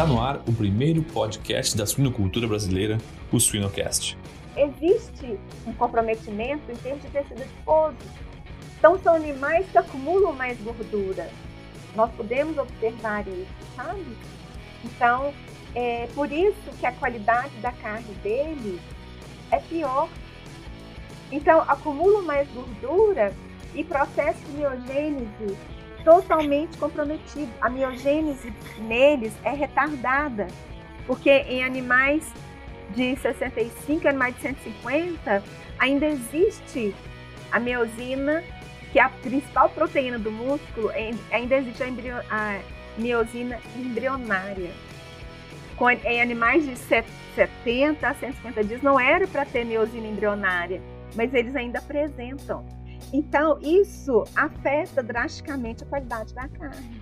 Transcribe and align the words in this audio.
Está 0.00 0.10
no 0.10 0.18
ar 0.18 0.36
o 0.48 0.52
primeiro 0.54 1.02
podcast 1.02 1.76
da 1.76 1.84
suinocultura 1.84 2.48
brasileira, 2.48 2.96
o 3.30 3.38
Suinocast. 3.38 4.16
Existe 4.56 5.38
um 5.66 5.74
comprometimento 5.74 6.72
em 6.72 6.76
termos 6.76 7.02
de 7.02 7.10
tecido 7.10 7.42
adiposo. 7.42 7.96
Então, 8.78 8.98
são 9.00 9.14
animais 9.14 9.66
que 9.70 9.76
acumulam 9.76 10.32
mais 10.32 10.58
gordura. 10.62 11.28
Nós 11.94 12.10
podemos 12.12 12.56
observar 12.56 13.28
isso, 13.28 13.46
sabe? 13.76 14.16
Então, 14.82 15.34
é 15.74 16.08
por 16.14 16.32
isso 16.32 16.70
que 16.78 16.86
a 16.86 16.92
qualidade 16.92 17.54
da 17.60 17.70
carne 17.70 18.14
deles 18.22 18.80
é 19.50 19.58
pior. 19.58 20.08
Então, 21.30 21.60
acumulam 21.68 22.22
mais 22.22 22.48
gordura 22.52 23.34
e 23.74 23.84
processo 23.84 24.40
de 24.46 24.52
miogênese 24.52 25.58
totalmente 26.04 26.76
comprometido. 26.78 27.50
A 27.60 27.68
miogênese 27.68 28.52
neles 28.78 29.32
é 29.44 29.50
retardada, 29.50 30.46
porque 31.06 31.30
em 31.30 31.62
animais 31.62 32.32
de 32.94 33.16
65, 33.16 34.08
animais 34.08 34.34
de 34.36 34.42
150, 34.42 35.42
ainda 35.78 36.06
existe 36.06 36.94
a 37.52 37.58
miosina, 37.58 38.42
que 38.92 38.98
é 38.98 39.02
a 39.02 39.08
principal 39.08 39.68
proteína 39.70 40.18
do 40.18 40.30
músculo, 40.30 40.90
ainda 41.30 41.56
existe 41.56 41.82
a, 41.82 41.88
embrio, 41.88 42.16
a 42.30 42.60
miosina 42.98 43.58
embrionária. 43.76 44.70
Em 46.04 46.20
animais 46.20 46.66
de 46.66 46.76
70 46.76 48.06
a 48.06 48.14
150 48.14 48.64
dias 48.64 48.82
não 48.82 49.00
era 49.00 49.26
para 49.26 49.46
ter 49.46 49.64
miosina 49.64 50.06
embrionária, 50.06 50.82
mas 51.14 51.32
eles 51.32 51.56
ainda 51.56 51.78
apresentam. 51.78 52.66
Então, 53.12 53.58
isso 53.60 54.24
afeta 54.34 55.02
drasticamente 55.02 55.82
a 55.82 55.86
qualidade 55.86 56.34
da 56.34 56.48
carne. 56.48 57.00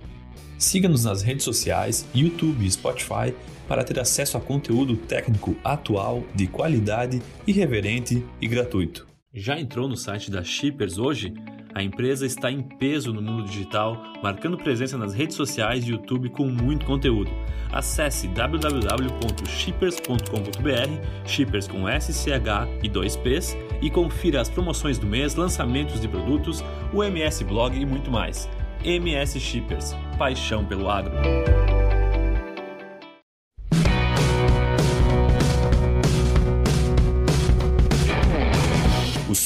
Siga-nos 0.57 1.05
nas 1.05 1.21
redes 1.21 1.43
sociais, 1.43 2.05
YouTube 2.13 2.65
e 2.65 2.71
Spotify 2.71 3.33
para 3.67 3.83
ter 3.83 3.99
acesso 3.99 4.35
a 4.35 4.41
conteúdo 4.41 4.97
técnico 4.97 5.55
atual, 5.63 6.23
de 6.33 6.47
qualidade, 6.47 7.21
irreverente 7.45 8.25
e 8.41 8.47
gratuito. 8.47 9.07
Já 9.33 9.59
entrou 9.59 9.87
no 9.87 9.95
site 9.95 10.31
da 10.31 10.43
Shippers 10.43 10.97
hoje? 10.97 11.33
A 11.73 11.83
empresa 11.83 12.25
está 12.25 12.51
em 12.51 12.61
peso 12.61 13.13
no 13.13 13.21
mundo 13.21 13.43
digital, 13.43 14.01
marcando 14.23 14.57
presença 14.57 14.97
nas 14.97 15.13
redes 15.13 15.35
sociais 15.35 15.87
e 15.87 15.91
YouTube 15.91 16.29
com 16.29 16.47
muito 16.47 16.85
conteúdo. 16.85 17.29
Acesse 17.71 18.27
www.shippers.com.br, 18.29 21.25
shippers 21.25 21.67
com 21.67 21.85
SCH 21.87 22.67
e 22.81 22.89
2Ps, 22.89 23.55
e 23.81 23.89
confira 23.89 24.41
as 24.41 24.49
promoções 24.49 24.97
do 24.97 25.05
mês, 25.05 25.35
lançamentos 25.35 26.01
de 26.01 26.07
produtos, 26.07 26.63
o 26.91 27.03
MS 27.03 27.43
Blog 27.43 27.79
e 27.79 27.85
muito 27.85 28.09
mais. 28.09 28.49
MS 28.83 29.39
Shippers, 29.39 29.95
paixão 30.17 30.65
pelo 30.65 30.89
agro. 30.89 31.13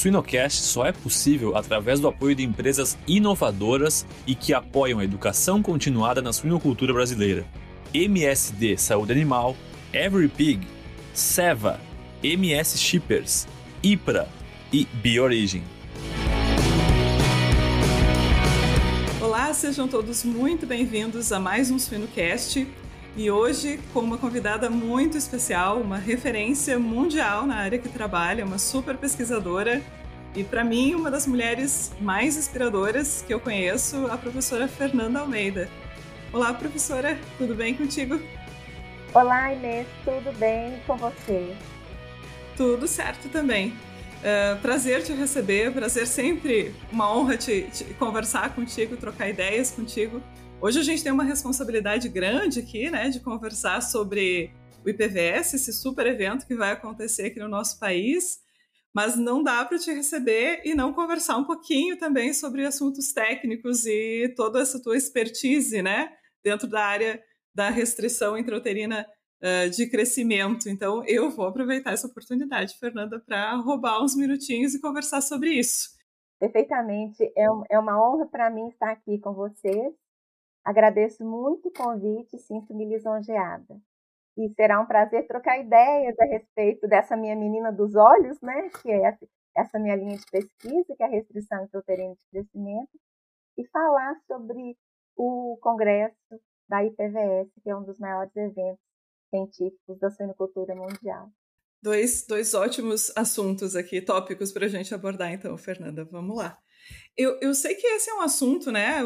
Suinocast 0.04 0.60
só 0.64 0.84
é 0.84 0.92
possível 0.92 1.56
através 1.56 1.98
do 1.98 2.06
apoio 2.06 2.34
de 2.34 2.42
empresas 2.42 2.98
inovadoras 3.08 4.04
e 4.26 4.34
que 4.34 4.52
apoiam 4.52 4.98
a 4.98 5.04
educação 5.04 5.62
continuada 5.62 6.20
na 6.20 6.30
suinocultura 6.30 6.92
brasileira. 6.92 7.46
MSD 7.94 8.76
Saúde 8.76 9.12
Animal, 9.12 9.56
Every 9.94 10.28
Pig, 10.28 10.68
Seva, 11.14 11.80
MS 12.22 12.76
Shippers, 12.76 13.48
IPRA 13.82 14.28
e 14.70 14.84
Biorigem. 14.84 15.64
Olá, 19.22 19.54
sejam 19.54 19.88
todos 19.88 20.22
muito 20.22 20.66
bem-vindos 20.66 21.32
a 21.32 21.40
mais 21.40 21.70
um 21.70 21.78
Suinocast. 21.78 22.66
E 23.16 23.30
hoje 23.30 23.78
com 23.92 24.00
uma 24.00 24.18
convidada 24.18 24.68
muito 24.68 25.16
especial, 25.16 25.80
uma 25.80 25.98
referência 25.98 26.80
mundial 26.80 27.46
na 27.46 27.54
área 27.54 27.78
que 27.78 27.88
trabalha, 27.88 28.44
uma 28.44 28.58
super 28.58 28.96
pesquisadora 28.96 29.80
e 30.34 30.42
para 30.42 30.64
mim 30.64 30.96
uma 30.96 31.12
das 31.12 31.24
mulheres 31.24 31.92
mais 32.00 32.36
inspiradoras 32.36 33.22
que 33.24 33.32
eu 33.32 33.38
conheço, 33.38 34.08
a 34.08 34.18
professora 34.18 34.66
Fernanda 34.66 35.20
Almeida. 35.20 35.68
Olá, 36.32 36.52
professora, 36.52 37.16
tudo 37.38 37.54
bem 37.54 37.72
contigo? 37.74 38.20
Olá, 39.14 39.52
Inês, 39.52 39.86
tudo 40.04 40.36
bem 40.36 40.80
com 40.84 40.96
você? 40.96 41.54
Tudo 42.56 42.88
certo 42.88 43.28
também. 43.28 43.68
Uh, 43.68 44.58
prazer 44.60 45.04
te 45.04 45.12
receber, 45.12 45.70
prazer 45.72 46.08
sempre, 46.08 46.74
uma 46.90 47.16
honra 47.16 47.36
te, 47.36 47.68
te 47.72 47.84
conversar 47.94 48.52
contigo, 48.56 48.96
trocar 48.96 49.28
ideias 49.28 49.70
contigo. 49.70 50.20
Hoje 50.64 50.80
a 50.80 50.82
gente 50.82 51.02
tem 51.04 51.12
uma 51.12 51.24
responsabilidade 51.24 52.08
grande 52.08 52.60
aqui, 52.60 52.88
né, 52.88 53.10
de 53.10 53.20
conversar 53.20 53.82
sobre 53.82 54.50
o 54.82 54.88
IPVS, 54.88 55.52
esse 55.52 55.74
super 55.74 56.06
evento 56.06 56.46
que 56.46 56.54
vai 56.54 56.72
acontecer 56.72 57.26
aqui 57.26 57.38
no 57.38 57.50
nosso 57.50 57.78
país, 57.78 58.40
mas 58.94 59.14
não 59.14 59.42
dá 59.42 59.62
para 59.66 59.78
te 59.78 59.92
receber 59.92 60.62
e 60.64 60.74
não 60.74 60.94
conversar 60.94 61.36
um 61.36 61.44
pouquinho 61.44 61.98
também 61.98 62.32
sobre 62.32 62.64
assuntos 62.64 63.12
técnicos 63.12 63.84
e 63.84 64.32
toda 64.34 64.58
essa 64.58 64.82
tua 64.82 64.96
expertise, 64.96 65.82
né, 65.82 66.10
dentro 66.42 66.66
da 66.66 66.82
área 66.82 67.22
da 67.54 67.68
restrição 67.68 68.38
intrauterina 68.38 69.06
uh, 69.42 69.68
de 69.68 69.86
crescimento. 69.90 70.70
Então, 70.70 71.04
eu 71.06 71.28
vou 71.28 71.46
aproveitar 71.46 71.92
essa 71.92 72.06
oportunidade, 72.06 72.78
Fernanda, 72.78 73.20
para 73.20 73.54
roubar 73.56 74.02
uns 74.02 74.16
minutinhos 74.16 74.74
e 74.74 74.80
conversar 74.80 75.20
sobre 75.20 75.50
isso. 75.50 75.90
Perfeitamente. 76.40 77.22
É, 77.36 77.44
é 77.68 77.78
uma 77.78 78.02
honra 78.02 78.24
para 78.24 78.48
mim 78.48 78.68
estar 78.68 78.92
aqui 78.92 79.18
com 79.18 79.34
vocês 79.34 79.92
Agradeço 80.64 81.22
muito 81.24 81.68
o 81.68 81.72
convite 81.72 82.38
sinto-me 82.38 82.86
lisonjeada. 82.86 83.78
E 84.36 84.48
será 84.54 84.80
um 84.80 84.86
prazer 84.86 85.26
trocar 85.26 85.58
ideias 85.58 86.18
a 86.18 86.24
respeito 86.24 86.88
dessa 86.88 87.16
minha 87.16 87.36
menina 87.36 87.70
dos 87.70 87.94
olhos, 87.94 88.40
né, 88.40 88.70
que 88.82 88.90
é 88.90 89.02
essa, 89.02 89.28
essa 89.56 89.78
minha 89.78 89.94
linha 89.94 90.16
de 90.16 90.24
pesquisa, 90.30 90.96
que 90.96 91.02
é 91.02 91.06
a 91.06 91.10
restrição 91.10 91.62
intrauterina 91.64 92.14
de 92.14 92.26
crescimento, 92.30 92.98
e 93.56 93.66
falar 93.68 94.16
sobre 94.26 94.76
o 95.16 95.56
congresso 95.60 96.16
da 96.68 96.82
IPVS, 96.82 97.52
que 97.62 97.70
é 97.70 97.76
um 97.76 97.84
dos 97.84 97.98
maiores 97.98 98.34
eventos 98.34 98.82
científicos 99.30 99.98
da 99.98 100.10
suinocultura 100.10 100.74
mundial. 100.74 101.28
Dois, 101.84 102.24
dois 102.26 102.54
ótimos 102.54 103.12
assuntos 103.14 103.76
aqui, 103.76 104.00
tópicos 104.00 104.50
para 104.50 104.64
a 104.64 104.68
gente 104.70 104.94
abordar, 104.94 105.30
então, 105.30 105.54
Fernanda. 105.58 106.02
Vamos 106.10 106.34
lá. 106.34 106.56
Eu, 107.14 107.38
eu 107.42 107.52
sei 107.54 107.74
que 107.74 107.86
esse 107.86 108.08
é 108.08 108.14
um 108.14 108.22
assunto, 108.22 108.72
né? 108.72 109.00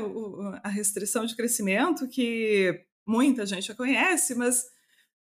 A 0.62 0.68
restrição 0.68 1.26
de 1.26 1.34
crescimento, 1.34 2.08
que 2.08 2.86
muita 3.04 3.44
gente 3.44 3.66
já 3.66 3.74
conhece, 3.74 4.32
mas 4.36 4.64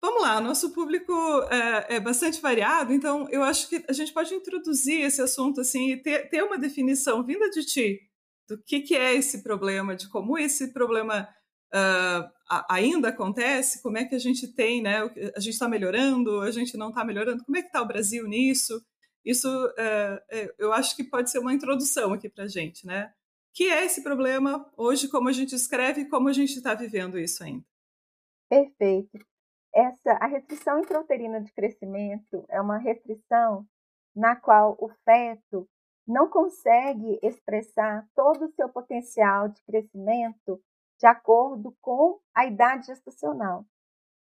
vamos 0.03 0.21
lá, 0.21 0.39
nosso 0.39 0.71
público 0.75 1.15
é, 1.51 1.97
é, 1.97 2.01
bastante 2.01 2.43
variado, 2.43 2.93
então 2.93 3.27
eu 3.31 3.43
acho 3.43 3.71
que 3.71 3.83
a 3.89 3.93
gente 3.95 4.13
pode 4.13 4.35
introduzir 4.35 5.01
esse 5.01 5.23
assunto 5.23 5.63
assim 5.63 5.93
e 5.93 5.97
ter, 5.97 6.29
ter 6.29 6.43
uma 6.43 6.59
definição 6.59 7.25
vinda 7.25 7.49
de 7.49 7.65
ti 7.65 8.01
do 8.47 8.63
que, 8.63 8.81
que 8.81 8.95
é 8.95 9.15
esse 9.15 9.43
problema, 9.43 9.97
de 9.97 10.11
como 10.11 10.37
esse 10.37 10.75
problema 10.75 11.27
uh, 11.75 12.31
ainda 12.69 13.09
acontece, 13.09 13.83
como 13.83 13.99
é 13.99 14.05
que 14.05 14.15
a 14.15 14.19
gente 14.19 14.49
tem, 14.49 14.83
né? 14.83 15.03
A 15.37 15.41
gente 15.41 15.55
está 15.55 15.69
melhorando, 15.69 16.41
a 16.41 16.51
gente 16.51 16.77
não 16.77 16.89
está 16.89 17.05
melhorando, 17.05 17.45
como 17.45 17.57
é 17.57 17.63
que 17.63 17.69
está 17.69 17.83
o 17.83 17.87
Brasil 17.87 18.27
nisso? 18.27 18.85
Isso 19.25 19.49
é, 19.79 20.55
eu 20.59 20.73
acho 20.73 20.97
que 20.97 21.05
pode 21.05 21.31
ser 21.31 21.39
uma 21.39 21.53
introdução 21.53 22.13
aqui 22.13 22.29
para 22.29 22.45
a 22.45 22.49
gente, 22.49 22.87
né? 22.87 23.13
Que 23.53 23.65
é 23.65 23.85
esse 23.85 24.03
problema 24.03 24.71
hoje, 24.77 25.09
como 25.09 25.29
a 25.29 25.33
gente 25.33 25.55
escreve 25.55 26.03
e 26.03 26.09
como 26.09 26.29
a 26.29 26.33
gente 26.33 26.57
está 26.57 26.75
vivendo 26.75 27.19
isso 27.19 27.43
ainda? 27.45 27.65
Perfeito. 28.49 29.19
Essa, 29.73 30.13
a 30.21 30.27
restrição 30.27 30.81
intrauterina 30.81 31.41
de 31.41 31.53
crescimento 31.53 32.45
é 32.49 32.61
uma 32.61 32.79
restrição 32.79 33.67
na 34.15 34.35
qual 34.35 34.77
o 34.81 34.89
feto 35.05 35.69
não 36.07 36.29
consegue 36.29 37.19
expressar 37.23 38.05
todo 38.17 38.47
o 38.47 38.53
seu 38.53 38.69
potencial 38.69 39.49
de 39.49 39.63
crescimento 39.63 40.61
de 41.01 41.07
acordo 41.07 41.75
com 41.81 42.21
a 42.35 42.45
idade 42.45 42.87
gestacional. 42.87 43.65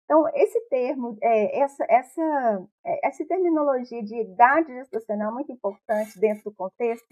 Então, 0.03 0.29
esse 0.35 0.59
termo, 0.69 1.17
é, 1.21 1.59
essa, 1.61 1.83
essa, 1.89 2.67
é, 2.85 3.07
essa 3.07 3.25
terminologia 3.25 4.03
de 4.03 4.15
idade 4.15 4.71
gestacional 4.73 5.31
é 5.31 5.33
muito 5.33 5.51
importante 5.51 6.19
dentro 6.19 6.43
do 6.43 6.53
contexto 6.53 7.07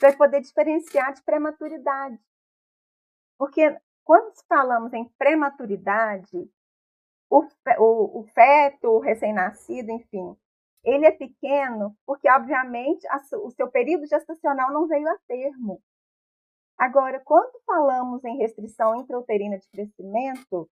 para 0.00 0.16
poder 0.16 0.40
diferenciar 0.40 1.12
de 1.12 1.22
prematuridade. 1.24 2.18
Porque 3.36 3.76
quando 4.04 4.32
falamos 4.48 4.92
em 4.94 5.04
prematuridade, 5.18 6.48
o, 7.28 7.44
o, 7.78 8.20
o 8.20 8.24
feto, 8.28 8.88
o 8.88 9.00
recém-nascido, 9.00 9.90
enfim, 9.90 10.36
ele 10.84 11.04
é 11.04 11.10
pequeno 11.10 11.94
porque, 12.06 12.30
obviamente, 12.30 13.06
a, 13.08 13.20
o 13.38 13.50
seu 13.50 13.68
período 13.68 14.06
gestacional 14.06 14.72
não 14.72 14.86
veio 14.86 15.08
a 15.08 15.18
termo. 15.26 15.82
Agora, 16.78 17.20
quando 17.20 17.58
falamos 17.64 18.22
em 18.24 18.36
restrição 18.36 18.96
intrauterina 18.96 19.58
de 19.58 19.68
crescimento, 19.70 20.68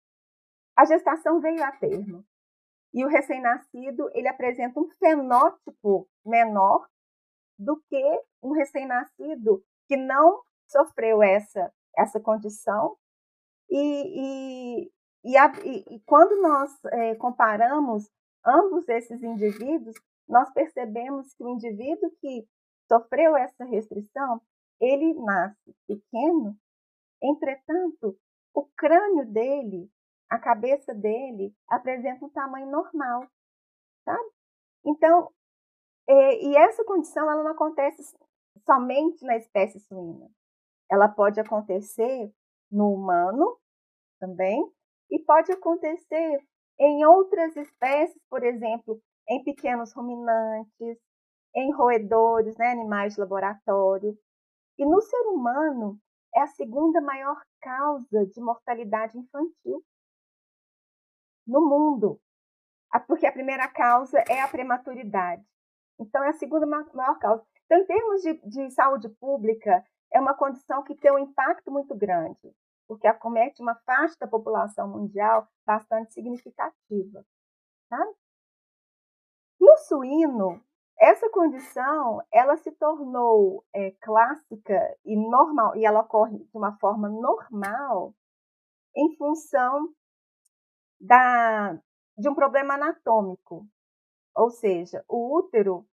a 0.76 0.84
gestação 0.84 1.40
veio 1.40 1.62
a 1.64 1.72
termo. 1.72 2.24
E 2.92 3.04
o 3.04 3.08
recém-nascido, 3.08 4.10
ele 4.12 4.28
apresenta 4.28 4.78
um 4.78 4.88
fenótipo 4.90 6.08
menor 6.24 6.86
do 7.58 7.76
que 7.88 8.22
um 8.42 8.52
recém-nascido 8.52 9.64
que 9.88 9.96
não 9.96 10.42
sofreu 10.68 11.22
essa, 11.22 11.72
essa 11.96 12.20
condição. 12.20 12.96
E, 13.70 14.86
e, 14.86 14.92
e, 15.24 15.36
a, 15.36 15.52
e, 15.64 16.00
quando 16.06 16.40
nós 16.40 16.70
é, 16.92 17.14
comparamos 17.16 18.08
ambos 18.44 18.88
esses 18.88 19.22
indivíduos, 19.22 19.96
nós 20.28 20.52
percebemos 20.52 21.34
que 21.34 21.42
o 21.42 21.48
indivíduo 21.48 22.10
que 22.20 22.46
sofreu 22.86 23.36
essa 23.36 23.64
restrição, 23.64 24.40
ele 24.84 25.14
nasce 25.14 25.74
pequeno, 25.86 26.56
entretanto, 27.22 28.16
o 28.54 28.66
crânio 28.76 29.26
dele, 29.26 29.90
a 30.28 30.38
cabeça 30.38 30.94
dele, 30.94 31.54
apresenta 31.68 32.24
um 32.24 32.30
tamanho 32.30 32.70
normal, 32.70 33.26
sabe? 34.04 34.30
Então, 34.84 35.30
é, 36.06 36.44
e 36.44 36.56
essa 36.56 36.84
condição 36.84 37.30
ela 37.30 37.42
não 37.42 37.52
acontece 37.52 38.16
somente 38.64 39.24
na 39.24 39.36
espécie 39.36 39.80
suína. 39.80 40.30
Ela 40.90 41.08
pode 41.08 41.40
acontecer 41.40 42.32
no 42.70 42.92
humano 42.92 43.58
também 44.20 44.70
e 45.10 45.18
pode 45.20 45.50
acontecer 45.52 46.42
em 46.78 47.04
outras 47.04 47.56
espécies, 47.56 48.20
por 48.28 48.42
exemplo, 48.42 49.00
em 49.28 49.42
pequenos 49.42 49.92
ruminantes, 49.92 50.98
em 51.54 51.72
roedores, 51.72 52.56
né, 52.56 52.72
animais 52.72 53.14
de 53.14 53.20
laboratório. 53.20 54.18
E 54.78 54.84
no 54.84 55.00
ser 55.00 55.22
humano, 55.28 56.00
é 56.34 56.40
a 56.40 56.48
segunda 56.48 57.00
maior 57.00 57.40
causa 57.60 58.26
de 58.26 58.40
mortalidade 58.40 59.16
infantil 59.16 59.84
no 61.46 61.60
mundo, 61.60 62.20
porque 63.06 63.26
a 63.26 63.32
primeira 63.32 63.68
causa 63.68 64.18
é 64.28 64.40
a 64.40 64.48
prematuridade. 64.48 65.44
Então, 65.98 66.24
é 66.24 66.30
a 66.30 66.34
segunda 66.34 66.66
maior 66.66 67.18
causa. 67.18 67.44
Então, 67.64 67.78
em 67.78 67.86
termos 67.86 68.22
de, 68.22 68.34
de 68.48 68.70
saúde 68.70 69.08
pública, 69.08 69.84
é 70.12 70.20
uma 70.20 70.34
condição 70.34 70.82
que 70.82 70.94
tem 70.94 71.12
um 71.12 71.18
impacto 71.18 71.70
muito 71.70 71.94
grande, 71.94 72.54
porque 72.86 73.06
acomete 73.06 73.62
uma 73.62 73.74
faixa 73.86 74.16
da 74.18 74.26
população 74.26 74.88
mundial 74.88 75.48
bastante 75.64 76.12
significativa. 76.12 77.24
Tá? 77.88 78.04
No 79.60 79.76
suíno, 79.78 80.62
essa 80.98 81.28
condição 81.30 82.22
ela 82.32 82.56
se 82.56 82.70
tornou 82.72 83.64
é, 83.72 83.90
clássica 84.00 84.96
e 85.04 85.16
normal, 85.16 85.76
e 85.76 85.84
ela 85.84 86.00
ocorre 86.00 86.38
de 86.38 86.56
uma 86.56 86.76
forma 86.78 87.08
normal 87.08 88.14
em 88.96 89.16
função 89.16 89.88
da, 91.00 91.74
de 92.16 92.28
um 92.28 92.34
problema 92.34 92.74
anatômico. 92.74 93.66
Ou 94.36 94.50
seja, 94.50 95.04
o 95.08 95.36
útero 95.36 95.86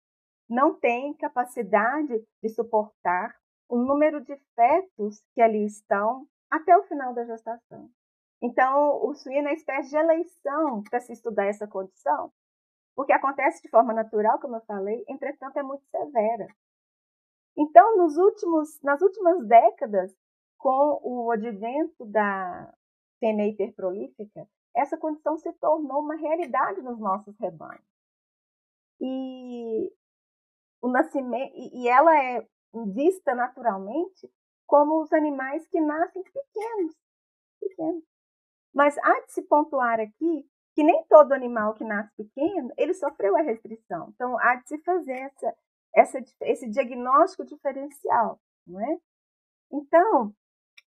não 0.49 0.73
tem 0.73 1.13
capacidade 1.15 2.23
de 2.41 2.49
suportar 2.49 3.35
o 3.67 3.77
número 3.77 4.21
de 4.21 4.35
fetos 4.55 5.23
que 5.33 5.41
ali 5.41 5.65
estão 5.65 6.27
até 6.49 6.77
o 6.77 6.83
final 6.83 7.13
da 7.13 7.25
gestação. 7.25 7.89
Então, 8.41 8.99
o 9.05 9.13
suíno 9.13 9.47
é 9.47 9.51
uma 9.51 9.53
espécie 9.53 9.91
de 9.91 9.95
eleição 9.95 10.83
para 10.83 10.99
se 10.99 11.13
estudar 11.13 11.45
essa 11.45 11.67
condição, 11.67 12.31
porque 13.01 13.13
acontece 13.13 13.63
de 13.63 13.69
forma 13.69 13.95
natural, 13.95 14.39
como 14.39 14.57
eu 14.57 14.61
falei, 14.61 15.03
entretanto 15.09 15.57
é 15.57 15.63
muito 15.63 15.83
severa. 15.87 16.45
Então, 17.57 17.97
nos 17.97 18.15
últimos, 18.15 18.79
nas 18.83 19.01
últimas 19.01 19.43
décadas, 19.47 20.15
com 20.55 21.01
o 21.03 21.31
advento 21.31 22.05
da 22.05 22.71
fêmea 23.19 23.47
hiperprolífica, 23.47 24.47
essa 24.75 24.99
condição 24.99 25.35
se 25.39 25.51
tornou 25.53 26.01
uma 26.01 26.15
realidade 26.15 26.83
nos 26.83 26.99
nossos 26.99 27.35
rebanhos. 27.39 27.83
E 28.99 29.91
o 30.79 30.87
nascimento 30.87 31.53
e 31.55 31.87
ela 31.87 32.15
é 32.23 32.47
vista 32.93 33.33
naturalmente 33.33 34.31
como 34.67 35.01
os 35.01 35.11
animais 35.11 35.67
que 35.69 35.81
nascem 35.81 36.21
pequenos, 36.21 36.95
pequenos. 37.59 38.03
Mas 38.71 38.95
há 38.99 39.21
de 39.21 39.31
se 39.31 39.41
pontuar 39.41 39.99
aqui 39.99 40.50
que 40.73 40.83
nem 40.83 41.03
todo 41.07 41.33
animal 41.33 41.73
que 41.73 41.83
nasce 41.83 42.11
pequeno, 42.15 42.71
ele 42.77 42.93
sofreu 42.93 43.35
a 43.35 43.41
restrição. 43.41 44.09
Então, 44.13 44.37
há 44.39 44.55
de 44.55 44.67
se 44.67 44.77
fazer 44.83 45.19
essa, 45.19 45.55
essa, 45.95 46.19
esse 46.41 46.69
diagnóstico 46.69 47.45
diferencial, 47.45 48.39
não 48.65 48.79
é? 48.79 48.97
Então, 49.71 50.33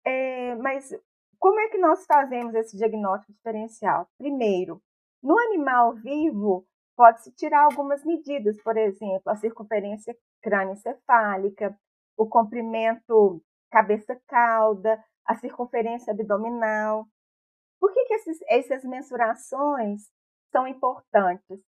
é, 0.07 0.55
mas 0.57 0.91
como 1.39 1.61
é 1.61 1.69
que 1.69 1.79
nós 1.79 2.05
fazemos 2.07 2.55
esse 2.55 2.77
diagnóstico 2.77 3.33
diferencial? 3.33 4.09
Primeiro, 4.17 4.81
no 5.23 5.39
animal 5.39 5.95
vivo, 5.95 6.67
pode-se 6.97 7.33
tirar 7.33 7.65
algumas 7.65 8.05
medidas, 8.05 8.61
por 8.63 8.77
exemplo, 8.77 9.23
a 9.27 9.37
circunferência 9.37 10.17
crânioencefálica, 10.43 11.77
o 12.17 12.27
comprimento 12.27 13.43
cabeça-cauda, 13.71 15.03
a 15.27 15.35
circunferência 15.35 16.13
abdominal. 16.13 17.07
Por 17.85 17.93
que, 17.93 18.03
que 18.07 18.15
esses, 18.15 18.39
essas 18.49 18.83
mensurações 18.83 20.11
são 20.51 20.67
importantes? 20.67 21.61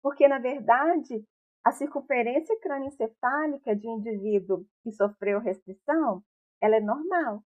Porque, 0.00 0.28
na 0.28 0.38
verdade, 0.38 1.26
a 1.64 1.72
circunferência 1.72 2.56
crânioencefálica 2.60 3.74
de 3.74 3.88
um 3.88 3.98
indivíduo 3.98 4.64
que 4.84 4.92
sofreu 4.92 5.40
restrição, 5.40 6.22
ela 6.62 6.76
é 6.76 6.80
normal. 6.80 7.42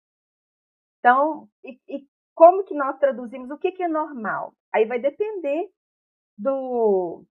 Então, 0.98 1.48
e, 1.64 1.80
e 1.88 2.06
como 2.34 2.64
que 2.64 2.74
nós 2.74 2.98
traduzimos 2.98 3.50
o 3.50 3.56
que, 3.56 3.72
que 3.72 3.82
é 3.82 3.88
normal? 3.88 4.52
Aí 4.74 4.84
vai 4.84 4.98
depender 4.98 5.70
do, 6.36 7.24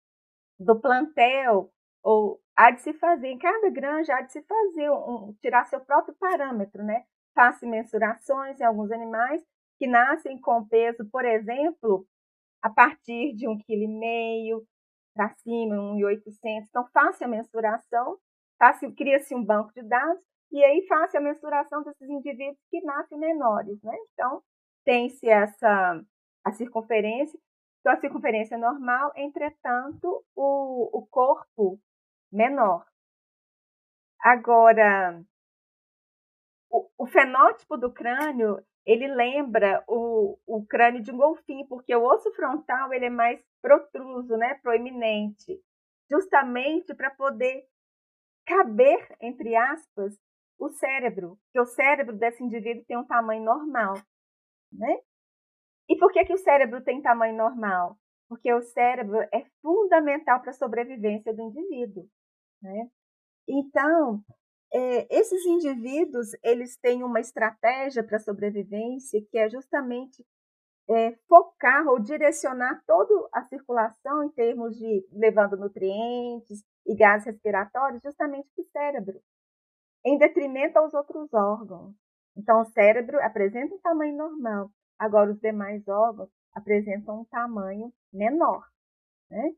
do 0.59 0.81
plantel, 0.81 1.71
ou 2.03 2.41
há 2.57 2.71
de 2.71 2.81
se 2.81 2.95
fazer, 2.95 3.29
em 3.29 3.39
cada 3.39 3.69
granja 3.69 4.15
há 4.15 4.23
de 4.23 4.33
se 4.33 4.41
fazer, 4.45 4.91
um, 4.91 5.35
tirar 5.43 5.67
seu 5.67 5.81
próprio 5.81 6.15
parâmetro, 6.15 6.83
né? 6.83 7.05
Faça 7.35 7.67
mensurações 7.67 8.59
em 8.59 8.65
alguns 8.65 8.91
animais 8.91 9.45
que 9.79 9.87
nascem 9.87 10.41
com 10.41 10.67
peso, 10.67 11.09
por 11.11 11.25
exemplo, 11.25 12.07
a 12.63 12.71
partir 12.71 13.35
de 13.35 13.49
um 13.49 13.59
quilo 13.59 13.83
e 13.83 13.89
meio 13.89 14.63
para 15.15 15.35
cima, 15.37 15.77
1,800. 15.77 16.69
Então, 16.69 16.87
faça 16.93 17.25
a 17.25 17.29
mensuração, 17.29 18.19
cria-se 18.97 19.35
um 19.35 19.45
banco 19.45 19.73
de 19.75 19.83
dados 19.83 20.23
e 20.53 20.63
aí 20.65 20.87
faça 20.87 21.19
a 21.19 21.21
mensuração 21.21 21.83
desses 21.83 22.09
indivíduos 22.09 22.59
que 22.71 22.81
nascem 22.83 23.19
menores, 23.19 23.83
né? 23.83 23.95
Então, 24.13 24.43
tem-se 24.85 25.29
essa 25.29 26.01
a 26.45 26.53
circunferência 26.53 27.39
então, 27.87 27.95
a 27.95 28.01
circunferência 28.01 28.57
é 28.57 28.59
normal, 28.59 29.13
entretanto, 29.15 30.25
o, 30.35 30.99
o 30.99 31.07
corpo 31.07 31.79
menor. 32.33 32.85
Agora, 34.21 35.23
o, 36.69 36.91
o, 36.99 37.07
fenótipo 37.07 37.77
do 37.77 37.93
crânio, 37.93 38.61
ele 38.87 39.09
lembra 39.09 39.83
o, 39.89 40.39
o 40.47 40.65
crânio 40.65 41.03
de 41.03 41.11
um 41.11 41.17
golfinho, 41.17 41.67
porque 41.67 41.95
o 41.95 42.05
osso 42.05 42.33
frontal 42.33 42.93
ele 42.95 43.07
é 43.07 43.11
mais 43.11 43.43
protruso, 43.61 44.37
né, 44.37 44.55
proeminente, 44.63 45.61
justamente 46.09 46.95
para 46.95 47.11
poder 47.11 47.67
caber, 48.47 49.17
entre 49.21 49.57
aspas, 49.57 50.17
o 50.59 50.69
cérebro, 50.69 51.37
que 51.53 51.61
o 51.61 51.67
cérebro 51.67 52.17
desse 52.17 52.43
indivíduo 52.43 52.85
tem 52.87 52.97
um 52.97 53.05
tamanho 53.05 53.43
normal, 53.43 53.95
né? 54.73 55.01
E 55.89 55.97
por 55.99 56.13
que, 56.13 56.25
que 56.25 56.33
o 56.33 56.39
cérebro 56.39 56.83
tem 56.83 57.03
tamanho 57.03 57.37
normal? 57.37 57.97
Porque 58.29 58.53
o 58.53 58.63
cérebro 58.63 59.19
é 59.33 59.45
fundamental 59.63 60.41
para 60.41 60.51
a 60.51 60.55
sobrevivência 60.55 61.33
do 61.35 61.43
indivíduo. 61.43 62.09
Né? 62.61 62.89
Então, 63.49 64.25
é, 64.73 65.19
esses 65.19 65.45
indivíduos 65.47 66.29
eles 66.43 66.77
têm 66.79 67.03
uma 67.03 67.21
estratégia 67.21 68.05
para 68.05 68.19
sobrevivência 68.19 69.21
que 69.31 69.39
é 69.39 69.49
justamente 69.49 70.25
é, 70.89 71.13
focar 71.29 71.87
ou 71.89 71.99
direcionar 71.99 72.83
toda 72.87 73.29
a 73.33 73.43
circulação 73.45 74.25
em 74.25 74.31
termos 74.31 74.77
de 74.77 75.07
levando 75.13 75.57
nutrientes 75.57 76.63
e 76.87 76.95
gases 76.95 77.27
respiratórios 77.27 78.03
justamente 78.03 78.49
para 78.55 78.63
o 78.63 78.67
cérebro, 78.67 79.21
em 80.05 80.19
detrimento 80.19 80.79
aos 80.79 80.95
outros 80.95 81.33
órgãos. 81.35 81.95
Então, 82.37 82.61
o 82.61 82.67
cérebro 82.67 83.19
apresenta 83.23 83.75
um 83.75 83.81
tamanho 83.81 84.17
normal, 84.17 84.71
Agora, 84.99 85.31
os 85.31 85.41
demais 85.41 85.87
órgãos 85.87 86.31
apresentam 86.55 87.21
um 87.21 87.25
tamanho 87.27 87.93
menor. 88.13 88.67
Né? 89.31 89.55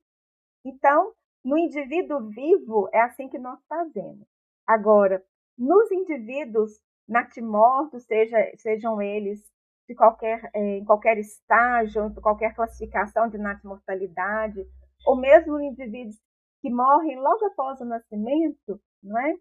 Então, 0.65 1.13
no 1.45 1.57
indivíduo 1.57 2.29
vivo, 2.29 2.89
é 2.93 3.01
assim 3.03 3.29
que 3.29 3.39
nós 3.39 3.61
fazemos. 3.67 4.27
Agora, 4.69 5.25
nos 5.57 5.91
indivíduos 5.91 6.73
natimortos, 7.09 8.05
seja, 8.05 8.37
sejam 8.57 9.01
eles 9.03 9.41
de 9.89 9.95
qualquer, 9.95 10.51
é, 10.55 10.77
em 10.77 10.85
qualquer 10.85 11.19
estágio, 11.19 12.07
em 12.07 12.15
qualquer 12.15 12.55
classificação 12.55 13.29
de 13.29 13.39
natimortalidade, 13.39 14.63
ou 15.07 15.17
mesmo 15.19 15.59
indivíduos 15.61 16.17
que 16.61 16.71
morrem 16.71 17.19
logo 17.19 17.47
após 17.47 17.81
o 17.81 17.87
nascimento, 17.87 18.81
não 19.03 19.19
é? 19.19 19.35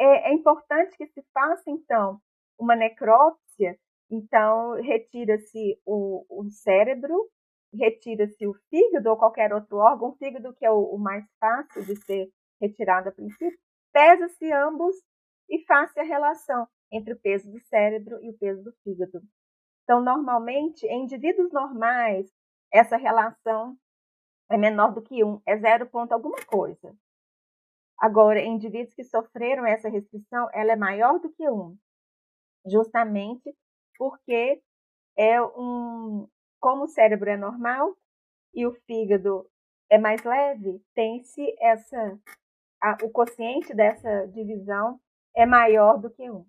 É, 0.00 0.30
é 0.30 0.32
importante 0.32 0.96
que 0.96 1.06
se 1.08 1.22
faça, 1.34 1.70
então, 1.70 2.18
uma 2.58 2.74
necrópsia 2.74 3.78
então, 4.10 4.72
retira-se 4.80 5.78
o, 5.84 6.24
o, 6.30 6.48
cérebro, 6.50 7.14
retira-se 7.74 8.46
o 8.46 8.54
fígado 8.70 9.10
ou 9.10 9.18
qualquer 9.18 9.52
outro 9.52 9.76
órgão, 9.76 10.10
o 10.10 10.16
fígado 10.16 10.54
que 10.54 10.64
é 10.64 10.70
o, 10.70 10.94
o 10.94 10.98
mais 10.98 11.24
fácil 11.38 11.84
de 11.84 11.94
ser 11.96 12.30
retirado 12.60 13.10
a 13.10 13.12
princípio, 13.12 13.58
pesa-se 13.92 14.52
ambos 14.52 14.94
e 15.48 15.64
faz-se 15.64 15.98
a 16.00 16.04
relação 16.04 16.68
entre 16.92 17.12
o 17.12 17.20
peso 17.20 17.50
do 17.50 17.60
cérebro 17.60 18.22
e 18.22 18.30
o 18.30 18.38
peso 18.38 18.62
do 18.62 18.72
fígado. 18.82 19.22
Então, 19.84 20.02
normalmente, 20.02 20.86
em 20.86 21.04
indivíduos 21.04 21.52
normais, 21.52 22.30
essa 22.72 22.96
relação 22.96 23.76
é 24.50 24.56
menor 24.56 24.92
do 24.92 25.02
que 25.02 25.24
1, 25.24 25.42
é 25.46 25.56
0 25.56 25.86
ponto 25.86 26.12
alguma 26.12 26.38
coisa. 26.46 26.94
Agora, 27.98 28.38
em 28.38 28.54
indivíduos 28.54 28.94
que 28.94 29.04
sofreram 29.04 29.66
essa 29.66 29.88
restrição, 29.88 30.48
ela 30.52 30.72
é 30.72 30.76
maior 30.76 31.18
do 31.18 31.30
que 31.30 31.48
1, 31.48 31.76
justamente 32.66 33.54
porque 33.98 34.62
é 35.16 35.42
um, 35.42 36.28
como 36.60 36.84
o 36.84 36.88
cérebro 36.88 37.28
é 37.28 37.36
normal 37.36 37.96
e 38.54 38.66
o 38.66 38.72
fígado 38.86 39.50
é 39.90 39.98
mais 39.98 40.22
leve, 40.22 40.80
tem-se 40.94 41.54
essa, 41.60 42.18
a, 42.80 42.96
o 43.02 43.10
quociente 43.10 43.74
dessa 43.74 44.26
divisão 44.28 45.00
é 45.34 45.46
maior 45.46 45.98
do 45.98 46.10
que 46.10 46.30
1. 46.30 46.44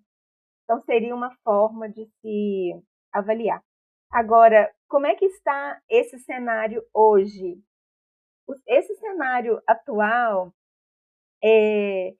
Então, 0.64 0.80
seria 0.82 1.14
uma 1.14 1.34
forma 1.42 1.88
de 1.88 2.06
se 2.20 2.82
avaliar. 3.12 3.62
Agora, 4.12 4.72
como 4.88 5.06
é 5.06 5.14
que 5.14 5.24
está 5.24 5.80
esse 5.88 6.18
cenário 6.20 6.82
hoje? 6.92 7.60
Esse 8.66 8.94
cenário 8.96 9.60
atual, 9.66 10.52
é, 11.42 12.12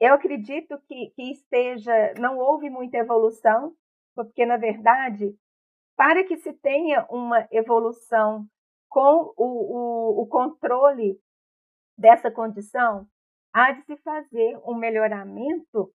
eu 0.00 0.14
acredito 0.14 0.78
que, 0.86 1.10
que 1.10 1.32
esteja, 1.32 2.14
não 2.18 2.38
houve 2.38 2.68
muita 2.68 2.98
evolução, 2.98 3.74
porque, 4.14 4.44
na 4.44 4.56
verdade, 4.56 5.34
para 5.96 6.24
que 6.24 6.36
se 6.36 6.52
tenha 6.54 7.06
uma 7.08 7.46
evolução 7.50 8.46
com 8.88 9.32
o, 9.36 10.18
o, 10.18 10.22
o 10.22 10.26
controle 10.26 11.18
dessa 11.96 12.30
condição, 12.30 13.06
há 13.52 13.72
de 13.72 13.82
se 13.84 13.96
fazer 13.98 14.58
um 14.64 14.74
melhoramento 14.74 15.92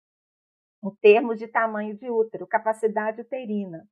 em 0.84 0.94
termos 1.00 1.38
de 1.38 1.48
tamanho 1.48 1.96
de 1.96 2.10
útero, 2.10 2.46
capacidade 2.46 3.20
uterina. 3.20 3.86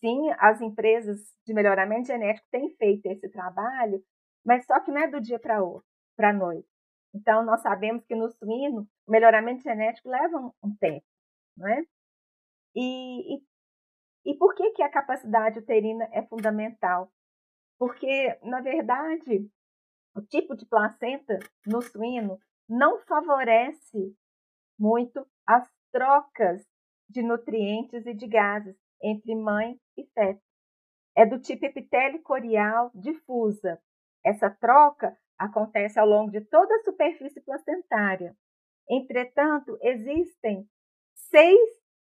Sim, 0.00 0.30
as 0.38 0.60
empresas 0.60 1.20
de 1.46 1.54
melhoramento 1.54 2.08
genético 2.08 2.46
têm 2.50 2.74
feito 2.76 3.06
esse 3.06 3.28
trabalho, 3.28 4.02
mas 4.44 4.64
só 4.66 4.80
que 4.80 4.90
não 4.90 5.00
é 5.00 5.08
do 5.08 5.20
dia 5.20 5.38
para 5.38 6.30
a 6.30 6.32
noite. 6.32 6.68
Então, 7.14 7.44
nós 7.44 7.62
sabemos 7.62 8.04
que 8.04 8.14
no 8.14 8.28
suíno, 8.28 8.88
o 9.06 9.10
melhoramento 9.12 9.62
genético 9.62 10.08
leva 10.08 10.52
um, 10.62 10.76
tempo, 10.76 11.06
não 11.56 11.68
é? 11.68 11.82
E, 12.74 13.36
e, 13.36 13.42
e 14.26 14.34
por 14.36 14.54
que, 14.54 14.72
que 14.72 14.82
a 14.82 14.90
capacidade 14.90 15.58
uterina 15.60 16.08
é 16.12 16.22
fundamental? 16.26 17.10
Porque, 17.78 18.38
na 18.42 18.60
verdade, 18.60 19.48
o 20.16 20.22
tipo 20.22 20.56
de 20.56 20.64
placenta 20.64 21.38
no 21.66 21.82
suíno 21.82 22.38
não 22.66 22.98
favorece 23.00 24.16
muito 24.78 25.26
as 25.46 25.68
trocas 25.92 26.66
de 27.08 27.22
nutrientes 27.22 28.06
e 28.06 28.14
de 28.14 28.26
gases 28.26 28.76
entre 29.02 29.34
mãe 29.34 29.78
e 29.96 30.04
feto. 30.06 30.40
É 31.14 31.24
do 31.26 31.38
tipo 31.38 31.66
epitélio 31.66 32.22
corial 32.22 32.90
difusa. 32.94 33.80
Essa 34.24 34.50
troca 34.50 35.16
acontece 35.38 35.98
ao 35.98 36.06
longo 36.06 36.30
de 36.30 36.40
toda 36.40 36.74
a 36.74 36.82
superfície 36.82 37.40
placentária. 37.42 38.34
Entretanto, 38.88 39.78
existem 39.82 40.68
seis 41.14 41.60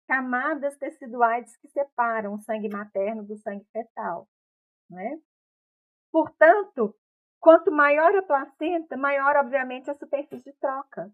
camadas 0.07 0.77
teciduais 0.77 1.55
que 1.57 1.67
separam 1.67 2.33
o 2.33 2.39
sangue 2.39 2.69
materno 2.69 3.23
do 3.23 3.37
sangue 3.37 3.65
fetal. 3.71 4.27
Né? 4.89 5.19
Portanto, 6.11 6.95
quanto 7.39 7.71
maior 7.71 8.15
a 8.15 8.21
placenta, 8.21 8.97
maior, 8.97 9.35
obviamente, 9.37 9.89
a 9.89 9.95
superfície 9.95 10.51
de 10.51 10.57
troca. 10.57 11.11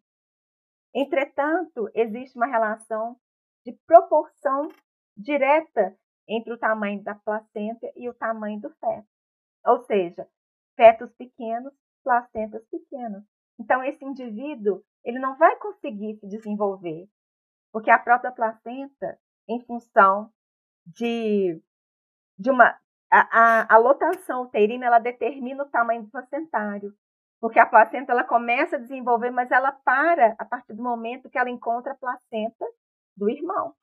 Entretanto, 0.94 1.90
existe 1.94 2.38
uma 2.38 2.48
relação 2.48 3.18
de 3.66 3.74
proporção 3.86 4.70
direta 5.18 5.98
entre 6.28 6.54
o 6.54 6.58
tamanho 6.58 7.04
da 7.04 7.16
placenta 7.16 7.92
e 7.96 8.10
o 8.10 8.14
tamanho 8.14 8.60
do 8.60 8.70
feto. 8.70 9.08
Ou 9.66 9.84
seja, 9.86 10.28
fetos 10.76 11.12
pequenos, 11.14 11.74
placentas 12.04 12.66
pequenas. 12.68 13.24
Então, 13.60 13.84
esse 13.84 14.04
indivíduo 14.04 14.84
ele 15.04 15.20
não 15.20 15.38
vai 15.38 15.56
conseguir 15.58 16.18
se 16.20 16.28
desenvolver, 16.28 17.08
porque 17.72 17.92
a 17.92 18.00
própria 18.00 18.32
placenta, 18.32 19.20
em 19.48 19.64
função 19.66 20.32
de, 20.86 21.62
de 22.38 22.50
uma. 22.50 22.80
A, 23.16 23.22
a, 23.32 23.76
a 23.76 23.78
lotação 23.78 24.42
uterina 24.42 24.88
ela 24.88 25.00
determina 25.00 25.64
o 25.64 25.70
tamanho 25.70 26.04
do 26.04 26.12
placentário. 26.12 26.94
Porque 27.40 27.60
a 27.60 27.66
placenta 27.66 28.12
ela 28.12 28.26
começa 28.26 28.76
a 28.76 28.80
desenvolver, 28.80 29.32
mas 29.32 29.50
ela 29.52 29.72
para 29.72 30.36
a 30.38 30.44
partir 30.44 30.74
do 30.74 30.84
momento 30.84 31.30
que 31.30 31.38
ela 31.38 31.50
encontra 31.50 31.94
a 31.94 31.96
placenta 31.96 32.66
do 33.16 33.30
irmão. 33.30 33.74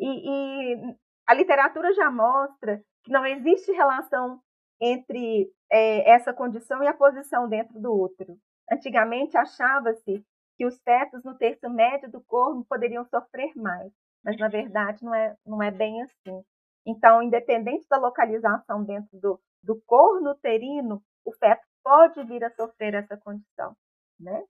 E, 0.00 0.06
e 0.08 0.96
a 1.28 1.34
literatura 1.34 1.92
já 1.94 2.10
mostra 2.10 2.82
que 3.04 3.12
não 3.12 3.24
existe 3.24 3.70
relação 3.70 4.40
entre 4.80 5.48
é, 5.70 6.10
essa 6.10 6.32
condição 6.32 6.82
e 6.82 6.88
a 6.88 6.94
posição 6.94 7.48
dentro 7.48 7.80
do 7.80 7.92
útero. 7.92 8.36
Antigamente 8.70 9.36
achava-se 9.36 10.24
que 10.56 10.66
os 10.66 10.76
fetos 10.82 11.22
no 11.22 11.36
terço 11.38 11.70
médio 11.70 12.10
do 12.10 12.20
corpo 12.24 12.64
poderiam 12.68 13.04
sofrer 13.04 13.52
mais, 13.54 13.92
mas 14.24 14.36
na 14.38 14.48
verdade 14.48 15.04
não 15.04 15.14
é, 15.14 15.36
não 15.46 15.62
é 15.62 15.70
bem 15.70 16.02
assim. 16.02 16.42
Então, 16.86 17.22
independente 17.22 17.86
da 17.88 17.96
localização 17.96 18.84
dentro 18.84 19.18
do, 19.18 19.40
do 19.62 19.80
corno 19.82 20.30
uterino, 20.30 21.02
o 21.24 21.32
feto 21.32 21.62
pode 21.82 22.22
vir 22.24 22.44
a 22.44 22.50
sofrer 22.50 22.94
essa 22.94 23.16
condição, 23.16 23.76
né? 24.18 24.44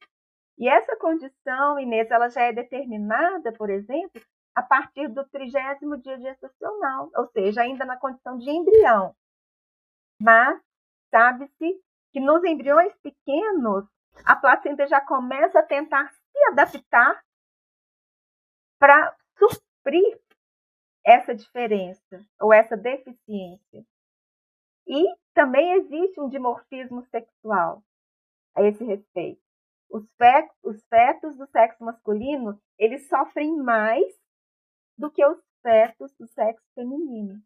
E 0.58 0.68
essa 0.68 0.96
condição, 0.96 1.78
Inês, 1.78 2.10
ela 2.10 2.28
já 2.28 2.42
é 2.42 2.52
determinada, 2.52 3.52
por 3.52 3.70
exemplo, 3.70 4.20
a 4.54 4.62
partir 4.62 5.08
do 5.08 5.26
trigésimo 5.28 5.96
dia 5.98 6.18
gestacional, 6.18 7.10
ou 7.16 7.26
seja, 7.28 7.62
ainda 7.62 7.84
na 7.84 7.96
condição 7.96 8.36
de 8.38 8.50
embrião. 8.50 9.14
Mas 10.20 10.60
sabe-se 11.10 11.82
que 12.12 12.20
nos 12.20 12.44
embriões 12.44 12.94
pequenos, 13.02 13.86
a 14.26 14.36
placenta 14.36 14.86
já 14.86 15.00
começa 15.00 15.58
a 15.58 15.66
tentar 15.66 16.12
se 16.12 16.44
adaptar 16.50 17.24
para 18.78 19.16
suprir 19.38 20.20
essa 21.04 21.35
diferença 21.35 22.25
ou 22.40 22.52
essa 22.52 22.76
deficiência. 22.76 23.85
E 24.87 25.04
também 25.35 25.73
existe 25.75 26.21
um 26.21 26.28
dimorfismo 26.28 27.02
sexual 27.06 27.82
a 28.54 28.62
esse 28.62 28.85
respeito. 28.85 29.40
Os 29.90 30.04
fetos, 30.16 30.56
os 30.62 30.85
fetos 30.87 31.37
do 31.37 31.47
sexo 31.47 31.85
masculino, 31.85 32.61
eles 32.78 33.09
sofrem 33.09 33.56
mais 33.56 34.04
do 34.97 35.11
que 35.11 35.25
os 35.25 35.38
fetos 35.62 36.12
do 36.16 36.26
sexo 36.28 36.64
feminino. 36.75 37.40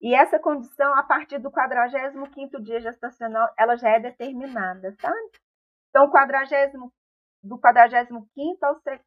E 0.00 0.14
essa 0.14 0.38
condição, 0.38 0.92
a 0.94 1.02
partir 1.02 1.38
do 1.38 1.50
45º 1.50 2.60
dia 2.60 2.80
gestacional, 2.80 3.48
ela 3.56 3.76
já 3.76 3.90
é 3.90 4.00
determinada, 4.00 4.92
sabe? 5.00 5.30
Então, 5.90 6.10
40, 6.10 6.72
do 7.42 7.58
45º 7.58 8.58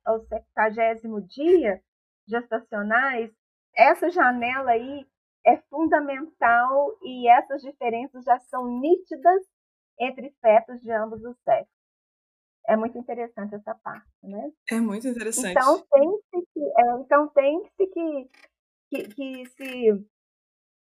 ao 0.05 0.19
70 0.21 1.25
dia 1.27 1.81
gestacionais, 2.27 3.31
essa 3.75 4.09
janela 4.09 4.71
aí 4.71 5.05
é 5.45 5.57
fundamental 5.69 6.97
e 7.03 7.29
essas 7.29 7.61
diferenças 7.61 8.23
já 8.23 8.39
são 8.39 8.79
nítidas 8.79 9.43
entre 9.99 10.31
fetos 10.41 10.81
de 10.81 10.91
ambos 10.91 11.23
os 11.23 11.37
sexos. 11.43 11.75
É 12.67 12.75
muito 12.75 12.97
interessante 12.97 13.53
essa 13.53 13.75
parte, 13.75 14.09
né? 14.23 14.51
É 14.71 14.79
muito 14.79 15.07
interessante. 15.07 15.51
Então 15.51 15.85
tem-se 15.91 16.47
que, 16.51 16.59
é, 16.59 16.99
então 16.99 17.27
tem 17.29 17.63
-se 17.63 17.87
que, 17.87 18.29
que, 18.89 19.07
que 19.09 19.45
se 19.49 20.05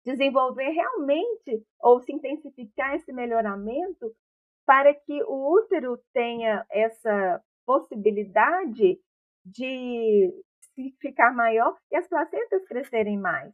desenvolver 0.04 0.68
realmente 0.70 1.64
ou 1.80 2.00
se 2.00 2.12
intensificar 2.12 2.94
esse 2.94 3.12
melhoramento 3.12 4.14
para 4.66 4.94
que 4.94 5.22
o 5.24 5.54
útero 5.54 5.98
tenha 6.12 6.64
essa 6.70 7.42
possibilidade 7.66 9.00
de 9.44 10.32
ficar 11.00 11.32
maior 11.32 11.76
e 11.90 11.96
as 11.96 12.06
placentas 12.08 12.66
crescerem 12.66 13.18
mais. 13.18 13.52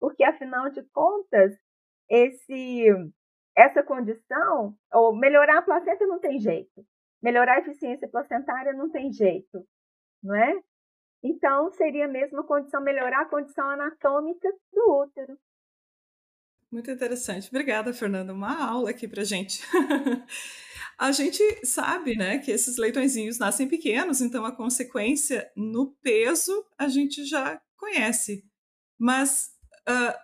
Porque 0.00 0.24
afinal 0.24 0.70
de 0.70 0.82
contas, 0.92 1.54
esse 2.08 2.86
essa 3.56 3.82
condição, 3.82 4.76
ou 4.92 5.16
melhorar 5.16 5.58
a 5.58 5.62
placenta 5.62 6.06
não 6.06 6.20
tem 6.20 6.38
jeito. 6.38 6.84
Melhorar 7.22 7.54
a 7.54 7.60
eficiência 7.60 8.06
placentária 8.06 8.74
não 8.74 8.90
tem 8.90 9.10
jeito, 9.10 9.66
não 10.22 10.34
é? 10.36 10.62
Então, 11.24 11.72
seria 11.72 12.06
mesmo 12.06 12.40
a 12.40 12.46
condição, 12.46 12.82
melhorar 12.82 13.22
a 13.22 13.28
condição 13.28 13.68
anatômica 13.70 14.48
do 14.72 15.02
útero. 15.02 15.38
Muito 16.70 16.90
interessante. 16.90 17.48
Obrigada, 17.48 17.92
Fernanda. 17.94 18.34
Uma 18.34 18.68
aula 18.68 18.90
aqui 18.90 19.08
para 19.08 19.24
gente. 19.24 19.62
a 20.98 21.12
gente 21.12 21.42
sabe, 21.64 22.16
né, 22.16 22.38
que 22.38 22.50
esses 22.50 22.78
leitõezinhos 22.78 23.38
nascem 23.38 23.68
pequenos, 23.68 24.20
então 24.20 24.44
a 24.44 24.56
consequência 24.56 25.50
no 25.54 25.94
peso 26.02 26.64
a 26.78 26.88
gente 26.88 27.24
já 27.24 27.60
conhece. 27.76 28.44
Mas 28.98 29.50
uh, 29.88 30.18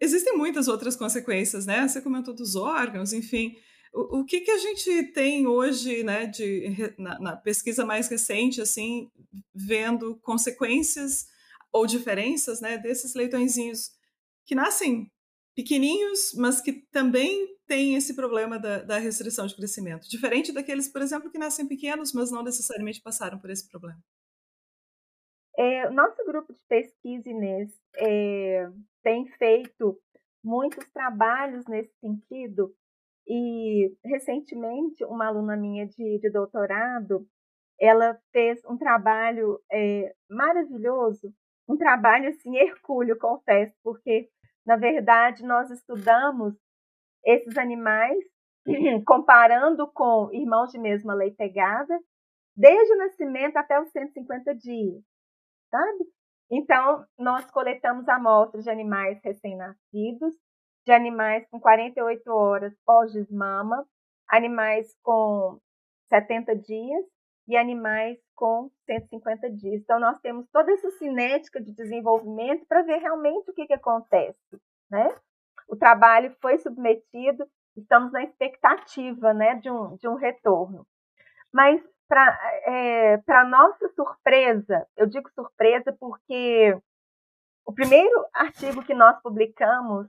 existem 0.00 0.36
muitas 0.36 0.68
outras 0.68 0.94
consequências, 0.94 1.66
né? 1.66 1.86
Você 1.86 2.00
comentou 2.00 2.34
dos 2.34 2.54
órgãos, 2.54 3.12
enfim. 3.12 3.56
O, 3.92 4.20
o 4.20 4.24
que, 4.24 4.40
que 4.40 4.50
a 4.50 4.58
gente 4.58 5.12
tem 5.12 5.46
hoje, 5.46 6.04
né, 6.04 6.26
de, 6.26 6.94
na, 6.96 7.18
na 7.18 7.36
pesquisa 7.36 7.84
mais 7.84 8.08
recente, 8.08 8.60
assim, 8.60 9.10
vendo 9.52 10.16
consequências 10.20 11.26
ou 11.72 11.86
diferenças 11.86 12.60
né, 12.60 12.78
desses 12.78 13.14
leitõezinhos 13.14 13.90
que 14.44 14.54
nascem 14.54 15.10
pequeninhos, 15.54 16.34
mas 16.36 16.60
que 16.60 16.72
também 16.90 17.56
têm 17.66 17.94
esse 17.94 18.14
problema 18.14 18.58
da, 18.58 18.82
da, 18.82 18.98
restrição 18.98 19.46
de 19.46 19.54
crescimento, 19.54 20.08
diferente 20.08 20.52
daqueles, 20.52 20.88
por 20.88 21.02
exemplo, 21.02 21.30
que 21.30 21.38
nascem 21.38 21.66
pequenos, 21.66 22.12
mas 22.12 22.30
não 22.30 22.42
necessariamente 22.42 23.02
passaram 23.02 23.38
por 23.38 23.50
esse 23.50 23.68
problema. 23.68 23.98
É, 25.56 25.90
nosso 25.90 26.24
grupo 26.24 26.52
de 26.52 26.60
pesquisa, 26.68 27.28
Inês, 27.28 27.70
é, 27.96 28.68
tem 29.02 29.26
feito 29.38 30.00
muitos 30.42 30.84
trabalhos 30.92 31.64
nesse 31.66 31.92
sentido 32.00 32.74
e 33.26 33.94
recentemente 34.04 35.04
uma 35.04 35.26
aluna 35.26 35.56
minha 35.56 35.86
de, 35.86 36.18
de 36.18 36.30
doutorado 36.30 37.26
ela 37.82 38.16
fez 38.32 38.64
um 38.64 38.76
trabalho 38.76 39.60
é, 39.70 40.14
maravilhoso, 40.30 41.34
um 41.68 41.76
trabalho 41.76 42.28
assim 42.28 42.54
hercúleo, 42.56 43.18
confesso, 43.18 43.74
porque 43.82 44.28
na 44.66 44.76
verdade 44.76 45.44
nós 45.44 45.70
estudamos 45.70 46.54
esses 47.24 47.56
animais 47.56 48.18
comparando 49.06 49.90
com 49.92 50.30
irmãos 50.32 50.70
de 50.70 50.78
mesma 50.78 51.14
lei 51.14 51.32
pegada, 51.32 51.98
desde 52.56 52.94
o 52.94 52.98
nascimento 52.98 53.56
até 53.56 53.80
os 53.80 53.90
150 53.90 54.54
dias, 54.56 55.02
sabe? 55.70 56.04
Então, 56.50 57.04
nós 57.18 57.50
coletamos 57.50 58.06
amostras 58.08 58.64
de 58.64 58.70
animais 58.70 59.18
recém-nascidos, 59.24 60.34
de 60.84 60.92
animais 60.92 61.48
com 61.48 61.58
48 61.58 62.30
horas 62.30 62.74
pós-desmama, 62.84 63.86
animais 64.28 64.94
com 65.02 65.58
70 66.08 66.56
dias 66.56 67.11
e 67.48 67.56
animais 67.56 68.18
com 68.34 68.70
150 68.86 69.50
dias. 69.50 69.82
Então, 69.82 69.98
nós 69.98 70.18
temos 70.20 70.46
toda 70.52 70.72
essa 70.72 70.90
cinética 70.92 71.60
de 71.60 71.72
desenvolvimento 71.72 72.66
para 72.66 72.82
ver 72.82 72.98
realmente 72.98 73.50
o 73.50 73.54
que, 73.54 73.66
que 73.66 73.74
acontece. 73.74 74.38
Né? 74.90 75.14
O 75.68 75.76
trabalho 75.76 76.34
foi 76.40 76.58
submetido, 76.58 77.46
estamos 77.76 78.12
na 78.12 78.22
expectativa 78.22 79.32
né, 79.32 79.56
de, 79.56 79.70
um, 79.70 79.96
de 79.96 80.08
um 80.08 80.14
retorno. 80.14 80.86
Mas, 81.52 81.82
para 82.08 82.38
é, 82.66 83.44
nossa 83.48 83.88
surpresa, 83.90 84.86
eu 84.96 85.06
digo 85.06 85.30
surpresa 85.30 85.94
porque 85.98 86.76
o 87.66 87.72
primeiro 87.72 88.26
artigo 88.34 88.84
que 88.84 88.94
nós 88.94 89.20
publicamos 89.22 90.06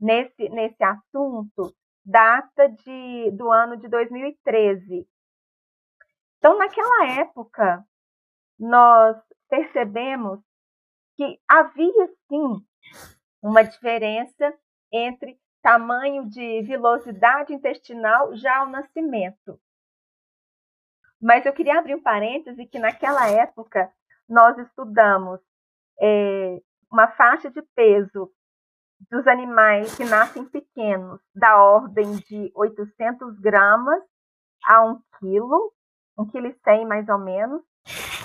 nesse, 0.00 0.48
nesse 0.48 0.82
assunto 0.82 1.74
data 2.04 2.68
de, 2.68 3.30
do 3.32 3.50
ano 3.50 3.76
de 3.76 3.88
2013. 3.88 5.06
Então, 6.44 6.58
naquela 6.58 7.06
época, 7.20 7.82
nós 8.58 9.16
percebemos 9.48 10.40
que 11.16 11.40
havia 11.48 12.06
sim 12.28 12.62
uma 13.42 13.62
diferença 13.62 14.52
entre 14.92 15.40
tamanho 15.62 16.28
de 16.28 16.60
vilosidade 16.60 17.54
intestinal 17.54 18.36
já 18.36 18.58
ao 18.58 18.66
nascimento. 18.66 19.58
Mas 21.18 21.46
eu 21.46 21.54
queria 21.54 21.78
abrir 21.78 21.94
um 21.94 22.02
parêntese 22.02 22.66
que 22.66 22.78
naquela 22.78 23.26
época 23.30 23.90
nós 24.28 24.58
estudamos 24.58 25.40
é, 25.98 26.60
uma 26.92 27.08
faixa 27.12 27.50
de 27.50 27.62
peso 27.74 28.30
dos 29.10 29.26
animais 29.26 29.96
que 29.96 30.04
nascem 30.04 30.44
pequenos, 30.44 31.22
da 31.34 31.56
ordem 31.56 32.16
de 32.16 32.52
800 32.54 33.40
gramas 33.40 34.02
a 34.66 34.84
1 34.84 35.02
quilo, 35.18 35.73
1 36.18 36.26
quilo 36.30 36.46
e 36.46 36.54
100 36.64 36.86
mais 36.86 37.08
ou 37.08 37.18
menos, 37.18 37.62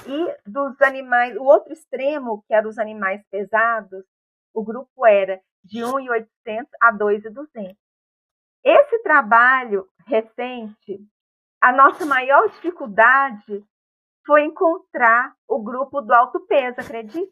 e 0.08 0.50
dos 0.50 0.81
animais, 0.81 1.36
o 1.36 1.43
outro 1.43 1.74
extremo, 1.74 2.43
que 2.48 2.53
era 2.53 2.67
os 2.67 2.77
animais 2.77 3.22
pesados, 3.29 4.05
o 4.54 4.63
grupo 4.63 5.06
era 5.06 5.39
de 5.63 5.80
1.800 5.80 6.67
a 6.82 6.93
2.200. 6.93 7.75
Esse 8.63 8.99
trabalho 9.04 9.88
recente, 10.06 10.99
a 11.62 11.71
nossa 11.71 12.06
maior 12.06 12.49
dificuldade 12.49 13.63
foi 14.25 14.43
encontrar 14.43 15.34
o 15.47 15.62
grupo 15.62 16.02
do 16.02 16.13
alto 16.13 16.39
peso, 16.41 16.80
acredita? 16.80 17.32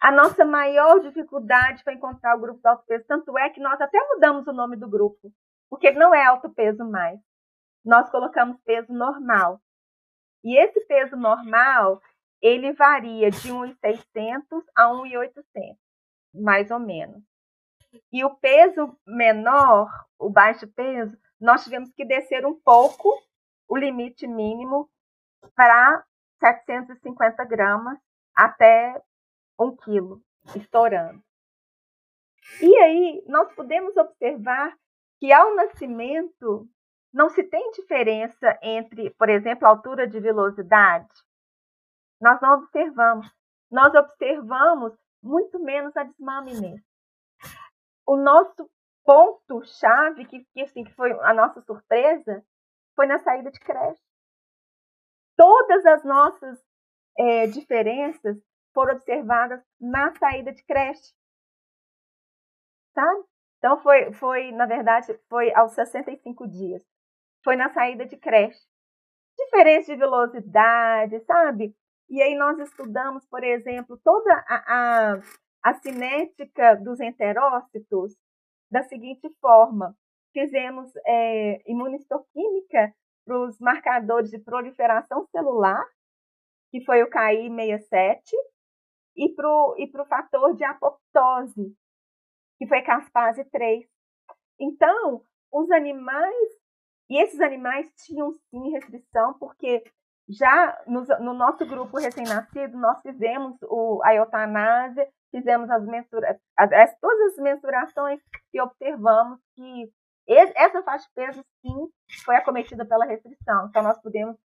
A 0.00 0.12
nossa 0.12 0.44
maior 0.44 1.00
dificuldade 1.00 1.82
foi 1.82 1.94
encontrar 1.94 2.36
o 2.36 2.40
grupo 2.40 2.60
do 2.60 2.66
alto 2.66 2.84
peso, 2.86 3.04
tanto 3.06 3.38
é 3.38 3.48
que 3.48 3.60
nós 3.60 3.80
até 3.80 3.98
mudamos 4.08 4.46
o 4.46 4.52
nome 4.52 4.76
do 4.76 4.88
grupo, 4.88 5.32
porque 5.70 5.90
não 5.92 6.14
é 6.14 6.24
alto 6.24 6.50
peso 6.50 6.84
mais. 6.84 7.18
Nós 7.84 8.10
colocamos 8.10 8.60
peso 8.64 8.92
normal. 8.92 9.60
E 10.44 10.58
esse 10.58 10.78
peso 10.84 11.16
normal, 11.16 12.02
ele 12.40 12.74
varia 12.74 13.30
de 13.30 13.48
1.600 13.48 14.62
a 14.76 14.84
1.800, 14.90 15.76
mais 16.34 16.70
ou 16.70 16.78
menos. 16.78 17.22
E 18.12 18.22
o 18.24 18.34
peso 18.36 18.98
menor, 19.06 19.88
o 20.18 20.28
baixo 20.28 20.68
peso, 20.68 21.16
nós 21.40 21.64
tivemos 21.64 21.90
que 21.92 22.04
descer 22.04 22.44
um 22.44 22.54
pouco 22.60 23.08
o 23.66 23.76
limite 23.76 24.26
mínimo 24.26 24.90
para 25.56 26.04
750 26.40 27.44
gramas 27.44 27.98
até 28.34 29.00
um 29.58 29.74
quilo, 29.74 30.22
estourando. 30.54 31.22
E 32.60 32.76
aí 32.78 33.24
nós 33.26 33.52
podemos 33.54 33.96
observar 33.96 34.76
que 35.18 35.32
ao 35.32 35.54
nascimento 35.54 36.68
não 37.14 37.28
se 37.28 37.44
tem 37.44 37.70
diferença 37.70 38.58
entre, 38.60 39.10
por 39.10 39.28
exemplo, 39.28 39.68
altura 39.68 40.04
de 40.04 40.18
velocidade. 40.18 41.08
Nós 42.20 42.40
não 42.42 42.54
observamos. 42.54 43.32
Nós 43.70 43.94
observamos 43.94 44.92
muito 45.22 45.60
menos 45.60 45.96
a 45.96 46.02
desmame 46.02 46.82
O 48.04 48.16
nosso 48.16 48.68
ponto-chave, 49.04 50.26
que, 50.26 50.44
que, 50.52 50.62
assim, 50.62 50.82
que 50.82 50.92
foi 50.94 51.12
a 51.20 51.32
nossa 51.32 51.60
surpresa, 51.62 52.44
foi 52.96 53.06
na 53.06 53.18
saída 53.20 53.50
de 53.50 53.60
creche. 53.60 54.02
Todas 55.36 55.86
as 55.86 56.04
nossas 56.04 56.64
é, 57.16 57.46
diferenças 57.46 58.36
foram 58.72 58.96
observadas 58.96 59.62
na 59.80 60.12
saída 60.16 60.52
de 60.52 60.64
creche. 60.64 61.14
Sabe? 62.92 63.24
Então, 63.58 63.80
foi, 63.82 64.12
foi, 64.14 64.50
na 64.50 64.66
verdade, 64.66 65.16
foi 65.28 65.54
aos 65.54 65.72
65 65.72 66.48
dias 66.48 66.84
foi 67.44 67.54
na 67.54 67.72
saída 67.72 68.06
de 68.06 68.16
creche. 68.16 68.58
Diferença 69.38 69.92
de 69.92 69.98
velocidade, 69.98 71.20
sabe? 71.26 71.76
E 72.08 72.22
aí 72.22 72.34
nós 72.34 72.58
estudamos, 72.58 73.26
por 73.26 73.44
exemplo, 73.44 74.00
toda 74.02 74.32
a, 74.48 74.64
a, 74.66 75.20
a 75.62 75.74
cinética 75.74 76.74
dos 76.76 76.98
enterócitos 77.00 78.16
da 78.70 78.82
seguinte 78.84 79.28
forma. 79.40 79.94
Fizemos 80.32 80.90
é, 81.06 81.70
imunistoquímica 81.70 82.92
para 83.24 83.38
os 83.40 83.58
marcadores 83.60 84.30
de 84.30 84.38
proliferação 84.38 85.26
celular, 85.26 85.84
que 86.70 86.84
foi 86.84 87.02
o 87.02 87.10
KI67, 87.10 88.20
e 89.16 89.28
para 89.34 89.48
o 89.48 89.76
e 89.78 89.90
fator 90.08 90.54
de 90.56 90.64
apoptose, 90.64 91.76
que 92.58 92.66
foi 92.66 92.82
caspase 92.82 93.44
3. 93.44 93.86
Então, 94.60 95.22
os 95.52 95.70
animais 95.70 96.63
e 97.08 97.22
esses 97.22 97.40
animais 97.40 97.90
tinham 98.04 98.32
sim 98.50 98.70
restrição, 98.70 99.34
porque 99.38 99.82
já 100.28 100.82
no, 100.86 101.02
no 101.20 101.34
nosso 101.34 101.66
grupo 101.66 101.98
recém-nascido, 101.98 102.78
nós 102.78 103.00
fizemos 103.02 103.56
o, 103.62 104.00
a 104.02 104.14
eutanásia, 104.14 105.06
fizemos 105.30 105.68
as, 105.70 105.84
mensura, 105.84 106.40
as, 106.56 106.98
todas 107.00 107.32
as 107.32 107.42
mensurações 107.42 108.20
e 108.52 108.60
observamos 108.60 109.38
que 109.54 109.92
essa 110.26 110.82
faixa 110.82 111.06
de 111.06 111.14
peso, 111.14 111.44
sim, 111.60 111.88
foi 112.24 112.36
acometida 112.36 112.86
pela 112.86 113.04
restrição. 113.04 113.66
Então, 113.68 113.82
nós 113.82 114.00
podemos 114.00 114.36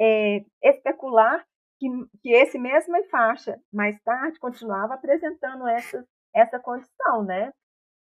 é, 0.00 0.44
especular 0.62 1.46
que, 1.78 1.86
que 2.20 2.30
esse 2.32 2.58
mesma 2.58 2.98
faixa, 3.08 3.60
mais 3.72 4.00
tarde, 4.02 4.40
continuava 4.40 4.94
apresentando 4.94 5.68
essa, 5.68 6.04
essa 6.34 6.58
condição, 6.58 7.22
né? 7.24 7.52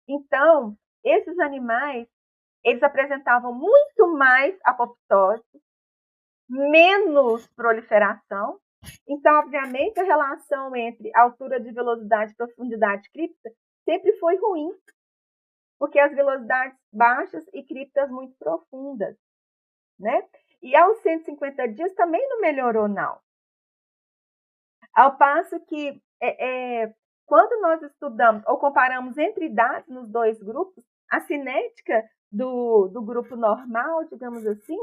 Então, 0.09 0.77
esses 1.05 1.39
animais 1.39 2.09
eles 2.65 2.83
apresentavam 2.83 3.53
muito 3.53 4.09
mais 4.17 4.59
apoptose, 4.65 5.43
menos 6.49 7.47
proliferação. 7.49 8.59
Então, 9.09 9.39
obviamente, 9.39 9.99
a 10.01 10.05
relação 10.05 10.75
entre 10.75 11.11
altura 11.15 11.61
de 11.61 11.73
velocidade 11.73 12.33
e 12.33 12.37
profundidade 12.37 13.11
cripta 13.11 13.51
sempre 13.85 14.13
foi 14.19 14.37
ruim, 14.37 14.71
porque 15.79 15.99
as 15.99 16.15
velocidades 16.15 16.79
baixas 16.93 17.45
e 17.53 17.63
criptas 17.65 18.11
muito 18.11 18.37
profundas, 18.39 19.17
né? 19.99 20.23
E 20.63 20.77
aos 20.77 20.99
150 21.03 21.69
dias 21.69 21.93
também 21.95 22.27
não 22.29 22.41
melhorou, 22.41 22.89
não. 22.89 23.19
Ao 24.95 25.17
passo 25.17 25.59
que, 25.61 26.01
é, 26.21 26.83
é, 26.83 26.95
quando 27.27 27.61
nós 27.61 27.83
estudamos 27.83 28.43
ou 28.47 28.59
comparamos 28.59 29.17
entre 29.19 29.47
idades 29.47 29.89
nos 29.89 30.09
dois 30.09 30.41
grupos, 30.41 30.85
a 31.11 31.21
cinética 31.21 32.09
do, 32.33 32.89
do 32.89 33.03
grupo 33.03 33.37
normal, 33.37 34.05
digamos 34.05 34.47
assim, 34.47 34.79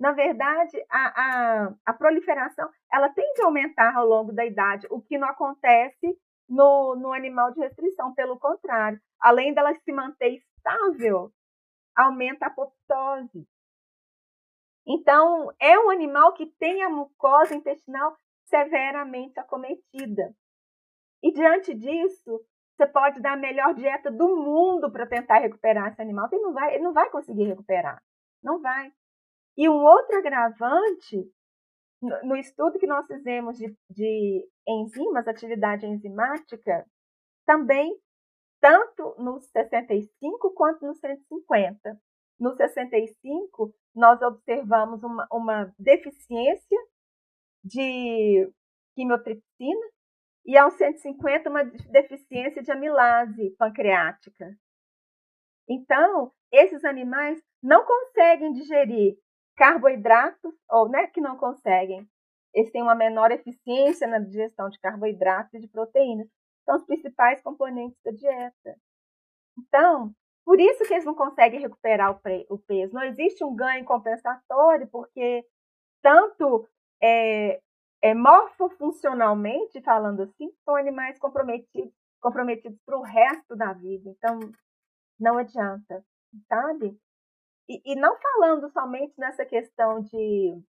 na 0.00 0.12
verdade, 0.12 0.76
a, 0.90 1.22
a, 1.68 1.74
a 1.86 1.92
proliferação 1.92 2.68
ela 2.92 3.08
tende 3.10 3.42
a 3.42 3.46
aumentar 3.46 3.94
ao 3.94 4.06
longo 4.06 4.32
da 4.32 4.44
idade, 4.44 4.86
o 4.90 5.00
que 5.00 5.18
não 5.18 5.28
acontece 5.28 6.18
no, 6.48 6.94
no 6.96 7.12
animal 7.12 7.52
de 7.52 7.60
restrição, 7.60 8.14
pelo 8.14 8.38
contrário, 8.38 9.00
além 9.20 9.52
dela 9.54 9.74
se 9.74 9.92
manter 9.92 10.36
estável, 10.36 11.32
aumenta 11.94 12.46
a 12.46 12.48
apoptose. 12.48 13.46
Então, 14.86 15.52
é 15.60 15.78
um 15.78 15.90
animal 15.90 16.32
que 16.34 16.46
tem 16.46 16.82
a 16.82 16.88
mucosa 16.88 17.54
intestinal 17.54 18.16
severamente 18.44 19.40
acometida. 19.40 20.34
E 21.22 21.32
diante 21.32 21.74
disso, 21.74 22.40
você 22.76 22.86
pode 22.86 23.20
dar 23.20 23.32
a 23.32 23.36
melhor 23.36 23.74
dieta 23.74 24.10
do 24.10 24.36
mundo 24.36 24.90
para 24.90 25.06
tentar 25.06 25.38
recuperar 25.38 25.90
esse 25.90 26.02
animal, 26.02 26.28
ele 26.30 26.42
não 26.42 26.52
vai, 26.52 26.74
ele 26.74 26.84
não 26.84 26.92
vai 26.92 27.10
conseguir 27.10 27.44
recuperar. 27.44 28.02
Não 28.42 28.60
vai. 28.60 28.92
E 29.56 29.68
um 29.68 29.82
outro 29.82 30.18
agravante, 30.18 31.32
no 32.22 32.36
estudo 32.36 32.78
que 32.78 32.86
nós 32.86 33.06
fizemos 33.06 33.56
de, 33.56 33.74
de 33.88 34.46
enzimas, 34.68 35.26
atividade 35.26 35.86
enzimática, 35.86 36.86
também 37.46 37.98
tanto 38.60 39.14
nos 39.18 39.46
65 39.46 40.52
quanto 40.52 40.86
nos 40.86 40.98
150. 40.98 41.98
No 42.38 42.54
65, 42.54 43.74
nós 43.94 44.20
observamos 44.20 45.02
uma, 45.02 45.26
uma 45.32 45.74
deficiência 45.78 46.78
de 47.64 48.52
quimiotripsina 48.94 49.86
e 50.46 50.56
aos 50.56 50.74
150 50.74 51.50
uma 51.50 51.64
deficiência 51.64 52.62
de 52.62 52.70
amilase 52.70 53.50
pancreática. 53.58 54.56
Então, 55.68 56.32
esses 56.52 56.84
animais 56.84 57.42
não 57.62 57.84
conseguem 57.84 58.52
digerir 58.52 59.16
carboidratos, 59.56 60.54
ou 60.70 60.88
não 60.88 61.00
é 61.00 61.06
que 61.08 61.20
não 61.20 61.36
conseguem, 61.36 62.08
eles 62.54 62.70
têm 62.70 62.82
uma 62.82 62.94
menor 62.94 63.30
eficiência 63.32 64.06
na 64.06 64.18
digestão 64.18 64.70
de 64.70 64.78
carboidratos 64.78 65.52
e 65.54 65.60
de 65.60 65.68
proteínas. 65.68 66.28
São 66.64 66.76
os 66.76 66.84
principais 66.84 67.42
componentes 67.42 68.00
da 68.02 68.10
dieta. 68.12 68.76
Então, 69.58 70.14
por 70.44 70.60
isso 70.60 70.84
que 70.84 70.94
eles 70.94 71.04
não 71.04 71.14
conseguem 71.14 71.60
recuperar 71.60 72.12
o, 72.48 72.58
peso. 72.58 72.94
Não 72.94 73.02
existe 73.02 73.44
um 73.44 73.54
ganho 73.54 73.84
compensatório, 73.84 74.88
porque 74.88 75.44
tanto 76.00 76.68
é, 77.02 77.60
é, 78.02 78.14
morfofuncionalmente, 78.14 79.82
falando 79.82 80.22
assim, 80.22 80.50
são 80.64 80.76
animais 80.76 81.18
comprometidos, 81.18 81.92
comprometidos 82.20 82.78
para 82.84 82.98
o 82.98 83.02
resto 83.02 83.56
da 83.56 83.72
vida. 83.72 84.10
Então, 84.10 84.38
não 85.18 85.38
adianta, 85.38 86.04
sabe? 86.48 86.98
E, 87.68 87.92
e 87.92 87.96
não 87.96 88.16
falando 88.18 88.70
somente 88.70 89.14
nessa 89.18 89.44
questão 89.44 90.00
de, 90.00 90.62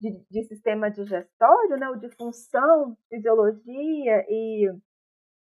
de, 0.00 0.24
de, 0.30 0.44
sistema 0.44 0.90
digestório, 0.90 1.76
né, 1.76 1.88
ou 1.88 1.96
de 1.96 2.10
função, 2.16 2.96
fisiologia 3.08 4.26
e 4.28 4.70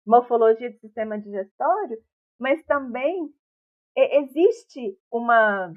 morfologia 0.07 0.71
do 0.71 0.79
sistema 0.79 1.19
digestório, 1.19 1.99
mas 2.39 2.63
também 2.65 3.33
existe 3.97 4.99
uma, 5.11 5.73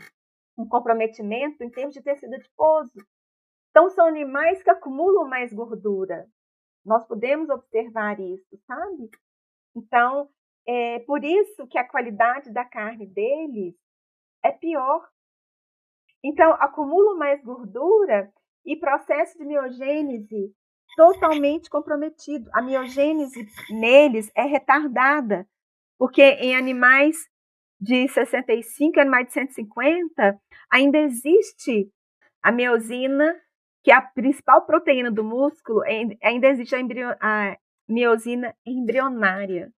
um 0.58 0.68
comprometimento 0.68 1.64
em 1.64 1.70
termos 1.70 1.94
de 1.94 2.02
tecido 2.02 2.34
adiposo. 2.36 3.00
Então, 3.78 3.92
são 3.92 4.08
animais 4.08 4.64
que 4.64 4.72
acumulam 4.72 5.30
mais 5.30 5.54
gordura. 5.54 6.28
Nós 6.84 7.06
podemos 7.06 7.48
observar 7.48 8.20
isso, 8.20 8.60
sabe? 8.66 9.08
Então, 9.76 10.32
é 10.68 10.98
por 11.02 11.24
isso 11.24 11.68
que 11.68 11.78
a 11.78 11.88
qualidade 11.88 12.52
da 12.52 12.66
carne 12.66 13.06
deles 13.06 13.76
é 14.44 14.52
pior. 14.52 15.08
Então, 16.24 16.54
acumulam 16.54 17.20
mais 17.20 17.44
gordura 17.44 18.34
e 18.66 18.76
processo 18.76 19.38
de 19.38 19.46
miogênese 19.46 20.52
totalmente 20.96 21.70
comprometido. 21.70 22.50
A 22.56 22.64
miogênese 22.64 23.46
neles 23.70 24.32
é 24.36 24.42
retardada, 24.42 25.48
porque 26.00 26.24
em 26.24 26.56
animais 26.56 27.16
de 27.80 28.08
65 28.08 29.00
animais 29.00 29.28
de 29.28 29.34
150 29.34 30.42
ainda 30.72 30.98
existe 30.98 31.92
a 32.42 32.52
miosina 32.52 33.40
que 33.88 33.92
a 33.94 34.02
principal 34.02 34.66
proteína 34.66 35.10
do 35.10 35.24
músculo, 35.24 35.82
ainda 36.22 36.48
existe 36.50 36.76
a, 36.76 36.80
embrio, 36.82 37.08
a 37.22 37.58
miosina 37.88 38.54
embrionária. 38.66 39.72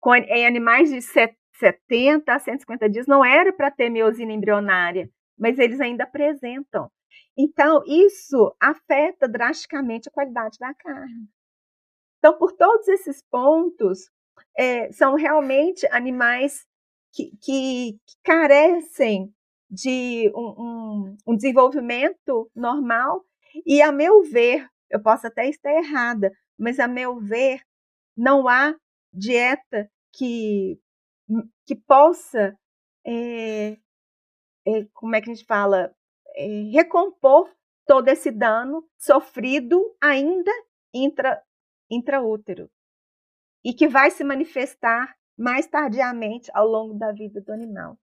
Com, 0.00 0.14
em 0.14 0.46
animais 0.46 0.88
de 0.88 1.02
70 1.02 2.32
a 2.32 2.38
150 2.38 2.88
dias 2.88 3.06
não 3.06 3.22
era 3.22 3.52
para 3.52 3.70
ter 3.70 3.90
miosina 3.90 4.32
embrionária, 4.32 5.06
mas 5.38 5.58
eles 5.58 5.82
ainda 5.82 6.04
apresentam. 6.04 6.90
Então, 7.36 7.82
isso 7.86 8.56
afeta 8.58 9.28
drasticamente 9.28 10.08
a 10.08 10.12
qualidade 10.12 10.56
da 10.58 10.72
carne. 10.72 11.28
Então, 12.20 12.38
por 12.38 12.52
todos 12.52 12.88
esses 12.88 13.22
pontos, 13.30 14.10
é, 14.56 14.90
são 14.92 15.14
realmente 15.14 15.86
animais 15.92 16.66
que, 17.12 17.36
que, 17.36 17.98
que 18.06 18.16
carecem 18.24 19.30
de 19.70 20.30
um, 20.34 20.62
um, 20.62 21.16
um 21.28 21.36
desenvolvimento 21.36 22.50
normal. 22.54 23.24
E, 23.64 23.80
a 23.80 23.92
meu 23.92 24.22
ver, 24.22 24.68
eu 24.90 25.00
posso 25.00 25.26
até 25.26 25.48
estar 25.48 25.72
errada, 25.72 26.32
mas, 26.58 26.78
a 26.80 26.88
meu 26.88 27.18
ver, 27.20 27.60
não 28.16 28.48
há 28.48 28.74
dieta 29.12 29.90
que, 30.12 30.78
que 31.66 31.74
possa, 31.74 32.56
é, 33.06 33.78
é, 34.66 34.84
como 34.92 35.14
é 35.14 35.20
que 35.20 35.30
a 35.30 35.34
gente 35.34 35.46
fala, 35.46 35.94
é, 36.34 36.46
recompor 36.72 37.50
todo 37.86 38.08
esse 38.08 38.30
dano 38.30 38.86
sofrido 38.98 39.96
ainda 40.00 40.50
intra, 40.94 41.42
intraútero 41.90 42.70
e 43.64 43.74
que 43.74 43.88
vai 43.88 44.10
se 44.10 44.24
manifestar 44.24 45.16
mais 45.36 45.66
tardiamente 45.66 46.50
ao 46.54 46.66
longo 46.66 46.94
da 46.94 47.12
vida 47.12 47.40
do 47.40 47.52
animal. 47.52 47.98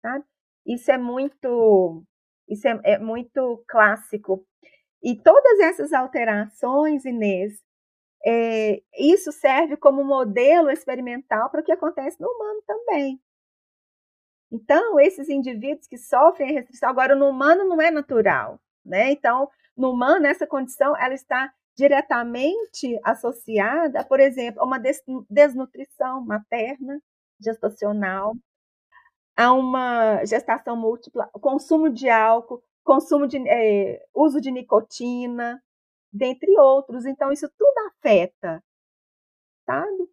Sabe? 0.00 0.24
Isso 0.66 0.90
é 0.90 0.98
muito, 0.98 2.04
isso 2.48 2.66
é, 2.68 2.80
é 2.84 2.98
muito 2.98 3.62
clássico. 3.68 4.46
E 5.02 5.16
todas 5.22 5.60
essas 5.60 5.92
alterações, 5.92 7.04
Inês, 7.04 7.62
é, 8.26 8.82
isso 8.98 9.30
serve 9.32 9.76
como 9.76 10.04
modelo 10.04 10.70
experimental 10.70 11.50
para 11.50 11.60
o 11.60 11.64
que 11.64 11.72
acontece 11.72 12.20
no 12.20 12.28
humano 12.28 12.62
também. 12.66 13.20
Então, 14.50 14.98
esses 15.00 15.28
indivíduos 15.28 15.86
que 15.86 15.98
sofrem 15.98 16.50
a 16.50 16.52
restrição, 16.52 16.88
agora 16.88 17.14
no 17.14 17.28
humano 17.28 17.64
não 17.64 17.80
é 17.82 17.90
natural, 17.90 18.60
né? 18.84 19.10
Então, 19.10 19.48
no 19.76 19.90
humano, 19.90 20.26
essa 20.26 20.46
condição 20.46 20.96
ela 20.96 21.14
está 21.14 21.52
diretamente 21.76 22.98
associada, 23.04 24.04
por 24.04 24.20
exemplo, 24.20 24.62
a 24.62 24.64
uma 24.64 24.80
desnutrição 25.28 26.24
materna, 26.24 27.00
gestacional, 27.40 28.34
a 29.36 29.52
uma 29.52 30.24
gestação 30.24 30.76
múltipla, 30.76 31.28
consumo 31.40 31.90
de 31.90 32.08
álcool, 32.08 32.62
consumo 32.84 33.26
de 33.26 33.38
é, 33.48 34.04
uso 34.14 34.40
de 34.40 34.50
nicotina, 34.50 35.62
dentre 36.12 36.58
outros. 36.58 37.04
Então, 37.04 37.32
isso 37.32 37.48
tudo 37.58 37.78
afeta, 37.88 38.62
sabe? 39.66 40.08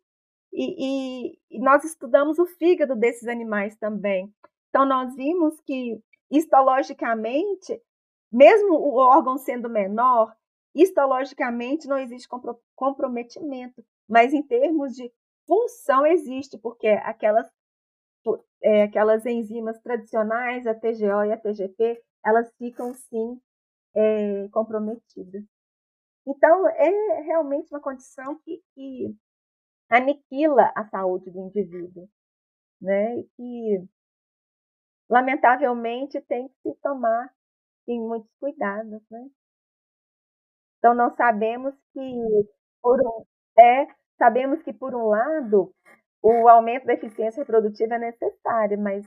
E, 0.54 1.36
e, 1.36 1.40
e, 1.52 1.60
nós 1.60 1.84
estudamos 1.84 2.40
o 2.40 2.46
fígado 2.46 2.96
desses 2.96 3.28
animais 3.28 3.76
também. 3.78 4.34
Então, 4.70 4.86
nós 4.86 5.16
vimos 5.16 5.60
que, 5.62 6.02
histologicamente, 6.30 7.82
mesmo 8.32 8.76
o 8.76 8.96
órgão 8.96 9.38
sendo 9.38 9.70
menor, 9.70 10.34
histologicamente 10.74 11.88
não 11.88 11.98
existe 11.98 12.28
comprometimento, 12.76 13.84
mas 14.10 14.34
em 14.34 14.42
termos 14.42 14.94
de 14.94 15.12
função 15.46 16.06
existe, 16.06 16.58
porque 16.58 16.88
aquelas 16.88 17.50
é, 18.64 18.84
aquelas 18.84 19.26
enzimas 19.26 19.80
tradicionais, 19.82 20.68
a 20.68 20.74
TGO 20.76 21.24
e 21.26 21.32
a 21.34 21.38
TGP, 21.38 22.02
elas 22.26 22.52
ficam 22.58 22.94
sim 22.94 23.40
é, 23.96 24.48
comprometidas. 24.50 25.44
Então, 26.28 26.68
é 26.70 27.22
realmente 27.24 27.74
uma 27.74 27.82
condição 27.82 28.40
que, 28.46 28.62
que 28.76 29.16
aniquila 29.90 30.72
a 30.76 30.86
saúde 30.90 31.32
do 31.32 31.40
indivíduo, 31.42 32.10
né? 32.82 33.20
E 33.20 33.24
que, 33.38 33.88
lamentavelmente, 35.10 36.20
tem 36.22 36.48
que 36.48 36.56
se 36.64 36.76
tomar 36.82 37.32
sim, 37.86 38.00
muitos 38.00 38.32
cuidados, 38.40 39.02
né? 39.12 39.30
Então, 40.78 40.96
nós 40.96 41.16
sabemos 41.16 41.76
que, 41.94 42.00
por 42.82 43.00
um, 43.00 43.26
é, 43.64 43.88
sabemos 44.18 44.62
que, 44.64 44.74
por 44.74 44.96
um 44.96 45.08
lado, 45.08 45.74
o 46.22 46.48
aumento 46.48 46.86
da 46.86 46.94
eficiência 46.94 47.42
reprodutiva 47.42 47.96
é 47.96 48.00
necessário, 48.00 48.80
mas 48.80 49.06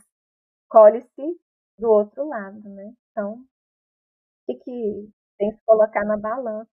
colhe-se 0.69 1.41
do 1.79 1.89
outro 1.89 2.27
lado, 2.29 2.69
né? 2.69 2.93
Então, 3.11 3.35
o 3.35 3.45
que, 4.47 4.55
que 4.57 5.09
tem 5.39 5.53
que 5.53 5.59
colocar 5.65 6.05
na 6.05 6.17
balança? 6.17 6.69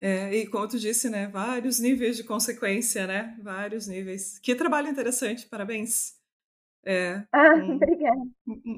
É, 0.00 0.32
e 0.34 0.46
como 0.46 0.68
tu 0.68 0.78
disse, 0.78 1.08
né, 1.08 1.26
vários 1.26 1.80
níveis 1.80 2.16
de 2.16 2.24
consequência, 2.24 3.06
né, 3.06 3.36
vários 3.42 3.88
níveis. 3.88 4.38
Que 4.40 4.54
trabalho 4.54 4.88
interessante, 4.88 5.48
parabéns. 5.48 6.14
É, 6.84 7.24
ah, 7.32 7.54
um, 7.56 7.76
obrigada. 7.76 8.20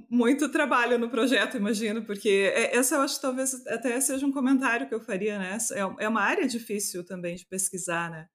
Muito 0.09 0.51
trabalho 0.51 0.99
no 0.99 1.11
projeto, 1.11 1.57
imagino, 1.57 2.05
porque 2.07 2.53
é, 2.55 2.77
essa 2.77 2.95
eu 2.95 3.01
acho 3.03 3.17
que 3.17 3.23
talvez 3.23 3.67
até 3.67 4.01
seja 4.01 4.25
um 4.25 4.33
comentário 4.33 4.89
que 4.89 4.95
eu 4.95 5.01
faria, 5.01 5.39
né? 5.39 5.59
É, 5.73 6.05
é 6.05 6.09
uma 6.09 6.23
área 6.23 6.47
difícil 6.47 7.05
também 7.05 7.35
de 7.35 7.45
pesquisar, 7.45 8.11
né? 8.11 8.29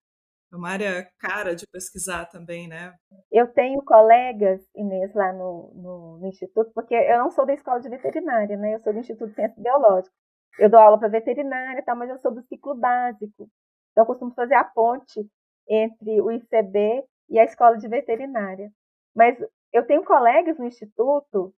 É 0.53 0.55
uma 0.55 0.69
área 0.69 1.09
cara 1.17 1.55
de 1.55 1.65
pesquisar 1.65 2.25
também, 2.25 2.67
né? 2.67 2.93
Eu 3.31 3.47
tenho 3.47 3.81
colegas, 3.81 4.61
Inês, 4.75 5.11
lá 5.15 5.33
no, 5.33 5.71
no, 5.73 6.17
no, 6.19 6.27
Instituto, 6.27 6.71
porque 6.75 6.93
eu 6.93 7.17
não 7.17 7.31
sou 7.31 7.43
da 7.43 7.55
escola 7.55 7.81
de 7.81 7.89
veterinária, 7.89 8.55
né? 8.55 8.75
Eu 8.75 8.79
sou 8.81 8.93
do 8.93 8.99
Instituto 8.99 9.29
de 9.29 9.35
Ciências 9.35 9.57
Biológicas. 9.57 10.13
Eu 10.59 10.69
dou 10.69 10.79
aula 10.79 10.99
para 10.99 11.07
veterinária, 11.07 11.81
tá, 11.81 11.95
mas 11.95 12.07
eu 12.07 12.19
sou 12.19 12.31
do 12.31 12.43
ciclo 12.43 12.75
básico. 12.75 13.49
Então, 13.91 14.03
eu 14.03 14.05
costumo 14.05 14.31
fazer 14.35 14.53
a 14.53 14.63
ponte 14.63 15.27
entre 15.67 16.21
o 16.21 16.31
ICB 16.31 17.03
e 17.29 17.39
a 17.39 17.45
escola 17.45 17.75
de 17.79 17.87
veterinária. 17.87 18.71
Mas 19.15 19.35
eu 19.71 19.83
tenho 19.87 20.03
colegas 20.05 20.59
no 20.59 20.65
Instituto 20.65 21.51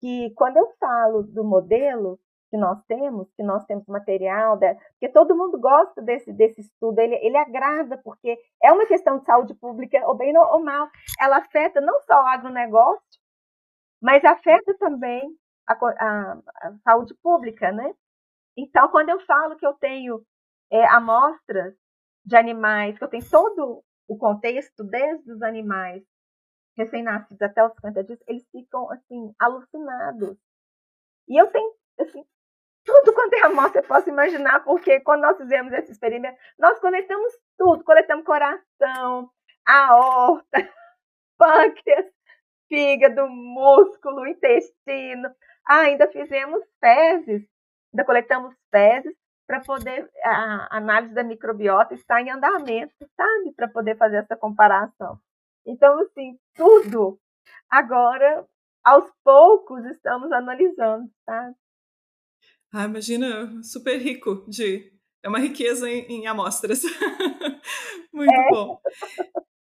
que, 0.00 0.30
quando 0.36 0.56
eu 0.56 0.72
falo 0.78 1.24
do 1.24 1.42
modelo, 1.42 2.16
que 2.50 2.56
nós 2.56 2.82
temos, 2.86 3.32
que 3.34 3.42
nós 3.42 3.64
temos 3.64 3.86
material, 3.86 4.58
porque 4.58 5.08
todo 5.08 5.36
mundo 5.36 5.58
gosta 5.58 6.02
desse, 6.02 6.32
desse 6.32 6.60
estudo, 6.60 6.98
ele, 6.98 7.14
ele 7.16 7.36
agrada, 7.36 7.96
porque 7.98 8.36
é 8.62 8.72
uma 8.72 8.86
questão 8.86 9.18
de 9.18 9.24
saúde 9.24 9.54
pública, 9.54 10.04
ou 10.06 10.16
bem 10.16 10.36
ou 10.36 10.62
mal, 10.62 10.88
ela 11.20 11.38
afeta 11.38 11.80
não 11.80 12.00
só 12.02 12.14
o 12.14 12.26
agronegócio, 12.26 13.20
mas 14.02 14.24
afeta 14.24 14.76
também 14.78 15.22
a, 15.68 15.74
a, 15.74 16.32
a 16.62 16.78
saúde 16.84 17.14
pública, 17.22 17.70
né? 17.70 17.94
Então, 18.56 18.88
quando 18.88 19.10
eu 19.10 19.20
falo 19.20 19.56
que 19.56 19.66
eu 19.66 19.74
tenho 19.74 20.20
é, 20.70 20.84
amostras 20.88 21.74
de 22.24 22.36
animais, 22.36 22.98
que 22.98 23.04
eu 23.04 23.08
tenho 23.08 23.28
todo 23.30 23.82
o 24.08 24.18
contexto, 24.18 24.82
desde 24.82 25.32
os 25.32 25.40
animais 25.42 26.02
recém-nascidos 26.76 27.40
até 27.42 27.64
os 27.64 27.72
50 27.74 28.04
dias, 28.04 28.18
eles 28.26 28.46
ficam, 28.50 28.90
assim, 28.90 29.32
alucinados. 29.38 30.36
E 31.28 31.40
eu 31.40 31.46
tenho, 31.52 31.74
assim, 32.00 32.24
tudo 32.84 33.12
quanto 33.12 33.34
é 33.34 33.42
amostra 33.44 33.80
eu 33.80 33.86
posso 33.86 34.08
imaginar, 34.08 34.64
porque 34.64 35.00
quando 35.00 35.22
nós 35.22 35.36
fizemos 35.36 35.72
esse 35.72 35.92
experimento, 35.92 36.38
nós 36.58 36.78
coletamos 36.78 37.32
tudo, 37.58 37.84
coletamos 37.84 38.24
coração, 38.24 39.30
aorta, 39.66 40.68
pâncreas, 41.38 42.06
fígado, 42.68 43.26
músculo, 43.28 44.26
intestino, 44.26 45.30
ainda 45.66 46.08
fizemos 46.08 46.62
fezes, 46.80 47.46
ainda 47.92 48.04
coletamos 48.04 48.54
fezes 48.70 49.14
para 49.46 49.60
poder 49.60 50.08
a 50.24 50.76
análise 50.76 51.12
da 51.12 51.24
microbiota 51.24 51.94
estar 51.94 52.20
em 52.20 52.30
andamento, 52.30 52.94
sabe, 53.16 53.52
para 53.56 53.68
poder 53.68 53.96
fazer 53.96 54.18
essa 54.18 54.36
comparação. 54.36 55.18
Então, 55.66 55.98
assim, 56.00 56.38
tudo. 56.54 57.18
Agora 57.68 58.46
aos 58.84 59.10
poucos 59.24 59.84
estamos 59.86 60.32
analisando, 60.32 61.10
sabe? 61.24 61.54
Ah, 62.72 62.84
imagina, 62.84 63.60
super 63.62 63.98
rico 63.98 64.44
de. 64.48 64.92
É 65.22 65.28
uma 65.28 65.38
riqueza 65.38 65.90
em, 65.90 66.06
em 66.08 66.26
amostras. 66.26 66.82
Muito 68.12 68.32
é. 68.32 68.48
bom. 68.50 68.80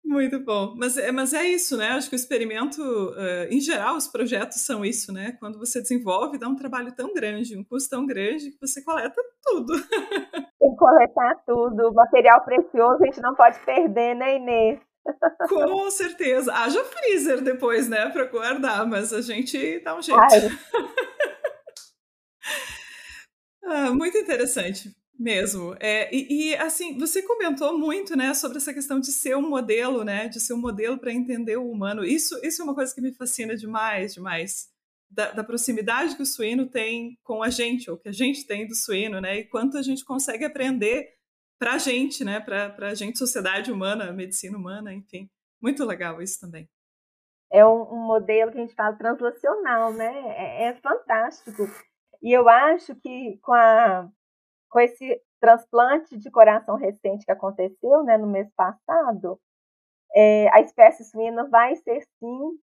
Muito 0.05 0.39
bom. 0.39 0.75
Mas, 0.77 0.97
é, 0.97 1.11
mas 1.11 1.35
é 1.35 1.45
isso, 1.45 1.77
né? 1.77 1.89
Acho 1.89 2.09
que 2.09 2.15
o 2.15 2.17
experimento, 2.17 2.81
uh, 2.81 3.49
em 3.51 3.61
geral, 3.61 3.97
os 3.97 4.07
projetos 4.07 4.65
são 4.65 4.85
isso, 4.85 5.13
né? 5.13 5.37
Quando 5.41 5.59
você 5.59 5.83
desenvolve, 5.83 6.39
dá 6.39 6.49
um 6.49 6.55
trabalho 6.55 6.95
tão 6.95 7.13
grande, 7.13 7.59
um 7.59 7.65
custo 7.65 7.91
tão 7.91 8.07
grande, 8.07 8.53
que 8.53 8.61
você 8.61 8.85
coleta 8.85 9.21
tudo. 9.43 9.73
Tem 10.61 10.71
que 10.71 10.77
coletar 10.77 11.43
tudo. 11.45 11.93
Material 11.93 12.45
precioso 12.45 13.03
a 13.03 13.07
gente 13.07 13.21
não 13.21 13.35
pode 13.35 13.59
perder, 13.61 14.15
né, 14.15 14.37
Inês? 14.37 14.79
Com 15.49 15.91
certeza. 15.91 16.53
Haja 16.53 16.85
freezer 16.85 17.43
depois, 17.43 17.89
né, 17.89 18.09
para 18.11 18.27
guardar, 18.27 18.87
mas 18.87 19.13
a 19.13 19.21
gente 19.21 19.81
dá 19.81 19.97
um 19.97 20.03
jeito. 20.03 20.21
Ah, 23.67 23.91
muito 23.91 24.17
interessante 24.17 24.95
mesmo. 25.19 25.75
É, 25.81 26.15
e, 26.15 26.51
e, 26.51 26.57
assim, 26.57 26.97
você 26.99 27.23
comentou 27.23 27.77
muito, 27.79 28.17
né, 28.17 28.33
sobre 28.35 28.59
essa 28.59 28.73
questão 28.73 29.01
de 29.01 29.11
ser 29.13 29.37
um 29.37 29.49
modelo, 29.49 30.05
né, 30.05 30.29
de 30.29 30.39
ser 30.39 30.53
um 30.55 30.61
modelo 30.61 30.99
para 30.99 31.13
entender 31.13 31.57
o 31.57 31.69
humano. 31.71 32.05
Isso, 32.05 32.39
isso 32.45 32.63
é 32.63 32.65
uma 32.65 32.75
coisa 32.75 32.95
que 32.95 33.01
me 33.01 33.13
fascina 33.13 33.57
demais, 33.57 34.15
demais. 34.15 34.69
Da, 35.09 35.31
da, 35.31 35.45
proximidade 35.45 36.17
que 36.17 36.23
o 36.23 36.27
suíno 36.27 36.67
tem 36.67 37.17
com 37.23 37.43
a 37.43 37.49
gente, 37.49 37.91
ou 37.91 37.97
que 37.97 38.09
a 38.09 38.13
gente 38.13 38.45
tem 38.47 38.67
do 38.67 38.75
suíno, 38.75 39.21
né, 39.21 39.39
e 39.39 39.45
quanto 39.45 39.79
a 39.79 39.83
gente 39.83 40.05
consegue 40.05 40.45
aprender 40.45 41.15
para 41.59 41.75
a 41.75 41.79
gente, 41.79 42.25
né, 42.25 42.41
para 42.41 42.89
a 42.89 42.95
gente, 42.95 43.19
sociedade 43.19 43.73
humana, 43.73 44.13
medicina 44.13 44.59
humana, 44.59 44.93
enfim. 44.93 45.29
Muito 45.63 45.85
legal 45.85 46.21
isso 46.21 46.39
também. 46.41 46.69
É 47.51 47.65
um, 47.65 47.83
um 47.83 48.07
modelo 48.07 48.51
que 48.51 48.59
a 48.59 48.61
gente 48.61 48.75
fala 48.75 48.97
translacional, 48.97 49.93
né? 49.93 50.13
É, 50.37 50.65
é 50.65 50.75
fantástico. 50.75 51.69
E 52.23 52.33
eu 52.33 52.49
acho 52.49 52.95
que 52.97 53.39
com, 53.43 53.53
a, 53.53 54.09
com 54.71 54.81
esse 54.81 55.21
transplante 55.41 56.17
de 56.17 56.31
coração 56.31 56.77
recente 56.77 57.25
que 57.25 57.33
aconteceu 57.33 58.03
né, 58.03 58.17
no 58.17 58.27
mês 58.27 58.49
passado, 58.55 59.39
é, 60.15 60.49
a 60.55 60.61
espécie 60.61 61.05
suína 61.05 61.49
vai 61.49 61.77
ser 61.77 62.03
sim 62.19 62.59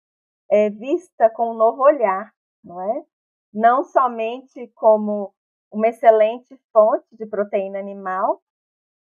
é, 0.52 0.70
vista 0.70 1.30
com 1.30 1.52
um 1.52 1.58
novo 1.58 1.82
olhar, 1.82 2.32
não 2.64 2.82
é? 2.82 3.06
Não 3.54 3.84
somente 3.84 4.68
como 4.76 5.34
uma 5.72 5.88
excelente 5.88 6.60
fonte 6.72 7.08
de 7.12 7.26
proteína 7.26 7.80
animal, 7.80 8.42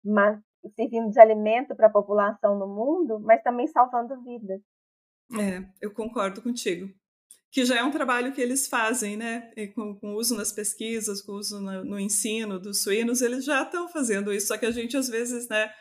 mas 0.03 0.39
servindo 0.75 1.11
de 1.11 1.19
alimento 1.19 1.75
para 1.75 1.87
a 1.87 1.91
população 1.91 2.57
no 2.57 2.67
mundo, 2.67 3.19
mas 3.19 3.41
também 3.43 3.67
salvando 3.67 4.21
vidas. 4.23 4.61
É, 5.31 5.67
eu 5.81 5.93
concordo 5.93 6.41
contigo 6.41 6.93
que 7.53 7.63
já 7.65 7.77
é 7.77 7.83
um 7.83 7.91
trabalho 7.91 8.33
que 8.33 8.41
eles 8.41 8.67
fazem, 8.67 9.15
né? 9.15 9.51
Com, 9.75 9.95
com 9.95 10.15
uso 10.15 10.35
nas 10.35 10.51
pesquisas, 10.51 11.21
com 11.21 11.33
uso 11.33 11.61
no, 11.61 11.85
no, 11.85 11.99
ensino 11.99 12.59
dos 12.59 12.81
suínos, 12.81 13.21
eles 13.21 13.45
já 13.45 13.61
estão 13.61 13.87
fazendo 13.87 14.33
isso, 14.33 14.47
só 14.47 14.57
que 14.57 14.65
a 14.65 14.71
gente 14.71 14.97
às 14.97 15.07
vezes, 15.07 15.47
né? 15.47 15.71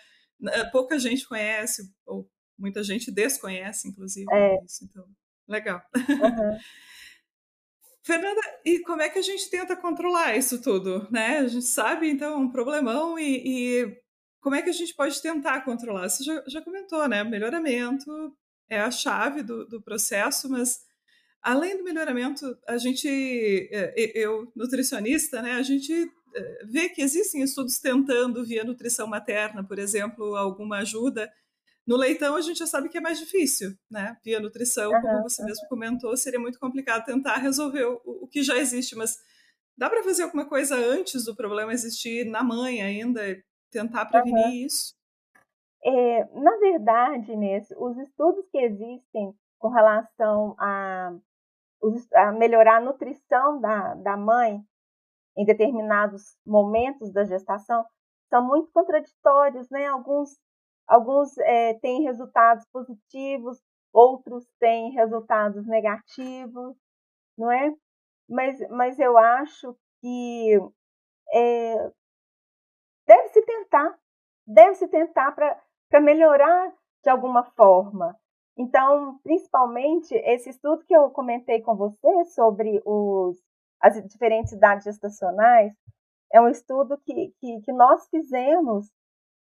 Pouca 0.71 0.99
gente 0.99 1.27
conhece, 1.27 1.91
ou 2.05 2.31
muita 2.59 2.85
gente 2.85 3.11
desconhece, 3.11 3.89
inclusive, 3.89 4.27
é. 4.31 4.63
isso. 4.63 4.85
Então, 4.85 5.07
legal. 5.49 5.81
Uhum. 5.97 6.59
Fernanda, 8.05 8.41
e 8.67 8.81
como 8.81 9.01
é 9.01 9.09
que 9.09 9.21
a 9.21 9.23
gente 9.23 9.49
tenta 9.49 9.75
controlar 9.75 10.37
isso 10.37 10.61
tudo, 10.61 11.09
né? 11.11 11.39
A 11.39 11.49
gente 11.49 11.65
sabe, 11.65 12.11
então, 12.11 12.39
um 12.39 12.53
problemão 12.53 13.19
e, 13.19 13.43
e 13.47 14.03
como 14.43 14.57
é 14.57 14.61
que 14.61 14.69
a 14.69 14.75
gente 14.75 14.95
pode 14.95 15.23
tentar 15.23 15.63
controlar? 15.63 16.11
Você 16.11 16.23
já, 16.23 16.45
já 16.47 16.61
comentou, 16.61 17.09
né? 17.09 17.25
Melhoramento 17.25 18.37
é 18.69 18.79
a 18.79 18.91
chave 18.91 19.43
do, 19.43 19.65
do 19.65 19.81
processo, 19.81 20.51
mas 20.51 20.92
Além 21.43 21.77
do 21.77 21.83
melhoramento, 21.83 22.57
a 22.69 22.79
gente, 22.79 23.09
é, 23.73 23.95
eu, 24.15 24.51
nutricionista, 24.55 25.43
né, 25.43 25.55
a 25.55 25.63
gente 25.63 25.93
é, 26.35 26.65
vê 26.65 26.89
que 26.89 27.03
existem 27.03 27.43
estudos 27.43 27.79
tentando, 27.81 28.45
via 28.45 28.63
nutrição 28.63 29.07
materna, 29.07 29.65
por 29.65 29.79
exemplo, 29.79 30.37
alguma 30.37 30.79
ajuda. 30.79 31.31
No 31.85 31.97
leitão, 31.97 32.37
a 32.37 32.41
gente 32.41 32.59
já 32.59 32.67
sabe 32.67 32.89
que 32.89 32.99
é 32.99 33.01
mais 33.01 33.19
difícil, 33.19 33.77
né? 33.91 34.17
Via 34.25 34.39
nutrição, 34.39 34.93
como 34.93 35.23
você 35.25 35.45
mesmo 35.45 35.67
comentou, 35.69 36.17
seria 36.17 36.39
muito 36.39 36.61
complicado 36.61 37.05
tentar 37.05 37.39
resolver 37.39 37.85
o, 37.87 38.01
o 38.05 38.29
que 38.29 38.45
já 38.45 38.57
existe, 38.57 38.95
mas 38.95 39.17
dá 39.77 39.91
para 39.91 40.05
fazer 40.05 40.23
alguma 40.23 40.49
coisa 40.49 40.77
antes 40.77 41.25
do 41.25 41.35
problema 41.35 41.73
existir 41.73 42.25
na 42.25 42.45
mãe 42.45 42.81
ainda, 42.81 43.21
tentar 43.69 44.07
prevenir 44.07 44.45
uhum. 44.45 44.53
isso? 44.53 44.95
É, 45.85 46.25
na 46.41 46.57
verdade, 46.59 47.33
Inês, 47.33 47.67
os 47.77 47.99
estudos 47.99 48.45
que 48.53 48.59
existem 48.59 49.35
com 49.59 49.69
relação 49.69 50.55
a 50.59 51.13
a 52.15 52.33
melhorar 52.33 52.77
a 52.77 52.81
nutrição 52.81 53.61
da, 53.61 53.95
da 53.95 54.17
mãe 54.17 54.61
em 55.37 55.45
determinados 55.45 56.37
momentos 56.47 57.13
da 57.13 57.25
gestação 57.25 57.85
são 58.29 58.47
muito 58.47 58.71
contraditórios, 58.73 59.69
né? 59.71 59.87
Alguns, 59.87 60.39
alguns 60.87 61.37
é, 61.39 61.75
têm 61.75 62.03
resultados 62.03 62.65
positivos, 62.73 63.61
outros 63.93 64.47
têm 64.59 64.93
resultados 64.93 65.67
negativos, 65.67 66.77
não 67.37 67.51
é? 67.51 67.75
Mas, 68.29 68.59
mas 68.71 68.99
eu 68.99 69.19
acho 69.19 69.77
que 70.01 70.59
é, 71.35 71.93
deve-se 73.07 73.43
tentar, 73.43 73.99
deve-se 74.47 74.89
tentar 74.89 75.33
para 75.33 76.01
melhorar 76.01 76.73
de 77.03 77.11
alguma 77.11 77.45
forma. 77.53 78.19
Então, 78.57 79.19
principalmente, 79.23 80.15
esse 80.15 80.51
estudo 80.51 80.85
que 80.85 80.95
eu 80.95 81.11
comentei 81.11 81.63
com 81.63 81.75
você 81.75 82.25
sobre 82.27 82.83
os, 82.85 83.39
as 83.81 83.95
diferentes 84.07 84.53
idades 84.53 84.85
gestacionais, 84.85 85.73
é 86.33 86.41
um 86.41 86.49
estudo 86.49 86.99
que, 86.99 87.33
que, 87.41 87.61
que 87.63 87.73
nós 87.73 88.09
fizemos, 88.09 88.91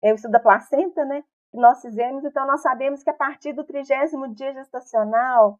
é 0.03 0.11
o 0.11 0.15
estudo 0.15 0.31
da 0.31 0.39
placenta, 0.39 1.05
né? 1.05 1.23
Que 1.51 1.57
nós 1.57 1.81
fizemos, 1.81 2.23
então 2.23 2.45
nós 2.47 2.61
sabemos 2.61 3.03
que 3.03 3.09
a 3.09 3.13
partir 3.13 3.53
do 3.53 3.63
trigésimo 3.63 4.33
dia 4.33 4.53
gestacional 4.53 5.59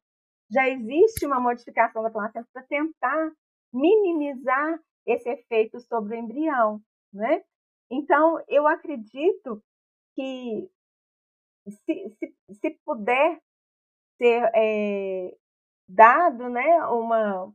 já 0.50 0.68
existe 0.68 1.26
uma 1.26 1.40
modificação 1.40 2.04
da 2.04 2.10
placenta 2.10 2.48
para 2.54 2.64
tentar 2.64 3.32
minimizar 3.74 4.80
esse 5.06 5.30
efeito 5.30 5.80
sobre 5.80 6.16
o 6.16 6.20
embrião, 6.20 6.82
né? 7.14 7.42
Então, 7.90 8.42
eu 8.48 8.68
acredito 8.68 9.62
que 10.16 10.70
se, 11.70 12.10
se, 12.18 12.36
se 12.54 12.70
puder, 12.86 13.40
ser 14.18 14.52
é, 14.54 15.36
dado 15.88 16.50
né, 16.50 16.86
uma, 16.86 17.54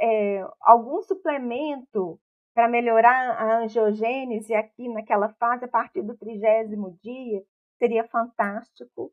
é, 0.00 0.40
algum 0.60 1.02
suplemento 1.02 2.20
para 2.54 2.68
melhorar 2.68 3.36
a 3.40 3.58
angiogênese 3.58 4.54
aqui 4.54 4.88
naquela 4.88 5.28
fase, 5.34 5.64
a 5.64 5.68
partir 5.68 6.02
do 6.02 6.16
trigésimo 6.16 6.98
dia, 7.02 7.44
seria 7.78 8.06
fantástico, 8.08 9.12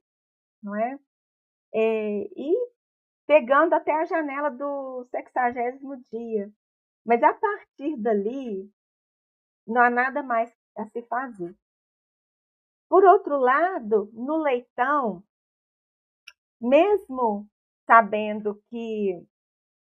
não 0.63 0.75
é? 0.75 0.99
é? 1.73 2.27
E 2.35 2.75
pegando 3.27 3.73
até 3.73 3.91
a 3.93 4.05
janela 4.05 4.49
do 4.49 5.05
sexagésimo 5.11 6.03
dia. 6.11 6.51
Mas 7.05 7.21
a 7.21 7.33
partir 7.33 7.97
dali, 7.97 8.71
não 9.67 9.81
há 9.81 9.89
nada 9.89 10.23
mais 10.23 10.51
a 10.77 10.85
se 10.87 11.01
fazer. 11.03 11.55
Por 12.89 13.03
outro 13.03 13.37
lado, 13.37 14.09
no 14.13 14.37
leitão, 14.37 15.23
mesmo 16.61 17.47
sabendo 17.85 18.61
que 18.69 19.25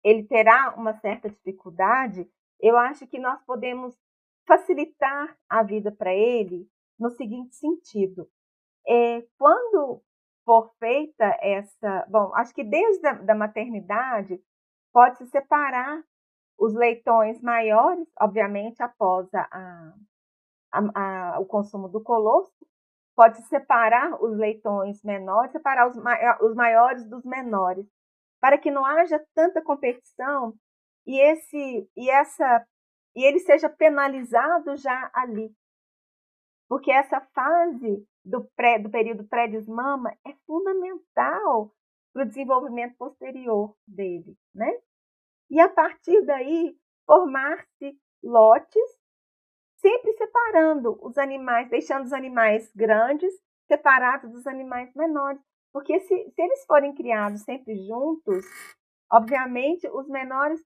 ele 0.03 0.25
terá 0.25 0.75
uma 0.77 0.95
certa 1.01 1.29
dificuldade, 1.29 2.29
eu 2.61 2.77
acho 2.77 3.07
que 3.07 3.19
nós 3.19 3.43
podemos 3.45 3.95
facilitar 4.47 5.37
a 5.49 5.63
vida 5.63 5.91
para 5.91 6.15
ele 6.15 6.69
no 6.99 7.11
seguinte 7.11 7.55
sentido: 7.57 8.29
é, 8.87 9.23
quando 9.39 10.03
for 10.45 10.71
feita 10.79 11.25
essa, 11.41 12.07
bom, 12.09 12.35
acho 12.35 12.55
que 12.55 12.63
desde 12.63 13.07
a 13.07 13.13
da 13.15 13.35
maternidade 13.35 14.39
pode 14.93 15.19
se 15.19 15.27
separar 15.27 16.05
os 16.59 16.75
leitões 16.75 17.41
maiores, 17.41 18.07
obviamente 18.21 18.83
após 18.83 19.27
a, 19.35 19.95
a, 20.73 21.35
a, 21.35 21.41
o 21.41 21.47
consumo 21.47 21.89
do 21.89 22.01
colosso, 22.03 22.53
pode 23.15 23.41
separar 23.49 24.23
os 24.23 24.37
leitões 24.37 25.03
menores, 25.03 25.53
separar 25.53 25.89
os, 25.89 25.97
os 26.41 26.55
maiores 26.55 27.09
dos 27.09 27.25
menores, 27.25 27.87
para 28.41 28.59
que 28.59 28.71
não 28.71 28.85
haja 28.85 29.25
tanta 29.35 29.63
competição 29.63 30.55
e 31.07 31.19
esse 31.21 31.89
e 31.97 32.11
essa 32.11 32.67
e 33.15 33.25
ele 33.25 33.39
seja 33.39 33.69
penalizado 33.69 34.77
já 34.77 35.11
ali. 35.15 35.55
Porque 36.69 36.91
essa 36.91 37.21
fase 37.21 38.07
do, 38.25 38.45
pré, 38.57 38.79
do 38.79 38.91
período 38.91 39.25
pré-desmama 39.25 40.11
é 40.27 40.35
fundamental 40.47 41.73
para 42.13 42.23
o 42.25 42.27
desenvolvimento 42.27 42.97
posterior 42.97 43.77
dele, 43.87 44.37
né? 44.55 44.71
E 45.51 45.61
a 45.61 45.69
partir 45.69 46.25
daí 46.25 46.77
formar-se 47.07 47.97
lotes 48.23 48.99
sempre 49.85 50.15
separando 50.15 50.99
os 51.03 51.19
animais, 51.19 51.69
deixando 51.69 52.07
os 52.07 52.13
animais 52.15 52.73
grandes 52.75 53.35
separados 53.69 54.33
dos 54.33 54.47
animais 54.47 54.91
menores. 54.95 55.39
Porque 55.71 56.01
se, 56.01 56.31
se 56.31 56.43
eles 56.43 56.65
forem 56.65 56.95
criados 56.95 57.43
sempre 57.43 57.77
juntos, 57.87 58.47
obviamente 59.13 59.87
os 59.91 60.09
menores 60.09 60.59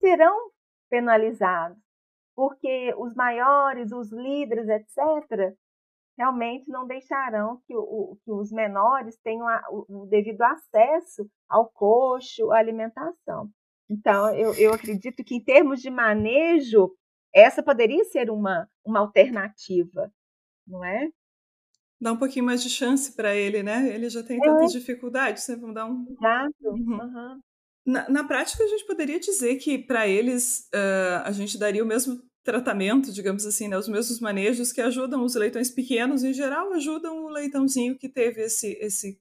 serão 0.00 0.50
penalizados, 0.90 1.78
porque 2.34 2.92
os 2.96 3.14
maiores, 3.14 3.92
os 3.92 4.10
líderes, 4.10 4.68
etc., 4.68 5.54
realmente 6.18 6.68
não 6.68 6.86
deixarão 6.86 7.60
que, 7.66 7.76
o, 7.76 8.16
que 8.24 8.30
os 8.30 8.50
menores 8.50 9.16
tenham 9.18 9.48
a, 9.48 9.62
o, 9.70 10.06
devido 10.06 10.42
acesso 10.42 11.28
ao 11.48 11.68
coxo, 11.68 12.50
à 12.52 12.58
alimentação. 12.58 13.50
Então, 13.88 14.34
eu, 14.34 14.54
eu 14.54 14.72
acredito 14.72 15.22
que, 15.24 15.36
em 15.36 15.44
termos 15.44 15.80
de 15.80 15.90
manejo, 15.90 16.90
essa 17.34 17.62
poderia 17.62 18.04
ser 18.04 18.30
uma, 18.30 18.68
uma 18.84 19.00
alternativa, 19.00 20.12
não 20.66 20.84
é? 20.84 21.08
Dá 22.00 22.12
um 22.12 22.16
pouquinho 22.16 22.44
mais 22.44 22.62
de 22.62 22.70
chance 22.70 23.12
para 23.12 23.34
ele, 23.34 23.62
né? 23.62 23.88
Ele 23.94 24.08
já 24.08 24.22
tem 24.22 24.36
é. 24.38 24.40
tantas 24.40 24.72
dificuldades, 24.72 25.48
né? 25.48 25.56
Vamos 25.56 25.74
dar 25.74 25.86
um. 25.86 26.06
Exato. 26.10 26.54
Uhum. 26.62 26.98
Uhum. 27.00 27.40
Na, 27.86 28.08
na, 28.08 28.24
prática, 28.24 28.62
a 28.62 28.66
gente 28.66 28.86
poderia 28.86 29.18
dizer 29.18 29.56
que 29.56 29.78
para 29.78 30.06
eles 30.08 30.68
uh, 30.74 31.22
a 31.24 31.32
gente 31.32 31.58
daria 31.58 31.82
o 31.84 31.86
mesmo 31.86 32.18
tratamento, 32.42 33.12
digamos 33.12 33.46
assim, 33.46 33.68
né? 33.68 33.76
os 33.76 33.88
mesmos 33.88 34.20
manejos 34.20 34.72
que 34.72 34.80
ajudam 34.80 35.24
os 35.24 35.34
leitões 35.34 35.70
pequenos, 35.70 36.22
em 36.22 36.32
geral, 36.32 36.72
ajudam 36.74 37.24
o 37.24 37.28
leitãozinho 37.28 37.96
que 37.96 38.08
teve 38.08 38.42
esse, 38.42 38.72
esse, 38.80 39.18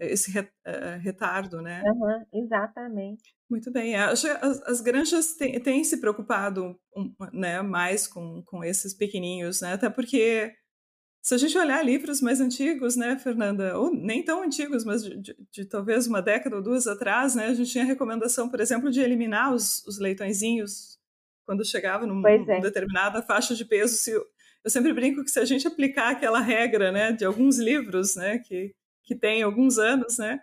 esse 0.00 0.38
uh, 0.38 0.98
retardo, 1.00 1.62
né? 1.62 1.82
Uhum, 1.84 2.42
exatamente. 2.44 3.35
Muito 3.48 3.70
bem. 3.70 3.94
As, 3.94 4.24
as 4.24 4.80
granjas 4.80 5.34
têm, 5.34 5.60
têm, 5.60 5.84
se 5.84 6.00
preocupado 6.00 6.76
né, 7.32 7.62
mais 7.62 8.06
com, 8.06 8.42
com 8.44 8.64
esses 8.64 8.92
pequenininhos, 8.92 9.60
né? 9.60 9.74
Até 9.74 9.88
porque 9.88 10.52
se 11.22 11.34
a 11.34 11.38
gente 11.38 11.58
olhar 11.58 11.84
livros 11.84 12.20
mais 12.20 12.40
antigos, 12.40 12.96
né, 12.96 13.18
Fernanda, 13.18 13.76
ou 13.78 13.92
nem 13.92 14.24
tão 14.24 14.42
antigos, 14.42 14.84
mas 14.84 15.02
de, 15.02 15.20
de, 15.20 15.36
de, 15.52 15.64
talvez 15.64 16.06
uma 16.06 16.22
década 16.22 16.56
ou 16.56 16.62
duas 16.62 16.86
atrás, 16.86 17.34
né, 17.34 17.46
a 17.46 17.54
gente 17.54 17.70
tinha 17.70 17.84
recomendação, 17.84 18.48
por 18.48 18.60
exemplo, 18.60 18.90
de 18.90 19.00
eliminar 19.00 19.52
os, 19.52 19.84
os 19.86 19.98
leitõezinhos 19.98 20.98
quando 21.44 21.64
chegava 21.64 22.06
numa 22.06 22.30
é. 22.30 22.60
determinada 22.60 23.22
faixa 23.22 23.54
de 23.54 23.64
peso. 23.64 23.96
Se, 23.96 24.12
eu 24.12 24.70
sempre 24.70 24.92
brinco 24.92 25.24
que 25.24 25.30
se 25.30 25.38
a 25.38 25.44
gente 25.44 25.66
aplicar 25.66 26.10
aquela 26.10 26.40
regra, 26.40 26.90
né, 26.92 27.12
de 27.12 27.24
alguns 27.24 27.58
livros, 27.58 28.16
né, 28.16 28.38
que, 28.38 28.74
que 29.04 29.14
tem 29.14 29.42
alguns 29.42 29.78
anos, 29.78 30.18
né, 30.18 30.40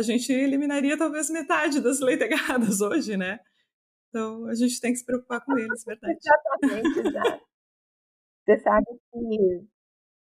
a 0.00 0.02
gente 0.02 0.32
eliminaria 0.32 0.98
talvez 0.98 1.30
metade 1.30 1.80
das 1.80 2.00
leitegadas 2.00 2.80
hoje, 2.82 3.16
né? 3.16 3.38
Então 4.08 4.46
a 4.46 4.54
gente 4.54 4.80
tem 4.80 4.92
que 4.92 4.98
se 4.98 5.06
preocupar 5.06 5.44
com 5.44 5.56
eles, 5.56 5.84
verdade? 5.84 6.18
Exatamente, 6.18 6.98
exato. 6.98 7.44
Você 8.44 8.58
sabe 8.58 8.86
que 9.12 9.66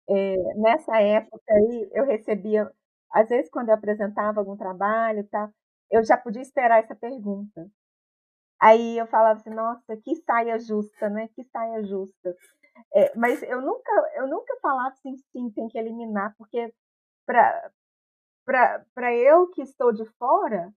é, 0.10 0.36
nessa 0.56 1.02
época 1.02 1.44
aí 1.50 1.89
eu 1.94 2.06
recebia, 2.06 2.70
às 3.12 3.30
vezes 3.30 3.50
quando 3.50 3.70
eu 3.70 3.76
apresentava 3.76 4.39
algum 4.39 4.58
trabalho, 4.58 5.28
tá, 5.30 5.50
eu 5.89 6.04
já 6.04 6.18
podia 6.18 6.42
esperar 6.42 6.84
essa 6.84 6.96
pergunta. 6.96 7.68
Aí 8.62 8.98
eu 8.98 9.08
falava 9.08 9.39
assim, 9.39 9.52
nossa, 9.52 9.96
que 10.04 10.15
saia 10.18 10.60
justa, 10.60 11.10
né? 11.10 11.30
Que 11.34 11.44
saia 11.46 11.82
justa. 11.84 12.36
É, 12.94 13.15
mas 13.15 13.42
eu 13.44 13.62
nunca, 13.62 13.92
eu 14.15 14.28
nunca 14.28 14.56
falava 14.62 14.89
assim, 14.89 15.15
sim, 15.32 15.50
tem 15.52 15.68
que 15.70 15.78
eliminar, 15.78 16.36
porque 16.38 16.72
para 17.26 17.72
para 18.94 19.14
eu 19.14 19.48
que 19.52 19.62
estou 19.62 19.94
de 19.94 20.06
fora, 20.18 20.74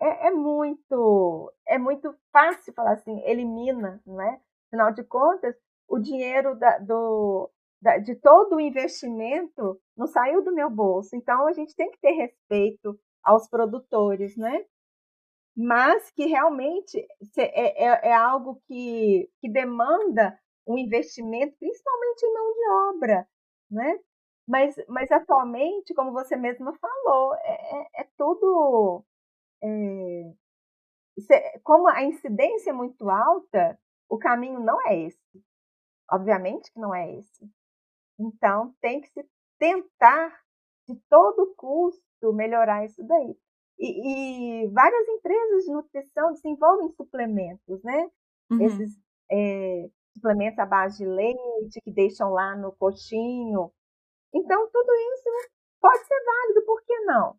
é, 0.00 0.28
é, 0.28 0.30
muito 0.30 1.52
é 1.66 1.78
muito 1.78 2.14
fácil 2.32 2.72
falar 2.74 2.92
assim, 2.92 3.20
elimina, 3.24 4.00
não 4.06 4.20
é? 4.20 4.40
Afinal 4.68 4.92
de 4.92 5.02
contas, 5.04 5.56
o 5.88 5.98
dinheiro 5.98 6.56
da, 6.56 6.78
do, 6.78 7.50
da, 7.80 7.98
de 7.98 8.14
todo 8.16 8.56
o 8.56 8.60
investimento 8.60 9.80
não 9.96 10.06
saiu 10.06 10.42
do 10.42 10.54
meu 10.54 10.70
bolso. 10.70 11.16
Então, 11.16 11.46
a 11.46 11.52
gente 11.52 11.74
tem 11.74 11.90
que 11.90 12.00
ter 12.00 12.12
respeito 12.12 12.98
aos 13.22 13.48
produtores, 13.48 14.36
né? 14.36 14.64
Mas 15.56 16.10
que 16.10 16.26
realmente 16.26 17.06
é, 17.38 17.84
é, 17.84 18.08
é 18.10 18.14
algo 18.14 18.60
que, 18.66 19.30
que 19.40 19.48
demanda 19.48 20.38
um 20.66 20.78
investimento, 20.78 21.56
principalmente 21.58 22.22
em 22.24 22.32
mão 22.32 22.52
de 22.52 22.70
obra, 22.96 23.28
né? 23.70 23.98
Mas, 24.46 24.74
mas 24.88 25.10
atualmente, 25.10 25.94
como 25.94 26.12
você 26.12 26.36
mesma 26.36 26.76
falou, 26.78 27.34
é, 27.36 28.00
é, 28.00 28.02
é 28.02 28.08
tudo. 28.16 29.04
É, 29.62 30.32
como 31.62 31.88
a 31.88 32.02
incidência 32.02 32.70
é 32.70 32.72
muito 32.72 33.08
alta, 33.08 33.78
o 34.08 34.18
caminho 34.18 34.60
não 34.60 34.80
é 34.86 34.98
esse. 35.00 35.44
Obviamente 36.10 36.70
que 36.72 36.78
não 36.78 36.94
é 36.94 37.10
esse. 37.16 37.50
Então, 38.18 38.74
tem 38.80 39.00
que 39.00 39.08
se 39.08 39.26
tentar, 39.58 40.40
de 40.88 40.96
todo 41.08 41.54
custo, 41.56 42.32
melhorar 42.32 42.84
isso 42.84 43.02
daí. 43.04 43.36
E, 43.78 44.64
e 44.64 44.68
várias 44.68 45.08
empresas 45.08 45.64
de 45.64 45.72
nutrição 45.72 46.32
desenvolvem 46.32 46.90
suplementos, 46.90 47.82
né? 47.82 48.10
Uhum. 48.50 48.60
Esses 48.60 48.98
é, 49.30 49.88
suplementos 50.14 50.58
à 50.58 50.66
base 50.66 50.98
de 50.98 51.06
leite, 51.06 51.80
que 51.82 51.90
deixam 51.90 52.30
lá 52.30 52.54
no 52.56 52.72
coxinho, 52.72 53.72
então, 54.34 54.68
tudo 54.70 54.92
isso 55.14 55.28
pode 55.80 56.06
ser 56.06 56.24
válido, 56.24 56.66
por 56.66 56.82
que 56.82 56.98
não? 57.00 57.38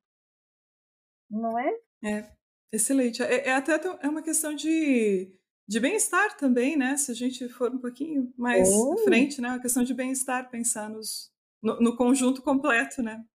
Não 1.29 1.59
é? 1.59 1.79
É, 2.03 2.31
excelente. 2.71 3.21
É, 3.21 3.49
é 3.49 3.53
até 3.53 3.73
é 3.73 4.07
uma 4.07 4.21
questão 4.21 4.55
de, 4.55 5.33
de 5.67 5.79
bem-estar 5.79 6.37
também, 6.37 6.77
né? 6.77 6.95
Se 6.95 7.11
a 7.11 7.15
gente 7.15 7.49
for 7.49 7.71
um 7.73 7.79
pouquinho 7.79 8.33
mais 8.37 8.69
oh. 8.71 8.93
à 8.93 8.97
frente, 9.03 9.41
né? 9.41 9.49
Uma 9.49 9.61
questão 9.61 9.83
de 9.83 9.93
bem-estar, 9.93 10.49
pensar 10.49 10.89
nos, 10.89 11.33
no, 11.61 11.79
no, 11.81 11.97
conjunto 11.97 12.41
completo, 12.41 13.01
né? 13.01 13.25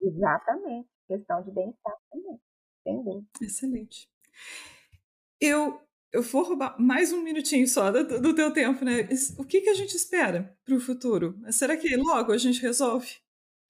Exatamente. 0.00 0.88
Questão 1.06 1.42
de 1.42 1.50
bem-estar 1.50 1.96
também. 2.10 2.40
Entendeu? 2.86 3.24
Excelente. 3.42 4.08
Eu 5.40 5.83
eu 6.14 6.22
vou 6.22 6.44
roubar 6.44 6.80
mais 6.80 7.12
um 7.12 7.20
minutinho 7.20 7.66
só 7.66 7.90
do, 7.90 8.20
do 8.20 8.32
teu 8.32 8.52
tempo, 8.52 8.84
né? 8.84 9.08
O 9.36 9.44
que, 9.44 9.60
que 9.62 9.68
a 9.68 9.74
gente 9.74 9.96
espera 9.96 10.56
para 10.64 10.76
o 10.76 10.80
futuro? 10.80 11.34
Será 11.50 11.76
que 11.76 11.96
logo 11.96 12.30
a 12.30 12.38
gente 12.38 12.62
resolve? 12.62 13.16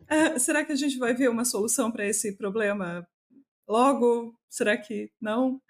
É, 0.07 0.38
será 0.38 0.62
que 0.62 0.70
a 0.70 0.76
gente 0.76 0.99
vai 0.99 1.14
ver 1.14 1.30
uma 1.30 1.47
solução 1.47 1.90
para 1.90 2.05
esse 2.05 2.36
problema 2.36 3.09
logo? 3.66 4.38
Será 4.51 4.76
que 4.76 5.11
não? 5.18 5.55
O 5.55 5.61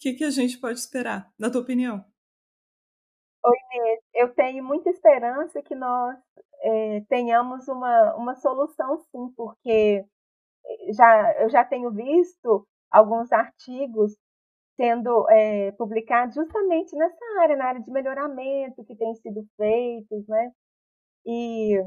que, 0.00 0.14
que 0.14 0.24
a 0.24 0.30
gente 0.30 0.58
pode 0.58 0.78
esperar, 0.78 1.30
na 1.38 1.50
tua 1.50 1.60
opinião? 1.60 2.02
Oi, 3.44 3.56
Inês, 3.74 4.00
eu 4.14 4.34
tenho 4.34 4.64
muita 4.64 4.88
esperança 4.88 5.60
que 5.60 5.74
nós 5.74 6.16
é, 6.62 7.00
tenhamos 7.10 7.68
uma, 7.68 8.14
uma 8.14 8.34
solução 8.36 8.96
sim, 9.10 9.34
porque 9.36 10.02
já, 10.96 11.42
eu 11.42 11.50
já 11.50 11.62
tenho 11.62 11.90
visto 11.90 12.66
alguns 12.90 13.30
artigos 13.32 14.16
sendo 14.82 15.30
é, 15.30 15.70
publicados 15.72 16.34
justamente 16.34 16.96
nessa 16.96 17.24
área, 17.40 17.56
na 17.56 17.66
área 17.66 17.80
de 17.80 17.88
melhoramento 17.88 18.84
que 18.84 18.96
tem 18.96 19.14
sido 19.14 19.46
feitos, 19.56 20.26
né? 20.26 20.50
E 21.24 21.80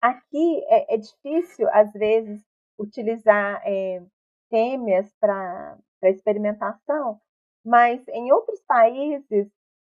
aqui 0.00 0.64
é, 0.68 0.94
é 0.94 0.96
difícil, 0.96 1.68
às 1.70 1.92
vezes, 1.92 2.42
utilizar 2.78 3.60
é, 3.66 4.02
fêmeas 4.48 5.12
para 5.20 5.78
experimentação, 6.04 7.20
mas 7.62 8.00
em 8.08 8.32
outros 8.32 8.62
países 8.66 9.50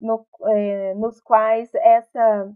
no, 0.01 0.27
é, 0.47 0.95
nos 0.95 1.21
quais 1.21 1.69
essa, 1.75 2.51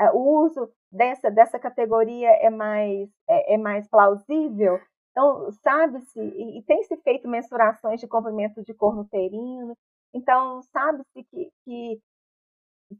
é, 0.00 0.10
o 0.10 0.42
uso 0.42 0.72
dessa, 0.90 1.30
dessa 1.30 1.58
categoria 1.58 2.30
é 2.30 2.48
mais, 2.48 3.10
é, 3.28 3.56
é 3.56 3.58
mais 3.58 3.86
plausível, 3.88 4.80
então, 5.14 5.52
sabe-se, 5.62 6.20
e, 6.20 6.58
e 6.58 6.62
tem-se 6.64 6.96
feito 6.96 7.28
mensurações 7.28 8.00
de 8.00 8.08
comprimento 8.08 8.64
de 8.64 8.74
corno 8.74 9.02
uterino, 9.02 9.78
então, 10.12 10.60
sabe-se 10.64 11.22
que, 11.22 11.52
que 11.64 12.02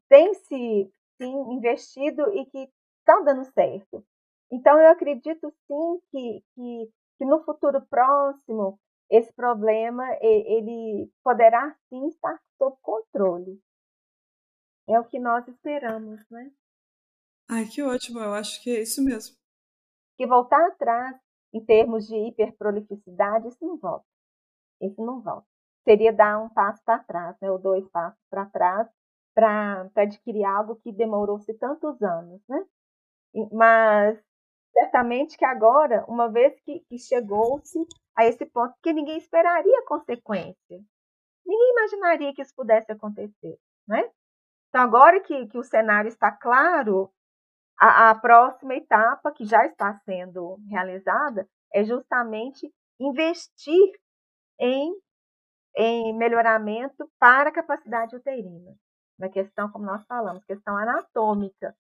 tem-se, 0.08 0.92
sim, 1.20 1.34
investido 1.52 2.22
e 2.36 2.46
que 2.46 2.70
está 3.00 3.20
dando 3.22 3.44
certo. 3.46 4.06
Então, 4.48 4.78
eu 4.78 4.90
acredito, 4.90 5.52
sim, 5.66 6.00
que, 6.12 6.44
que, 6.54 6.92
que 7.18 7.24
no 7.24 7.42
futuro 7.42 7.84
próximo, 7.86 8.78
esse 9.10 9.32
problema, 9.32 10.04
ele 10.20 11.10
poderá, 11.24 11.76
sim, 11.88 12.06
estar 12.06 12.40
sob 12.56 12.76
controle. 12.80 13.60
É 14.88 15.00
o 15.00 15.04
que 15.04 15.18
nós 15.18 15.48
esperamos, 15.48 16.24
né? 16.30 16.52
Ai, 17.50 17.66
que 17.66 17.82
ótimo, 17.82 18.20
eu 18.20 18.34
acho 18.34 18.62
que 18.62 18.70
é 18.70 18.82
isso 18.82 19.02
mesmo. 19.04 19.36
Que 20.16 20.26
voltar 20.26 20.64
atrás 20.68 21.23
em 21.54 21.64
termos 21.64 22.08
de 22.08 22.16
hiperprolificidade, 22.16 23.46
isso 23.46 23.64
não 23.64 23.78
volta. 23.78 24.04
Isso 24.82 25.00
não 25.00 25.20
volta. 25.20 25.46
Seria 25.84 26.12
dar 26.12 26.38
um 26.38 26.48
passo 26.48 26.82
para 26.84 26.98
trás, 26.98 27.36
né, 27.40 27.50
ou 27.50 27.58
dois 27.58 27.88
passos 27.90 28.20
para 28.28 28.46
trás, 28.46 28.88
para 29.32 29.88
adquirir 29.96 30.44
algo 30.44 30.76
que 30.76 30.90
demorou-se 30.92 31.52
tantos 31.54 32.02
anos. 32.02 32.42
Né? 32.48 32.64
Mas 33.52 34.20
certamente 34.72 35.38
que 35.38 35.44
agora, 35.44 36.04
uma 36.08 36.28
vez 36.28 36.58
que, 36.60 36.80
que 36.88 36.98
chegou-se 36.98 37.78
a 38.16 38.26
esse 38.26 38.44
ponto, 38.46 38.74
que 38.82 38.92
ninguém 38.92 39.16
esperaria 39.16 39.84
consequência. 39.86 40.80
Ninguém 41.46 41.70
imaginaria 41.70 42.34
que 42.34 42.42
isso 42.42 42.54
pudesse 42.56 42.90
acontecer. 42.90 43.58
Né? 43.86 44.10
Então, 44.68 44.82
agora 44.82 45.20
que, 45.20 45.46
que 45.46 45.58
o 45.58 45.62
cenário 45.62 46.08
está 46.08 46.32
claro, 46.32 47.12
a, 47.78 48.10
a 48.10 48.14
próxima 48.14 48.74
etapa, 48.74 49.32
que 49.32 49.44
já 49.44 49.66
está 49.66 49.94
sendo 50.04 50.58
realizada, 50.68 51.48
é 51.72 51.84
justamente 51.84 52.72
investir 53.00 53.92
em, 54.58 54.94
em 55.76 56.16
melhoramento 56.16 57.10
para 57.18 57.50
a 57.50 57.52
capacidade 57.52 58.14
uterina. 58.14 58.74
Na 59.18 59.28
questão, 59.28 59.70
como 59.70 59.84
nós 59.84 60.04
falamos, 60.06 60.44
questão 60.44 60.76
anatômica. 60.76 61.74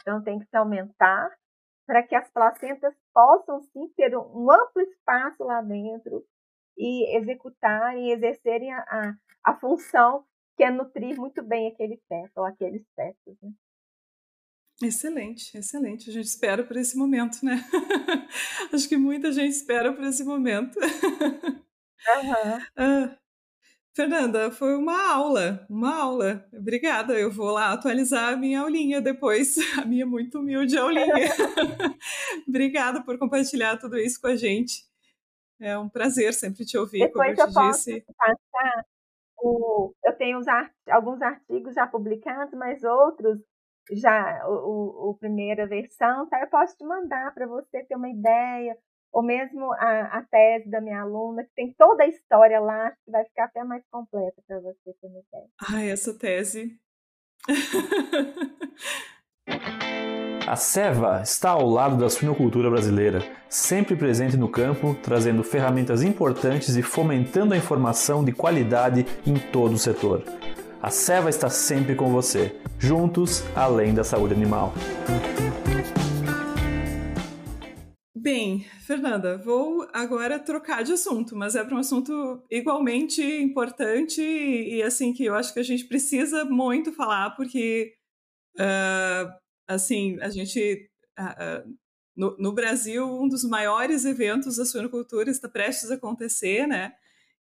Então, 0.00 0.22
tem 0.22 0.38
que 0.38 0.46
se 0.46 0.56
aumentar 0.56 1.30
para 1.86 2.02
que 2.02 2.14
as 2.14 2.28
placentas 2.30 2.94
possam 3.14 3.60
sim 3.62 3.88
ter 3.96 4.16
um 4.16 4.50
amplo 4.50 4.82
espaço 4.82 5.44
lá 5.44 5.62
dentro 5.62 6.24
e 6.76 7.16
executarem 7.16 8.10
exercerem 8.10 8.72
a, 8.72 8.80
a, 8.80 9.14
a 9.44 9.54
função 9.54 10.24
que 10.56 10.64
é 10.64 10.70
nutrir 10.70 11.16
muito 11.16 11.42
bem 11.42 11.68
aquele 11.68 11.96
feto 12.08 12.38
ou 12.38 12.44
aqueles 12.44 12.84
fetos. 12.94 13.36
Né? 13.42 13.50
Excelente, 14.82 15.56
excelente. 15.56 16.10
A 16.10 16.12
gente 16.12 16.26
espera 16.26 16.62
por 16.62 16.76
esse 16.76 16.96
momento, 16.98 17.42
né? 17.42 17.64
Acho 18.72 18.88
que 18.88 18.96
muita 18.96 19.32
gente 19.32 19.52
espera 19.52 19.92
por 19.92 20.04
esse 20.04 20.24
momento. 20.24 20.78
Uhum. 20.78 21.56
Ah, 22.76 23.16
Fernanda, 23.96 24.50
foi 24.52 24.76
uma 24.76 25.10
aula, 25.10 25.66
uma 25.68 25.96
aula. 25.96 26.46
Obrigada. 26.52 27.18
Eu 27.18 27.32
vou 27.32 27.50
lá 27.50 27.72
atualizar 27.72 28.34
a 28.34 28.36
minha 28.36 28.60
aulinha 28.60 29.00
depois, 29.00 29.56
a 29.80 29.84
minha 29.84 30.06
muito 30.06 30.38
humilde 30.38 30.76
aulinha. 30.78 31.14
Obrigada 32.46 33.02
por 33.02 33.18
compartilhar 33.18 33.78
tudo 33.78 33.98
isso 33.98 34.20
com 34.20 34.28
a 34.28 34.36
gente. 34.36 34.84
É 35.58 35.76
um 35.78 35.88
prazer 35.88 36.34
sempre 36.34 36.64
te 36.64 36.76
ouvir, 36.76 37.00
depois 37.00 37.34
como 37.34 37.58
eu, 37.58 37.64
eu 37.64 37.72
te 37.72 37.76
disse. 37.76 38.04
O, 39.38 39.94
eu 40.04 40.12
tenho 40.12 40.38
art, 40.46 40.72
alguns 40.90 41.20
artigos 41.22 41.74
já 41.74 41.86
publicados, 41.86 42.52
mas 42.52 42.84
outros 42.84 43.40
já 43.92 44.42
o, 44.46 45.10
o, 45.10 45.14
primeira 45.14 45.66
versão, 45.66 46.28
tá? 46.28 46.40
Eu 46.40 46.48
posso 46.48 46.76
te 46.76 46.84
mandar 46.84 47.32
para 47.34 47.46
você 47.46 47.84
ter 47.84 47.94
uma 47.94 48.08
ideia, 48.08 48.76
ou 49.12 49.22
mesmo 49.22 49.72
a, 49.74 50.18
a 50.18 50.22
tese 50.22 50.70
da 50.70 50.80
minha 50.80 51.02
aluna, 51.02 51.44
que 51.44 51.54
tem 51.54 51.74
toda 51.74 52.04
a 52.04 52.08
história 52.08 52.60
lá, 52.60 52.90
que 52.90 53.10
vai 53.10 53.24
ficar 53.24 53.44
até 53.44 53.62
mais 53.64 53.84
completa 53.90 54.42
para 54.46 54.60
você 54.60 54.92
ter 55.00 55.06
uma 55.06 55.20
ideia. 55.20 55.48
Ai, 55.72 55.90
essa 55.90 56.18
tese. 56.18 56.78
A 60.46 60.54
Seva 60.54 61.22
está 61.22 61.50
ao 61.50 61.68
lado 61.68 61.96
da 61.96 62.08
suinocultura 62.08 62.70
brasileira, 62.70 63.20
sempre 63.48 63.96
presente 63.96 64.36
no 64.36 64.48
campo, 64.48 64.94
trazendo 65.02 65.42
ferramentas 65.42 66.04
importantes 66.04 66.76
e 66.76 66.82
fomentando 66.82 67.52
a 67.52 67.56
informação 67.56 68.24
de 68.24 68.30
qualidade 68.30 69.04
em 69.26 69.34
todo 69.34 69.74
o 69.74 69.78
setor. 69.78 70.22
A 70.82 70.90
Seva 70.90 71.30
está 71.30 71.48
sempre 71.48 71.94
com 71.94 72.10
você, 72.10 72.54
juntos 72.78 73.42
além 73.56 73.94
da 73.94 74.04
saúde 74.04 74.34
animal. 74.34 74.74
Bem, 78.14 78.66
Fernanda, 78.86 79.38
vou 79.38 79.88
agora 79.92 80.38
trocar 80.38 80.84
de 80.84 80.92
assunto, 80.92 81.34
mas 81.34 81.54
é 81.54 81.64
para 81.64 81.74
um 81.74 81.78
assunto 81.78 82.44
igualmente 82.50 83.22
importante 83.22 84.20
e, 84.20 84.82
assim 84.82 85.12
que 85.12 85.24
eu 85.24 85.34
acho 85.34 85.54
que 85.54 85.60
a 85.60 85.62
gente 85.62 85.84
precisa 85.84 86.44
muito 86.44 86.92
falar, 86.92 87.30
porque 87.36 87.94
uh, 88.58 89.32
assim 89.66 90.18
a 90.20 90.28
gente 90.28 90.90
uh, 91.18 91.74
no, 92.14 92.36
no, 92.36 92.52
Brasil 92.52 93.06
um 93.06 93.28
dos 93.28 93.44
maiores 93.44 94.04
eventos 94.04 94.56
da 94.56 94.64
suinocultura 94.64 95.30
está 95.30 95.48
prestes 95.48 95.90
a 95.90 95.94
acontecer, 95.94 96.66
né? 96.66 96.92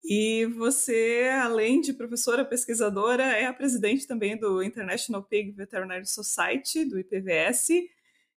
E 0.02 0.46
você, 0.56 1.30
além 1.42 1.80
de 1.80 1.92
professora 1.92 2.44
pesquisadora, 2.44 3.22
é 3.22 3.46
a 3.46 3.52
presidente 3.52 4.06
também 4.06 4.36
do 4.36 4.62
International 4.62 5.22
Pig 5.22 5.50
Veterinary 5.52 6.06
Society, 6.06 6.84
do 6.84 6.98
IPVS. 6.98 7.68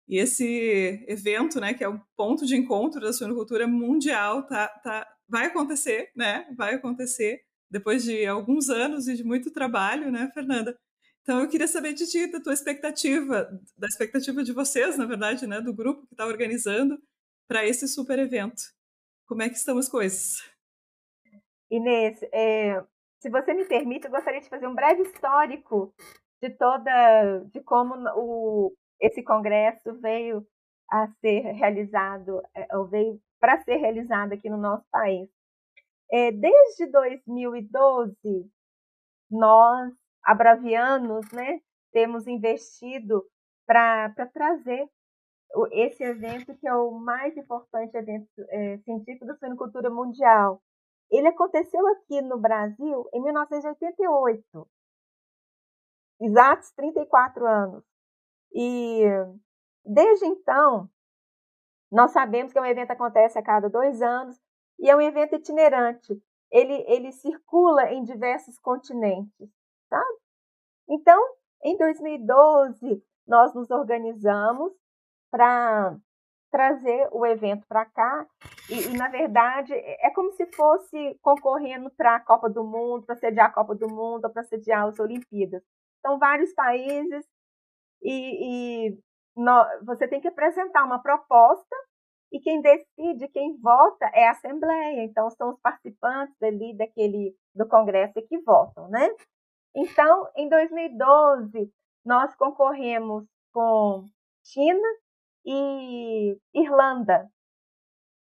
E 0.07 0.18
esse 0.18 1.05
evento, 1.07 1.59
né, 1.59 1.74
que 1.74 1.84
é 1.84 1.89
um 1.89 1.99
ponto 2.18 2.45
de 2.45 2.55
encontro 2.55 2.99
da 2.99 3.14
suinocultura 3.14 3.68
mundial, 3.68 4.45
tá, 4.47 4.68
tá, 4.84 5.07
vai 5.28 5.45
acontecer, 5.45 6.12
né? 6.16 6.47
Vai 6.57 6.76
acontecer 6.76 7.43
depois 7.70 8.03
de 8.03 8.26
alguns 8.26 8.70
anos 8.70 9.07
e 9.07 9.16
de 9.16 9.24
muito 9.24 9.51
trabalho, 9.51 10.12
né, 10.12 10.30
Fernanda? 10.34 10.78
Então 11.22 11.39
eu 11.39 11.47
queria 11.47 11.68
saber 11.68 11.93
de 11.93 12.07
ti, 12.07 12.28
da 12.28 12.41
tua 12.41 12.53
expectativa, 12.53 13.49
da 13.78 13.88
expectativa 13.88 14.43
de 14.43 14.51
vocês, 14.51 14.97
na 14.97 15.05
verdade, 15.05 15.47
né, 15.47 15.62
do 15.62 15.74
grupo 15.74 16.05
que 16.07 16.14
está 16.14 16.26
organizando 16.26 17.01
para 17.47 17.66
esse 17.66 17.88
super 17.88 18.20
evento. 18.20 18.62
Como 19.28 19.41
é 19.41 19.49
que 19.49 19.55
estão 19.55 19.78
as 19.78 19.88
coisas? 19.88 20.43
Inês, 21.72 22.22
é, 22.34 22.84
se 23.22 23.30
você 23.30 23.53
me 23.53 23.63
permite, 23.65 24.05
eu 24.05 24.11
gostaria 24.11 24.41
de 24.41 24.49
fazer 24.49 24.67
um 24.67 24.76
breve 24.76 25.03
histórico 25.03 25.93
de 26.41 26.49
toda, 26.49 27.39
de 27.45 27.61
como 27.61 27.95
o, 28.15 28.74
esse 28.99 29.24
congresso 29.24 29.93
veio 30.01 30.45
a 30.91 31.07
ser 31.22 31.39
realizado, 31.53 32.41
é, 32.53 32.76
ou 32.76 32.88
veio 32.88 33.22
para 33.39 33.61
ser 33.63 33.78
realizado 33.78 34.34
aqui 34.34 34.49
no 34.49 34.57
nosso 34.57 34.84
país. 34.91 35.30
É, 36.11 36.32
desde 36.34 36.88
2012, 36.88 38.15
nós, 39.30 39.93
abravianos, 40.24 41.32
né, 41.32 41.61
temos 41.93 42.28
investido 42.28 43.24
para 43.65 44.09
trazer 44.34 44.89
esse 45.72 46.03
evento 46.03 46.53
que 46.57 46.67
é 46.67 46.76
o 46.76 46.91
mais 46.91 47.36
importante 47.38 47.95
evento 47.95 48.28
é, 48.49 48.78
científico 48.80 49.26
da 49.26 49.36
suinocultura 49.38 49.89
mundial, 49.89 50.61
ele 51.12 51.28
aconteceu 51.28 51.86
aqui 51.88 52.22
no 52.22 52.39
Brasil 52.39 53.07
em 53.14 53.22
1988. 53.22 54.68
Exatos 56.22 56.72
34 56.72 57.45
anos. 57.45 57.84
E 58.53 59.03
desde 59.84 60.26
então, 60.26 60.89
nós 61.91 62.12
sabemos 62.12 62.53
que 62.53 62.59
é 62.59 62.62
um 62.62 62.66
evento 62.66 62.91
acontece 62.91 63.38
a 63.38 63.43
cada 63.43 63.70
dois 63.70 64.01
anos 64.01 64.39
e 64.80 64.89
é 64.89 64.95
um 64.95 65.01
evento 65.01 65.36
itinerante. 65.36 66.22
Ele, 66.49 66.74
ele 66.88 67.12
circula 67.12 67.91
em 67.91 68.03
diversos 68.03 68.57
continentes, 68.59 69.49
sabe? 69.89 70.18
Então, 70.89 71.20
em 71.64 71.78
2012, 71.78 73.03
nós 73.28 73.53
nos 73.53 73.70
organizamos 73.70 74.74
para 75.30 75.97
trazer 76.51 77.07
o 77.11 77.25
evento 77.25 77.65
para 77.67 77.85
cá 77.85 78.27
e, 78.69 78.87
e, 78.87 78.97
na 78.97 79.07
verdade, 79.07 79.73
é 79.73 80.09
como 80.11 80.31
se 80.33 80.45
fosse 80.47 81.17
concorrendo 81.21 81.89
para 81.91 82.15
a 82.15 82.19
Copa 82.19 82.49
do 82.49 82.63
Mundo, 82.63 83.05
para 83.05 83.15
sediar 83.15 83.47
a 83.47 83.53
Copa 83.53 83.73
do 83.73 83.87
Mundo, 83.87 84.29
para 84.29 84.43
sediar 84.43 84.85
as 84.85 84.99
Olimpíadas. 84.99 85.63
São 86.01 86.19
vários 86.19 86.53
países 86.53 87.25
e, 88.01 88.89
e 88.89 88.99
no, 89.35 89.65
você 89.85 90.07
tem 90.07 90.19
que 90.19 90.27
apresentar 90.27 90.83
uma 90.83 91.01
proposta 91.01 91.75
e 92.31 92.39
quem 92.39 92.61
decide, 92.61 93.27
quem 93.29 93.57
vota 93.57 94.05
é 94.13 94.27
a 94.27 94.31
Assembleia. 94.31 95.03
Então, 95.03 95.29
são 95.31 95.49
os 95.49 95.59
participantes 95.59 96.41
ali 96.41 96.75
daquele, 96.75 97.35
do 97.53 97.67
Congresso 97.67 98.21
que 98.27 98.39
votam, 98.39 98.89
né? 98.89 99.09
Então, 99.75 100.29
em 100.35 100.49
2012, 100.49 101.71
nós 102.05 102.33
concorremos 102.35 103.25
com 103.53 104.05
China 104.43 104.87
e 105.45 106.37
Irlanda. 106.53 107.29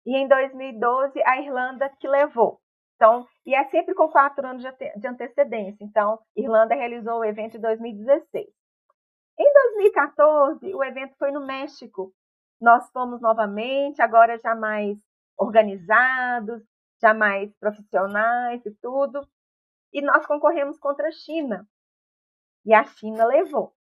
E 0.05 0.17
em 0.17 0.27
2012, 0.27 1.23
a 1.25 1.41
Irlanda 1.41 1.89
que 2.01 2.09
levou. 2.09 2.61
Então, 2.97 3.27
e 3.45 3.55
é 3.55 3.65
sempre 3.71 3.95
com 3.95 4.09
quatro 4.09 4.47
anos 4.47 4.63
de 4.63 5.09
antecedência. 5.09 5.85
Então, 5.85 6.19
Irlanda 6.37 6.75
realizou 6.75 7.19
o 7.19 7.25
evento 7.25 7.57
em 7.57 7.61
2016. 7.61 8.47
Em 9.39 9.53
2014, 9.53 10.75
o 10.75 10.85
evento 10.85 11.17
foi 11.19 11.33
no 11.33 11.45
México. 11.45 12.13
Nós 12.61 12.89
fomos 12.91 13.21
novamente, 13.21 14.01
agora 14.01 14.39
já 14.39 14.55
mais 14.55 14.97
organizados, 15.37 16.63
já 17.01 17.13
mais 17.13 17.53
profissionais 17.57 18.65
e 18.65 18.71
tudo. 18.81 19.27
E 19.93 20.01
nós 20.01 20.25
concorremos 20.27 20.79
contra 20.79 21.09
a 21.09 21.13
China. 21.13 21.67
E 22.65 22.73
a 22.73 22.85
China 22.85 23.25
levou. 23.25 23.75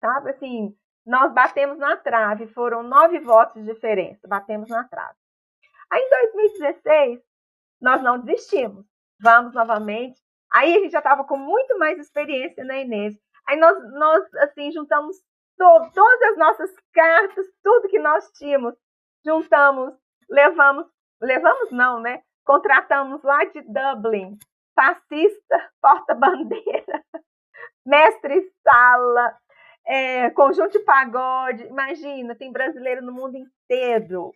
Sabe 0.00 0.30
assim, 0.30 0.76
nós 1.08 1.32
batemos 1.32 1.78
na 1.78 1.96
trave, 1.96 2.46
foram 2.48 2.82
nove 2.82 3.18
votos 3.20 3.54
de 3.54 3.72
diferença, 3.72 4.28
batemos 4.28 4.68
na 4.68 4.84
trave. 4.84 5.16
Aí 5.90 6.02
em 6.02 6.10
2016, 6.10 7.20
nós 7.80 8.02
não 8.02 8.18
desistimos. 8.18 8.84
Vamos 9.18 9.54
novamente. 9.54 10.20
Aí 10.52 10.76
a 10.76 10.80
gente 10.80 10.92
já 10.92 10.98
estava 10.98 11.24
com 11.24 11.38
muito 11.38 11.78
mais 11.78 11.98
experiência, 11.98 12.62
né, 12.62 12.82
Inês? 12.82 13.16
Aí 13.48 13.58
nós, 13.58 13.76
nós 13.94 14.34
assim, 14.34 14.70
juntamos 14.70 15.16
to 15.56 15.90
todas 15.94 16.22
as 16.30 16.36
nossas 16.36 16.70
cartas, 16.92 17.46
tudo 17.62 17.88
que 17.88 17.98
nós 17.98 18.30
tínhamos, 18.32 18.74
juntamos, 19.24 19.94
levamos, 20.28 20.86
levamos 21.22 21.70
não, 21.70 22.00
né? 22.00 22.22
Contratamos 22.44 23.22
lá 23.22 23.44
de 23.44 23.62
Dublin, 23.62 24.36
fascista, 24.74 25.70
porta-bandeira, 25.80 27.02
mestre-sala, 27.84 29.34
é, 29.88 30.28
conjunto 30.30 30.72
de 30.72 30.80
pagode. 30.80 31.64
Imagina, 31.64 32.36
tem 32.36 32.52
brasileiro 32.52 33.02
no 33.02 33.12
mundo 33.12 33.36
inteiro. 33.36 34.32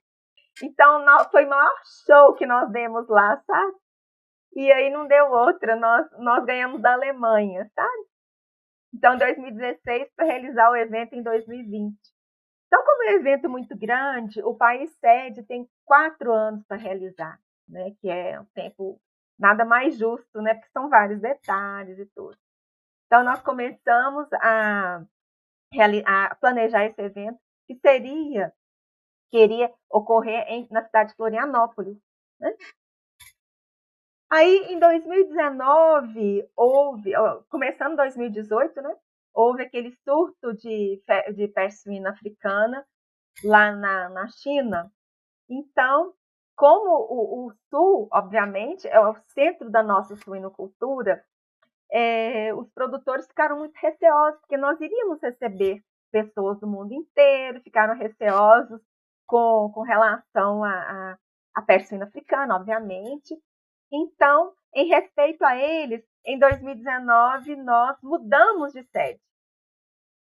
Então, 0.63 1.05
foi 1.31 1.45
o 1.45 1.49
maior 1.49 1.75
show 2.07 2.35
que 2.35 2.47
nós 2.47 2.71
demos 2.71 3.07
lá, 3.09 3.41
sabe? 3.47 3.75
E 4.55 4.73
aí 4.73 4.91
não 4.91 5.07
deu 5.07 5.31
outra, 5.31 5.77
nós, 5.77 6.07
nós 6.19 6.45
ganhamos 6.45 6.81
da 6.81 6.93
Alemanha, 6.93 7.71
sabe? 7.75 8.07
Então, 8.95 9.17
2016 9.17 10.11
para 10.15 10.27
realizar 10.27 10.71
o 10.71 10.77
evento 10.77 11.15
em 11.15 11.23
2020. 11.23 11.97
Então, 12.67 12.85
como 12.85 13.05
é 13.05 13.13
um 13.13 13.21
evento 13.21 13.49
muito 13.49 13.77
grande, 13.77 14.43
o 14.43 14.55
país 14.55 14.91
sede 14.99 15.43
tem 15.43 15.69
quatro 15.85 16.33
anos 16.33 16.65
para 16.67 16.77
realizar, 16.77 17.39
né? 17.69 17.93
Que 18.01 18.09
é 18.09 18.41
um 18.41 18.47
tempo 18.55 19.01
nada 19.39 19.65
mais 19.65 19.97
justo, 19.99 20.41
né? 20.43 20.55
Porque 20.55 20.71
são 20.71 20.89
vários 20.89 21.21
detalhes 21.21 21.99
e 21.99 22.07
tudo. 22.15 22.37
Então, 23.07 23.25
nós 23.25 23.43
começamos 23.43 24.27
a, 24.35 25.03
a 26.07 26.35
planejar 26.37 26.85
esse 26.85 27.01
evento, 27.01 27.39
que 27.67 27.75
seria 27.77 28.53
queria 29.33 29.73
ocorrer 29.89 30.45
em, 30.47 30.69
na 30.71 30.85
cidade 30.85 31.11
de 31.11 31.17
Florianópolis. 31.17 31.97
Né? 32.39 32.55
Aí, 34.31 34.73
em 34.73 34.79
2019, 34.79 36.49
houve, 36.55 37.13
começando 37.49 37.97
2018, 37.97 38.81
né? 38.83 38.95
Houve 39.35 39.63
aquele 39.63 39.91
surto 40.05 40.55
de, 40.55 41.03
de 41.35 41.49
peste 41.49 41.83
suína 41.83 42.11
africana 42.11 42.87
lá 43.43 43.73
na, 43.73 44.11
na 44.11 44.29
China. 44.29 44.93
Então, 45.49 46.15
como 46.55 46.91
o, 46.91 47.47
o, 47.47 47.53
sul, 47.71 48.09
obviamente, 48.13 48.87
é 48.87 49.01
o 49.01 49.15
centro 49.29 49.71
da 49.71 49.83
nossa 49.83 50.15
suinocultura, 50.17 51.25
é, 51.93 52.55
os 52.55 52.71
produtores 52.71 53.27
ficaram 53.27 53.59
muito 53.59 53.75
receosos, 53.77 54.41
porque 54.41 54.57
nós 54.57 54.81
iríamos 54.81 55.21
receber 55.21 55.85
pessoas 56.11 56.59
do 56.59 56.67
mundo 56.67 56.93
inteiro, 56.95 57.61
ficaram 57.61 57.95
receosos 57.95 58.81
com, 59.27 59.71
com 59.75 59.83
relação 59.83 60.65
à, 60.65 61.19
peste 61.67 61.91
suína 61.91 62.07
africana, 62.07 62.57
obviamente. 62.57 63.39
Então, 63.93 64.55
em 64.75 64.89
respeito 64.89 65.45
a 65.45 65.55
eles, 65.57 66.03
em 66.25 66.39
2019 66.39 67.57
nós 67.57 67.99
mudamos 68.03 68.73
de 68.73 68.83
sede. 68.85 69.21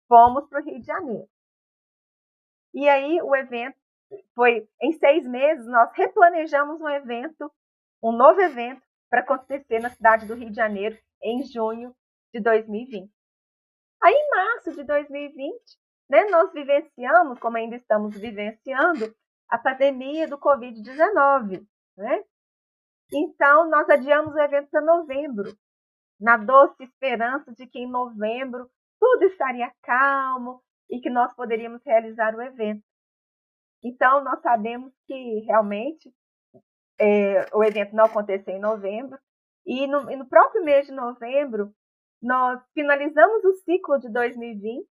Fomos 0.07 0.47
para 0.49 0.62
o 0.62 0.64
Rio 0.64 0.80
de 0.80 0.86
Janeiro. 0.86 1.30
E 2.74 2.89
aí 2.89 3.22
o 3.22 3.36
evento 3.36 3.78
foi 4.34 4.68
em 4.82 4.91
seis 4.93 5.26
meses 5.28 5.66
nós 5.68 5.91
replanejamos 5.93 6.82
um 6.82 6.89
evento, 6.89 7.51
um 8.03 8.12
novo 8.12 8.41
evento 8.41 8.82
para 9.09 9.22
acontecer 9.22 9.80
na 9.80 9.89
cidade 9.89 10.26
do 10.26 10.34
Rio 10.34 10.49
de 10.49 10.55
Janeiro 10.55 10.97
em 11.24 11.43
junho 11.43 11.95
de 12.34 12.39
2020. 12.39 13.11
Aí 14.03 14.13
em 14.13 14.30
março 14.30 14.74
de 14.74 14.84
2020 14.84 15.82
né, 16.11 16.26
nós 16.26 16.51
vivenciamos, 16.51 17.39
como 17.39 17.55
ainda 17.55 17.78
estamos 17.78 18.17
vivenciando, 18.17 19.15
a 19.47 19.57
pandemia 19.57 20.28
do 20.28 20.38
Covid-19. 20.38 21.65
Né? 21.97 22.24
Então, 23.13 23.69
nós 23.69 23.89
adiamos 23.89 24.36
o 24.36 24.39
evento 24.39 24.69
para 24.69 24.82
novembro, 24.82 25.57
na 26.19 26.36
doce 26.36 26.84
esperança 26.84 27.53
de 27.53 27.65
que 27.65 27.80
em 27.80 27.89
novembro 27.89 28.69
tudo 28.99 29.24
estaria 29.24 29.72
calmo 29.82 30.61
e 30.89 30.99
que 30.99 31.09
nós 31.09 31.34
poderíamos 31.34 31.82
realizar 31.86 32.36
o 32.36 32.41
evento. 32.41 32.84
Então, 33.84 34.22
nós 34.24 34.41
sabemos 34.41 34.93
que 35.07 35.39
realmente 35.45 36.13
é, 36.99 37.47
o 37.55 37.63
evento 37.63 37.95
não 37.95 38.05
aconteceu 38.05 38.53
em 38.53 38.59
novembro, 38.59 39.17
e 39.66 39.88
no, 39.88 40.09
e 40.12 40.16
no 40.16 40.28
próprio 40.28 40.64
mês 40.64 40.86
de 40.86 40.91
novembro, 40.91 41.74
nós 42.22 42.62
finalizamos 42.74 43.43
o 43.43 43.53
ciclo 43.64 43.99
de 43.99 44.09
2020 44.12 44.88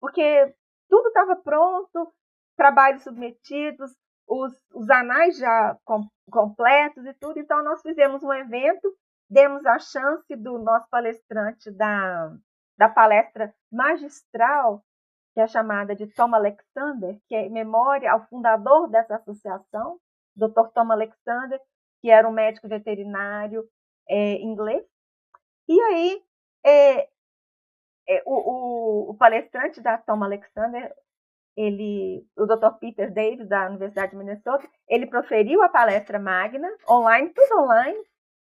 porque 0.00 0.54
tudo 0.88 1.08
estava 1.08 1.36
pronto, 1.36 2.12
trabalhos 2.56 3.02
submetidos, 3.02 3.90
os, 4.26 4.52
os 4.74 4.88
anais 4.88 5.36
já 5.36 5.76
com, 5.84 6.08
completos 6.30 7.04
e 7.04 7.12
tudo. 7.14 7.38
Então, 7.38 7.62
nós 7.62 7.82
fizemos 7.82 8.22
um 8.22 8.32
evento, 8.32 8.92
demos 9.28 9.64
a 9.66 9.78
chance 9.78 10.34
do 10.36 10.58
nosso 10.58 10.88
palestrante 10.88 11.70
da, 11.70 12.34
da 12.78 12.88
palestra 12.88 13.54
magistral, 13.70 14.82
que 15.34 15.40
é 15.40 15.46
chamada 15.46 15.94
de 15.94 16.06
Tom 16.08 16.34
Alexander, 16.34 17.20
que 17.28 17.34
é 17.34 17.48
memória 17.48 18.10
ao 18.10 18.26
fundador 18.26 18.88
dessa 18.88 19.16
associação, 19.16 19.98
Dr. 20.34 20.72
Tom 20.74 20.90
Alexander, 20.90 21.60
que 22.00 22.10
era 22.10 22.28
um 22.28 22.32
médico 22.32 22.66
veterinário 22.66 23.68
é, 24.08 24.34
inglês. 24.42 24.84
E 25.68 25.80
aí, 25.80 26.22
é, 26.64 27.08
é, 28.08 28.22
o, 28.26 28.34
o, 28.34 29.10
o, 29.10 29.14
palestrante 29.16 29.80
da 29.80 29.98
Tom 29.98 30.22
Alexander, 30.22 30.92
ele, 31.56 32.26
o 32.36 32.46
Dr. 32.46 32.78
Peter 32.80 33.12
Davis, 33.12 33.48
da 33.48 33.68
Universidade 33.68 34.12
de 34.12 34.16
Minnesota, 34.16 34.68
ele 34.88 35.06
proferiu 35.06 35.62
a 35.62 35.68
palestra 35.68 36.18
magna, 36.18 36.68
online, 36.88 37.30
tudo 37.30 37.60
online, 37.60 38.02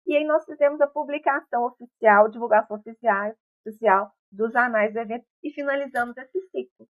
e 0.05 0.17
aí 0.17 0.25
nós 0.25 0.43
fizemos 0.45 0.81
a 0.81 0.87
publicação 0.87 1.65
oficial, 1.65 2.29
divulgação 2.29 2.77
oficial, 2.77 3.33
oficial 3.65 4.11
dos 4.31 4.55
anais 4.55 4.93
do 4.93 4.99
evento 4.99 5.25
e 5.41 5.51
finalizamos 5.51 6.17
esse 6.17 6.41
ciclo. 6.49 6.87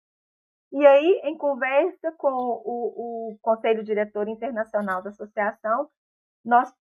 E 0.72 0.84
aí, 0.84 1.20
em 1.24 1.38
conversa 1.38 2.12
com 2.18 2.28
o, 2.28 3.32
o 3.32 3.38
Conselho 3.40 3.84
Diretor 3.84 4.28
Internacional 4.28 5.02
da 5.02 5.10
Associação, 5.10 5.88
nós 6.44 6.72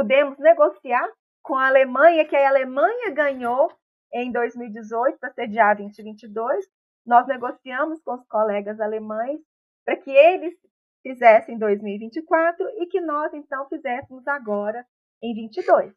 pudemos 0.00 0.38
negociar 0.38 1.06
com 1.42 1.54
a 1.56 1.66
Alemanha, 1.66 2.24
que 2.24 2.34
a 2.34 2.48
Alemanha 2.48 3.10
ganhou 3.10 3.70
em 4.14 4.32
2018 4.32 5.18
para 5.18 5.30
sediar 5.34 5.76
2022. 5.76 6.66
Nós 7.04 7.26
negociamos 7.26 8.00
com 8.02 8.14
os 8.14 8.26
colegas 8.26 8.80
alemães 8.80 9.38
para 9.84 9.96
que 9.96 10.10
eles 10.10 10.54
fizessem 11.02 11.54
em 11.54 11.58
2024 11.58 12.66
e 12.80 12.86
que 12.86 12.98
nós 12.98 13.34
então 13.34 13.68
fizéssemos 13.68 14.26
agora 14.26 14.86
em 15.22 15.34
22. 15.34 15.92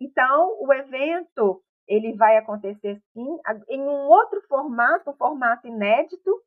Então, 0.00 0.56
o 0.60 0.72
evento 0.72 1.60
ele 1.88 2.14
vai 2.14 2.36
acontecer 2.36 3.02
sim 3.12 3.38
em 3.68 3.80
um 3.80 4.06
outro 4.06 4.40
formato, 4.42 5.10
um 5.10 5.16
formato 5.16 5.66
inédito, 5.66 6.40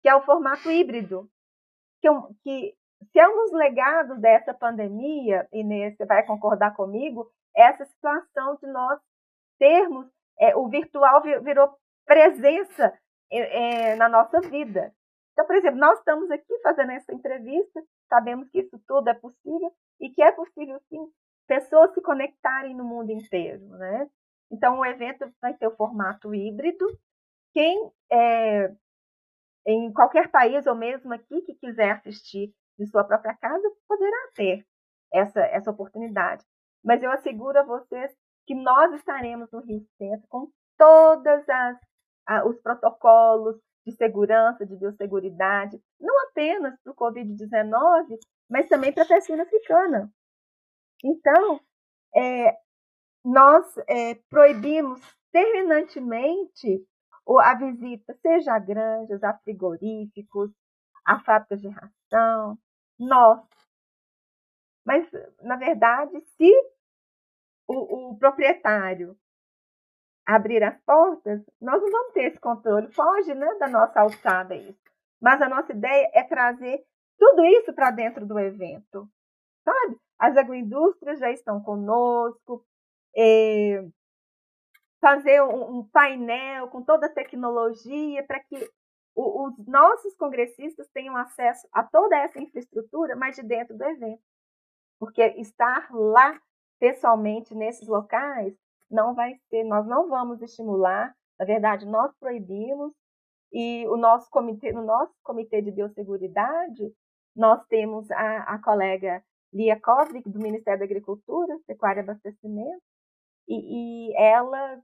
que 0.00 0.08
é 0.08 0.14
o 0.14 0.24
formato 0.24 0.70
híbrido, 0.70 1.28
que, 2.00 2.08
que 2.42 2.74
se 3.12 3.18
é 3.18 3.28
um 3.28 3.36
dos 3.36 3.52
legados 3.52 4.20
dessa 4.20 4.54
pandemia, 4.54 5.48
Inês, 5.52 5.96
você 5.96 6.04
vai 6.04 6.24
concordar 6.24 6.74
comigo, 6.74 7.30
essa 7.56 7.84
situação 7.84 8.56
de 8.56 8.66
nós 8.66 9.00
termos 9.58 10.06
é, 10.38 10.56
o 10.56 10.68
virtual 10.68 11.22
virou 11.22 11.76
presença 12.04 12.92
é, 13.30 13.92
é, 13.92 13.96
na 13.96 14.08
nossa 14.08 14.40
vida. 14.40 14.92
Então, 15.32 15.46
por 15.46 15.56
exemplo, 15.56 15.78
nós 15.78 15.98
estamos 15.98 16.30
aqui 16.30 16.58
fazendo 16.62 16.92
essa 16.92 17.12
entrevista, 17.12 17.82
sabemos 18.08 18.48
que 18.50 18.60
isso 18.60 18.78
tudo 18.86 19.08
é 19.08 19.14
possível 19.14 19.72
e 20.00 20.10
que 20.10 20.22
é 20.22 20.30
possível, 20.32 20.80
sim, 20.88 21.08
pessoas 21.46 21.92
se 21.92 22.00
conectarem 22.00 22.74
no 22.74 22.84
mundo 22.84 23.10
inteiro, 23.10 23.66
né? 23.68 24.08
Então, 24.50 24.78
o 24.78 24.86
evento 24.86 25.28
vai 25.40 25.54
ter 25.54 25.66
o 25.66 25.76
formato 25.76 26.34
híbrido. 26.34 26.86
Quem 27.52 27.90
é, 28.12 28.72
em 29.66 29.92
qualquer 29.92 30.30
país 30.30 30.66
ou 30.66 30.74
mesmo 30.74 31.12
aqui 31.12 31.42
que 31.42 31.54
quiser 31.54 31.92
assistir 31.92 32.54
de 32.78 32.86
sua 32.86 33.04
própria 33.04 33.34
casa 33.36 33.70
poderá 33.88 34.28
ter 34.34 34.66
essa, 35.12 35.40
essa 35.40 35.70
oportunidade. 35.70 36.44
Mas 36.84 37.02
eu 37.02 37.10
asseguro 37.10 37.58
a 37.58 37.62
vocês 37.62 38.14
que 38.46 38.54
nós 38.54 38.92
estaremos 38.94 39.50
no 39.50 39.60
Rio 39.60 39.86
Centro 39.96 40.26
com 40.28 40.50
todas 40.76 41.48
as 41.48 41.78
os 42.46 42.58
protocolos 42.60 43.56
de 43.86 43.92
segurança, 43.92 44.64
de 44.64 44.76
biosseguridade, 44.76 45.78
não 46.00 46.18
apenas 46.28 46.74
para 46.82 46.92
o 46.92 46.96
Covid-19, 46.96 48.18
mas 48.48 48.66
também 48.68 48.92
para 48.92 49.02
a 49.02 49.06
peste 49.06 49.32
africana. 49.32 50.10
Então, 51.04 51.60
é, 52.16 52.56
nós 53.24 53.66
é, 53.88 54.14
proibimos 54.30 55.00
terminantemente 55.30 56.86
a 57.40 57.54
visita, 57.54 58.14
seja 58.22 58.54
a 58.54 58.58
granjas, 58.58 59.22
a 59.22 59.34
frigoríficos, 59.38 60.50
a 61.06 61.20
fábricas 61.20 61.60
de 61.60 61.68
ração, 61.68 62.58
nós. 62.98 63.40
Mas, 64.84 65.08
na 65.42 65.56
verdade, 65.56 66.20
se 66.36 66.52
o, 67.66 68.10
o 68.10 68.18
proprietário 68.18 69.16
abrir 70.26 70.62
as 70.62 70.78
portas, 70.82 71.40
nós 71.60 71.80
não 71.80 71.90
vamos 71.90 72.12
ter 72.12 72.24
esse 72.24 72.40
controle. 72.40 72.92
Foge 72.92 73.34
né, 73.34 73.54
da 73.58 73.68
nossa 73.68 74.00
alçada 74.00 74.54
isso. 74.54 74.78
Mas 75.20 75.40
a 75.40 75.48
nossa 75.48 75.72
ideia 75.72 76.10
é 76.12 76.22
trazer 76.22 76.84
tudo 77.18 77.44
isso 77.44 77.72
para 77.72 77.90
dentro 77.90 78.26
do 78.26 78.38
evento. 78.38 79.08
Sabe? 79.64 79.98
As 80.18 80.36
agroindústrias 80.36 81.18
já 81.18 81.30
estão 81.30 81.62
conosco. 81.62 82.64
É, 83.16 83.86
fazer 85.04 85.42
um, 85.42 85.78
um, 85.78 85.88
painel 85.88 86.68
com 86.68 86.82
toda 86.82 87.06
a 87.06 87.12
tecnologia 87.12 88.24
para 88.26 88.40
que 88.40 88.56
o, 89.14 89.46
os 89.46 89.66
nossos 89.66 90.14
congressistas 90.16 90.88
tenham 90.92 91.16
acesso 91.16 91.66
a 91.72 91.82
toda 91.82 92.16
essa 92.16 92.40
infraestrutura, 92.40 93.14
mas 93.16 93.36
de 93.36 93.42
dentro 93.42 93.76
do 93.76 93.84
evento. 93.84 94.22
Porque 94.98 95.22
estar 95.38 95.88
lá 95.92 96.40
pessoalmente 96.78 97.54
nesses 97.54 97.86
locais 97.86 98.54
não 98.90 99.14
vai 99.14 99.34
ser, 99.48 99.64
nós 99.64 99.86
não 99.86 100.08
vamos 100.08 100.42
estimular, 100.42 101.14
na 101.38 101.44
verdade, 101.44 101.86
nós 101.86 102.12
proibimos, 102.18 102.92
e 103.52 103.86
o 103.88 103.96
nosso 103.96 104.28
comitê, 104.30 104.72
no 104.72 104.82
nosso 104.82 105.14
comitê 105.22 105.62
de 105.62 105.70
biosseguridade, 105.70 106.92
nós 107.34 107.64
temos 107.66 108.10
a, 108.10 108.54
a 108.54 108.62
colega 108.62 109.22
Lia 109.52 109.80
Kovlik, 109.80 110.28
do 110.28 110.40
Ministério 110.40 110.80
da 110.80 110.84
Agricultura, 110.84 111.56
Pecuária 111.66 112.00
e 112.00 112.02
Abastecimento, 112.02 112.82
e, 113.48 114.08
e 114.10 114.16
ela, 114.16 114.80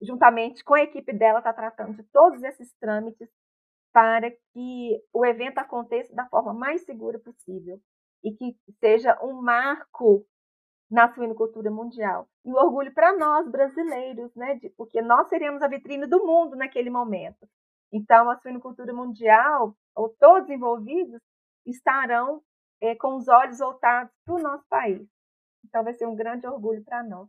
juntamente 0.00 0.64
com 0.64 0.74
a 0.74 0.82
equipe 0.82 1.12
dela, 1.12 1.38
está 1.38 1.52
tratando 1.52 1.94
de 1.94 2.02
todos 2.04 2.42
esses 2.42 2.72
trâmites 2.80 3.28
para 3.96 4.30
que 4.52 5.02
o 5.10 5.24
evento 5.24 5.56
aconteça 5.56 6.14
da 6.14 6.26
forma 6.26 6.52
mais 6.52 6.84
segura 6.84 7.18
possível 7.18 7.80
e 8.22 8.30
que 8.30 8.54
seja 8.78 9.18
um 9.22 9.40
marco 9.40 10.22
na 10.90 11.10
suinocultura 11.14 11.70
mundial. 11.70 12.28
E 12.44 12.52
o 12.52 12.56
orgulho 12.56 12.92
para 12.92 13.16
nós, 13.16 13.50
brasileiros, 13.50 14.34
né, 14.34 14.56
de, 14.56 14.68
porque 14.76 15.00
nós 15.00 15.30
seremos 15.30 15.62
a 15.62 15.68
vitrine 15.68 16.06
do 16.06 16.26
mundo 16.26 16.56
naquele 16.56 16.90
momento. 16.90 17.48
Então, 17.90 18.28
a 18.28 18.36
suinocultura 18.36 18.92
mundial, 18.92 19.74
ou 19.94 20.10
todos 20.20 20.50
envolvidos, 20.50 21.22
estarão 21.64 22.42
é, 22.82 22.94
com 22.96 23.16
os 23.16 23.26
olhos 23.28 23.60
voltados 23.60 24.12
para 24.26 24.34
o 24.34 24.42
nosso 24.42 24.66
país. 24.68 25.08
Então, 25.64 25.82
vai 25.82 25.94
ser 25.94 26.06
um 26.06 26.14
grande 26.14 26.46
orgulho 26.46 26.84
para 26.84 27.02
nós. 27.02 27.28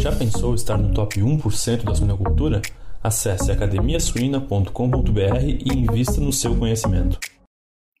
Já 0.00 0.16
pensou 0.16 0.54
estar 0.54 0.78
no 0.78 0.94
top 0.94 1.20
1% 1.20 1.84
da 1.84 1.94
suinocultura? 1.94 2.62
Acesse 3.02 3.52
academiasuina.com.br 3.52 5.44
e 5.44 5.68
invista 5.72 6.20
no 6.20 6.32
seu 6.32 6.58
conhecimento. 6.58 7.18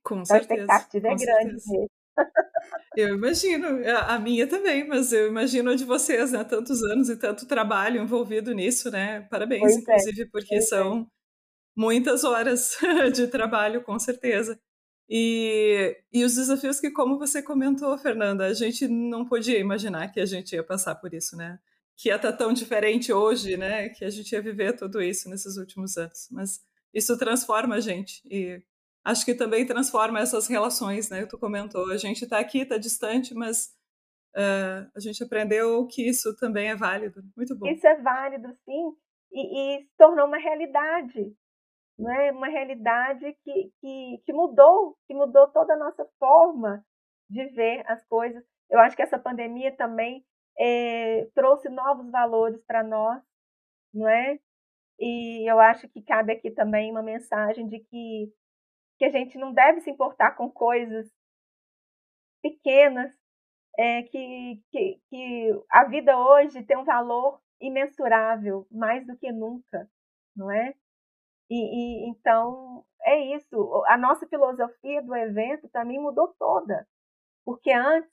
Com 0.02 0.24
certeza. 0.24 0.66
A 0.68 0.76
expectativa 0.76 1.08
é 1.08 1.14
grande. 1.14 1.88
Eu 2.96 3.14
imagino, 3.14 3.68
a 4.08 4.18
minha 4.18 4.46
também, 4.48 4.86
mas 4.88 5.12
eu 5.12 5.28
imagino 5.28 5.70
a 5.70 5.76
de 5.76 5.84
vocês, 5.84 6.32
né? 6.32 6.42
Tantos 6.42 6.82
anos 6.82 7.08
e 7.08 7.16
tanto 7.16 7.46
trabalho 7.46 8.02
envolvido 8.02 8.52
nisso, 8.52 8.90
né? 8.90 9.20
Parabéns, 9.30 9.60
pois 9.60 9.76
é, 9.76 9.78
inclusive, 9.78 10.22
é. 10.22 10.26
porque 10.32 10.56
pois 10.56 10.68
são 10.68 11.02
é. 11.02 11.06
muitas 11.76 12.24
horas 12.24 12.76
de 13.14 13.28
trabalho, 13.28 13.84
com 13.84 13.98
certeza. 14.00 14.58
E, 15.08 15.96
e 16.12 16.24
os 16.24 16.34
desafios 16.34 16.80
que, 16.80 16.90
como 16.90 17.18
você 17.18 17.40
comentou, 17.40 17.96
Fernanda, 17.98 18.46
a 18.46 18.52
gente 18.52 18.88
não 18.88 19.24
podia 19.24 19.58
imaginar 19.58 20.12
que 20.12 20.18
a 20.18 20.26
gente 20.26 20.54
ia 20.54 20.64
passar 20.64 20.96
por 20.96 21.14
isso, 21.14 21.36
né? 21.36 21.58
Que 21.98 22.10
ia 22.10 22.16
estar 22.16 22.32
tão 22.32 22.52
diferente 22.52 23.12
hoje, 23.12 23.56
né? 23.56 23.88
Que 23.88 24.04
a 24.04 24.10
gente 24.10 24.30
ia 24.32 24.40
viver 24.40 24.76
tudo 24.76 25.02
isso 25.02 25.28
nesses 25.28 25.56
últimos 25.56 25.96
anos. 25.96 26.28
Mas 26.30 26.64
isso 26.94 27.18
transforma 27.18 27.74
a 27.74 27.80
gente. 27.80 28.22
E 28.30 28.62
acho 29.04 29.24
que 29.24 29.34
também 29.34 29.66
transforma 29.66 30.20
essas 30.20 30.46
relações, 30.46 31.10
né? 31.10 31.26
Tu 31.26 31.38
comentou, 31.38 31.90
a 31.90 31.96
gente 31.96 32.22
está 32.22 32.38
aqui, 32.38 32.60
está 32.60 32.78
distante, 32.78 33.34
mas 33.34 33.74
uh, 34.36 34.90
a 34.94 35.00
gente 35.00 35.22
aprendeu 35.22 35.86
que 35.86 36.08
isso 36.08 36.36
também 36.36 36.68
é 36.68 36.76
válido. 36.76 37.22
Muito 37.36 37.56
bom. 37.58 37.66
Isso 37.66 37.86
é 37.86 38.00
válido, 38.00 38.48
sim, 38.64 38.92
e, 39.32 39.76
e 39.76 39.82
se 39.82 39.96
tornou 39.96 40.26
uma 40.26 40.38
realidade, 40.38 41.34
né? 41.98 42.32
Uma 42.32 42.48
realidade 42.48 43.36
que, 43.42 43.72
que, 43.80 44.22
que 44.24 44.32
mudou, 44.32 44.96
que 45.06 45.14
mudou 45.14 45.48
toda 45.48 45.74
a 45.74 45.78
nossa 45.78 46.06
forma 46.18 46.84
de 47.28 47.44
ver 47.46 47.82
as 47.86 48.04
coisas. 48.06 48.42
Eu 48.70 48.78
acho 48.80 48.96
que 48.96 49.02
essa 49.02 49.18
pandemia 49.18 49.74
também 49.76 50.24
é, 50.58 51.26
trouxe 51.34 51.68
novos 51.68 52.10
valores 52.10 52.62
para 52.64 52.82
nós, 52.82 53.22
não 53.94 54.08
é? 54.08 54.38
E 54.98 55.50
eu 55.50 55.60
acho 55.60 55.88
que 55.88 56.02
cabe 56.02 56.32
aqui 56.32 56.50
também 56.50 56.90
uma 56.90 57.02
mensagem 57.02 57.68
de 57.68 57.80
que 57.80 58.32
que 58.98 59.04
a 59.04 59.10
gente 59.10 59.38
não 59.38 59.52
deve 59.52 59.80
se 59.80 59.90
importar 59.90 60.32
com 60.32 60.50
coisas 60.50 61.08
pequenas, 62.42 63.12
é, 63.78 64.02
que, 64.02 64.60
que, 64.70 65.00
que 65.08 65.62
a 65.70 65.84
vida 65.84 66.18
hoje 66.18 66.64
tem 66.64 66.76
um 66.76 66.84
valor 66.84 67.40
imensurável, 67.60 68.66
mais 68.70 69.06
do 69.06 69.16
que 69.16 69.30
nunca, 69.32 69.88
não 70.34 70.50
é? 70.50 70.74
E, 71.50 71.56
e, 71.56 72.10
então 72.10 72.84
é 73.02 73.36
isso. 73.36 73.84
A 73.88 73.96
nossa 73.96 74.26
filosofia 74.26 75.02
do 75.02 75.14
evento 75.14 75.68
também 75.68 76.00
mudou 76.00 76.34
toda, 76.38 76.86
porque 77.44 77.72
antes 77.72 78.10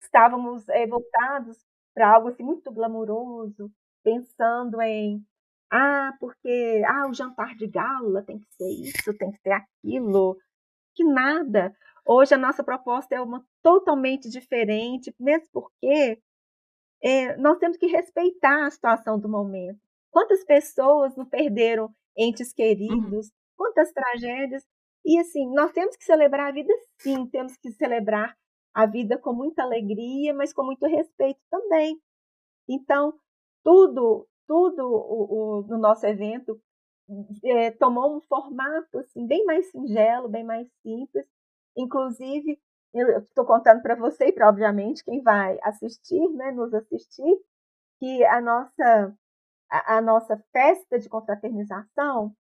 estávamos 0.00 0.68
é, 0.70 0.86
voltados 0.86 1.58
para 1.94 2.14
algo 2.14 2.28
assim 2.28 2.42
muito 2.42 2.70
glamouroso, 2.72 3.70
pensando 4.02 4.80
em 4.82 5.24
ah, 5.70 6.12
porque 6.20 6.82
ah, 6.86 7.08
o 7.08 7.14
jantar 7.14 7.54
de 7.56 7.66
gala 7.66 8.22
tem 8.22 8.38
que 8.38 8.46
ser 8.54 8.68
isso, 8.68 9.16
tem 9.16 9.30
que 9.32 9.40
ser 9.40 9.52
aquilo. 9.52 10.36
Que 10.94 11.02
nada. 11.02 11.74
Hoje 12.04 12.34
a 12.34 12.38
nossa 12.38 12.62
proposta 12.62 13.14
é 13.14 13.20
uma 13.20 13.42
totalmente 13.62 14.28
diferente, 14.28 15.14
mesmo 15.18 15.48
porque 15.52 16.20
é, 17.02 17.36
nós 17.38 17.58
temos 17.58 17.78
que 17.78 17.86
respeitar 17.86 18.66
a 18.66 18.70
situação 18.70 19.18
do 19.18 19.28
momento. 19.28 19.80
Quantas 20.10 20.44
pessoas 20.44 21.16
não 21.16 21.24
perderam 21.24 21.88
entes 22.16 22.50
uhum. 22.50 22.54
queridos, 22.54 23.30
quantas 23.56 23.92
tragédias. 23.92 24.62
E 25.04 25.18
assim, 25.18 25.52
nós 25.54 25.72
temos 25.72 25.96
que 25.96 26.04
celebrar 26.04 26.48
a 26.48 26.52
vida 26.52 26.72
sim, 26.98 27.26
temos 27.26 27.56
que 27.56 27.70
celebrar 27.72 28.36
a 28.74 28.86
vida 28.86 29.18
com 29.18 29.32
muita 29.32 29.62
alegria, 29.62 30.34
mas 30.34 30.52
com 30.52 30.64
muito 30.64 30.86
respeito 30.86 31.40
também. 31.50 32.00
Então, 32.68 33.14
tudo 33.64 34.26
tudo 34.46 34.86
o, 34.86 35.60
o, 35.60 35.62
no 35.62 35.78
nosso 35.78 36.04
evento 36.06 36.60
é, 37.44 37.70
tomou 37.70 38.16
um 38.16 38.20
formato 38.20 38.98
assim, 38.98 39.26
bem 39.26 39.44
mais 39.44 39.70
singelo, 39.70 40.28
bem 40.28 40.44
mais 40.44 40.68
simples. 40.82 41.26
Inclusive, 41.76 42.60
eu 42.92 43.18
estou 43.20 43.46
contando 43.46 43.82
para 43.82 43.94
você 43.94 44.26
e 44.26 44.32
para, 44.32 44.48
obviamente, 44.48 45.04
quem 45.04 45.22
vai 45.22 45.58
assistir, 45.62 46.28
né, 46.32 46.52
nos 46.52 46.72
assistir, 46.74 47.38
que 47.98 48.24
a 48.26 48.40
nossa, 48.40 49.16
a, 49.70 49.96
a 49.96 50.00
nossa 50.02 50.36
festa 50.52 50.98
de 50.98 51.08
confraternização 51.08 52.34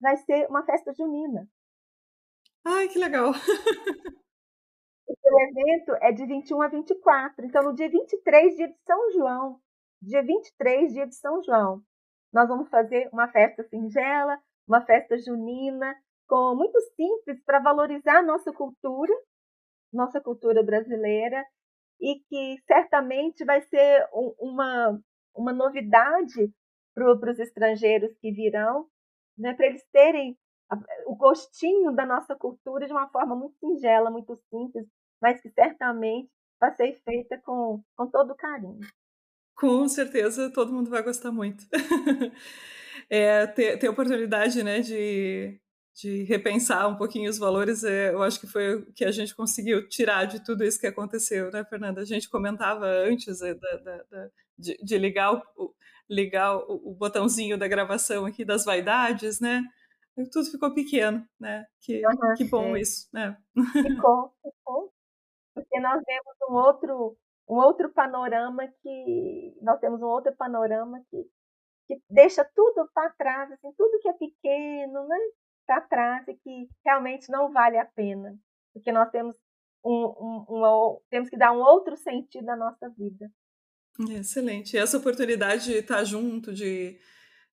vai 0.00 0.16
ser 0.18 0.46
uma 0.48 0.64
festa 0.64 0.92
junina. 0.94 1.48
Ai, 2.64 2.88
que 2.88 2.98
legal! 2.98 3.32
O 5.08 5.40
evento 5.40 5.94
é 6.02 6.12
de 6.12 6.26
21 6.26 6.62
a 6.62 6.68
24. 6.68 7.46
Então, 7.46 7.62
no 7.62 7.74
dia 7.74 7.88
23, 7.88 8.56
dia 8.56 8.68
de 8.68 8.78
São 8.84 9.12
João, 9.12 9.60
dia 10.02 10.22
23, 10.22 10.92
dia 10.92 11.06
de 11.06 11.14
São 11.14 11.42
João. 11.42 11.82
Nós 12.32 12.48
vamos 12.48 12.68
fazer 12.68 13.08
uma 13.12 13.28
festa 13.28 13.62
singela, 13.64 14.38
uma 14.66 14.84
festa 14.84 15.16
junina, 15.18 15.94
com 16.28 16.54
muito 16.56 16.78
simples 16.96 17.42
para 17.44 17.60
valorizar 17.60 18.18
a 18.18 18.22
nossa 18.22 18.52
cultura, 18.52 19.12
nossa 19.92 20.20
cultura 20.20 20.62
brasileira, 20.62 21.44
e 22.00 22.16
que 22.28 22.60
certamente 22.66 23.44
vai 23.44 23.62
ser 23.62 24.08
um, 24.12 24.34
uma, 24.38 25.00
uma 25.34 25.52
novidade 25.52 26.52
para 26.94 27.30
os 27.30 27.38
estrangeiros 27.38 28.12
que 28.18 28.32
virão, 28.32 28.86
né, 29.38 29.54
para 29.54 29.66
eles 29.66 29.84
terem 29.92 30.36
o 31.06 31.14
gostinho 31.14 31.92
da 31.92 32.04
nossa 32.04 32.34
cultura 32.34 32.86
de 32.86 32.92
uma 32.92 33.08
forma 33.08 33.36
muito 33.36 33.56
singela, 33.58 34.10
muito 34.10 34.36
simples, 34.50 34.86
mas 35.20 35.40
que 35.40 35.48
certamente 35.50 36.30
vai 36.60 36.74
ser 36.74 37.00
feita 37.04 37.38
com, 37.38 37.82
com 37.96 38.06
todo 38.06 38.34
carinho. 38.34 38.80
Com 39.54 39.88
certeza 39.88 40.50
todo 40.52 40.72
mundo 40.72 40.90
vai 40.90 41.02
gostar 41.02 41.32
muito. 41.32 41.64
é, 43.08 43.46
ter, 43.46 43.78
ter 43.78 43.88
oportunidade 43.88 44.62
né, 44.62 44.80
de, 44.80 45.58
de 45.94 46.24
repensar 46.24 46.88
um 46.88 46.96
pouquinho 46.96 47.30
os 47.30 47.38
valores, 47.38 47.82
é, 47.82 48.12
eu 48.12 48.22
acho 48.22 48.38
que 48.38 48.46
foi 48.46 48.74
o 48.74 48.92
que 48.92 49.04
a 49.04 49.10
gente 49.10 49.34
conseguiu 49.34 49.88
tirar 49.88 50.26
de 50.26 50.44
tudo 50.44 50.62
isso 50.62 50.78
que 50.78 50.86
aconteceu, 50.86 51.50
né, 51.50 51.64
Fernanda? 51.64 52.02
A 52.02 52.04
gente 52.04 52.28
comentava 52.28 52.86
antes 52.86 53.40
é, 53.40 53.54
da, 53.54 53.76
da, 53.78 54.02
da, 54.10 54.28
de, 54.58 54.76
de, 54.76 54.98
ligar, 54.98 55.32
o, 55.32 55.74
ligar 56.08 56.54
o, 56.56 56.90
o, 56.90 56.94
botãozinho 56.94 57.56
da 57.56 57.66
gravação 57.66 58.26
aqui 58.26 58.44
das 58.44 58.64
vaidades, 58.64 59.40
né? 59.40 59.62
Tudo 60.32 60.50
ficou 60.50 60.72
pequeno, 60.74 61.26
né? 61.38 61.66
Que, 61.80 62.06
uhum, 62.06 62.34
que 62.36 62.44
bom 62.44 62.76
é. 62.76 62.80
isso, 62.80 63.08
né? 63.12 63.36
Ficou, 64.00 64.32
ficou. 64.42 64.92
Porque 65.54 65.80
nós 65.80 66.02
vemos 66.06 66.36
um 66.48 66.54
outro, 66.54 67.18
um 67.48 67.54
outro 67.56 67.92
panorama 67.92 68.66
que 68.82 69.58
nós 69.62 69.78
temos 69.80 70.00
um 70.02 70.06
outro 70.06 70.34
panorama 70.36 71.02
que, 71.10 71.22
que 71.86 72.02
deixa 72.10 72.44
tudo 72.54 72.88
para 72.94 73.10
trás, 73.10 73.52
assim, 73.52 73.72
tudo 73.76 73.98
que 74.00 74.08
é 74.08 74.12
pequeno, 74.14 75.06
né? 75.06 75.18
para 75.66 75.80
trás 75.82 76.26
e 76.28 76.34
que 76.34 76.68
realmente 76.84 77.28
não 77.30 77.52
vale 77.52 77.76
a 77.76 77.84
pena, 77.84 78.38
porque 78.72 78.92
nós 78.92 79.10
temos 79.10 79.36
um, 79.84 79.90
um, 79.90 80.46
um, 80.48 81.00
temos 81.10 81.28
que 81.28 81.36
dar 81.36 81.52
um 81.52 81.60
outro 81.60 81.96
sentido 81.96 82.48
à 82.48 82.56
nossa 82.56 82.88
vida. 82.90 83.30
Excelente. 84.10 84.74
E 84.74 84.78
essa 84.78 84.98
oportunidade 84.98 85.64
de 85.64 85.78
estar 85.78 86.04
junto, 86.04 86.52
de 86.54 86.98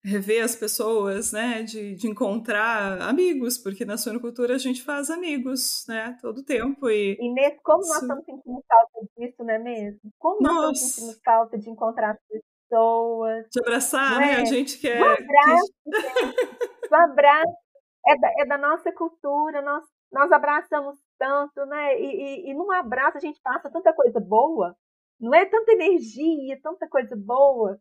rever 0.04 0.44
as 0.44 0.56
pessoas, 0.56 1.32
né, 1.32 1.64
de, 1.64 1.96
de 1.96 2.10
encontrar 2.10 3.02
amigos, 3.02 3.58
porque 3.58 3.86
na 3.86 3.98
suinocultura 3.98 4.56
a 4.56 4.58
gente 4.58 4.84
faz 4.84 5.10
amigos, 5.10 5.86
né, 5.88 6.18
todo 6.22 6.44
tempo. 6.44 6.90
E, 6.90 7.18
e 7.20 7.34
nesse, 7.34 7.62
como 7.64 7.80
nós 7.80 8.02
estamos 8.02 8.26
sentindo 8.26 8.64
falta 8.68 9.08
disso, 9.18 9.44
não 9.44 9.54
é 9.54 9.60
mesmo? 9.60 10.00
Como 10.20 10.42
nós 10.42 10.54
Nossa. 10.54 10.72
estamos 10.72 10.96
sentindo 10.96 11.24
falta 11.24 11.58
de 11.58 11.70
encontrar 11.70 12.18
pessoas. 12.30 13.46
De 13.50 13.60
abraçar, 13.62 14.20
né? 14.20 14.36
A 14.36 14.42
é? 14.42 14.46
gente 14.46 14.78
quer. 14.78 15.02
Um 15.02 15.06
abraço, 15.06 15.74
que... 15.86 16.94
um 16.94 16.96
abraço 16.96 17.64
é 18.06 18.18
da, 18.18 18.28
é 18.40 18.46
da 18.46 18.58
nossa 18.58 18.92
cultura, 18.92 19.62
nós, 19.62 19.86
nós 20.12 20.32
abraçamos 20.32 21.00
tanto, 21.18 21.66
né? 21.66 21.98
E, 21.98 22.06
e, 22.06 22.52
e 22.52 22.54
num 22.54 22.72
abraço 22.72 23.18
a 23.18 23.22
gente 23.22 23.40
passa 23.42 23.72
tanta 23.72 23.94
coisa 23.94 24.20
boa, 24.20 24.76
não 25.20 25.34
é 25.34 25.46
tanta 25.46 25.72
energia, 25.72 26.60
tanta 26.62 26.88
coisa 26.90 27.16
boa, 27.16 27.80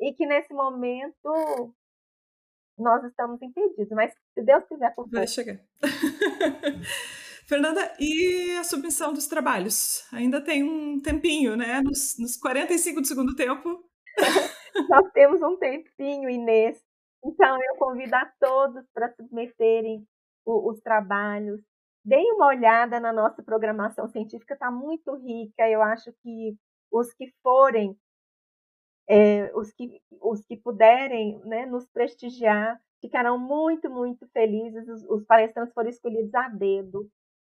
e 0.00 0.12
que 0.14 0.26
nesse 0.26 0.52
momento 0.52 1.74
nós 2.78 3.04
estamos 3.04 3.40
impedidos. 3.42 3.90
Mas 3.90 4.12
se 4.34 4.42
Deus 4.42 4.64
quiser, 4.66 4.94
por 4.94 5.08
Vai 5.10 5.26
chegar. 5.26 5.60
Fernanda, 7.46 7.80
e 7.98 8.56
a 8.58 8.64
submissão 8.64 9.12
dos 9.12 9.26
trabalhos? 9.26 10.06
Ainda 10.12 10.40
tem 10.40 10.62
um 10.62 11.00
tempinho, 11.00 11.56
né? 11.56 11.80
Nos, 11.80 12.16
nos 12.18 12.36
45 12.36 13.00
do 13.00 13.06
segundo 13.06 13.34
tempo. 13.34 13.84
Nós 14.88 15.10
temos 15.12 15.42
um 15.42 15.56
tempinho, 15.56 16.30
Inês. 16.30 16.80
Então, 17.24 17.58
eu 17.60 17.76
convido 17.76 18.14
a 18.14 18.24
todos 18.38 18.84
para 18.94 19.12
submeterem 19.14 20.06
o, 20.46 20.70
os 20.70 20.80
trabalhos. 20.80 21.60
Deem 22.04 22.32
uma 22.34 22.46
olhada 22.46 22.98
na 22.98 23.12
nossa 23.12 23.42
programação 23.42 24.08
científica, 24.08 24.54
está 24.54 24.70
muito 24.70 25.14
rica. 25.16 25.68
Eu 25.68 25.82
acho 25.82 26.12
que 26.22 26.56
os 26.90 27.12
que 27.14 27.32
forem, 27.42 27.96
é, 29.10 29.50
os, 29.56 29.72
que, 29.72 30.00
os 30.22 30.40
que 30.46 30.56
puderem 30.56 31.40
né, 31.40 31.66
nos 31.66 31.84
prestigiar, 31.88 32.80
ficarão 33.00 33.36
muito, 33.36 33.90
muito 33.90 34.24
felizes. 34.28 34.88
Os, 34.88 35.04
os 35.10 35.24
palestrantes 35.24 35.74
foram 35.74 35.90
escolhidos 35.90 36.32
a 36.32 36.48
dedo. 36.48 37.10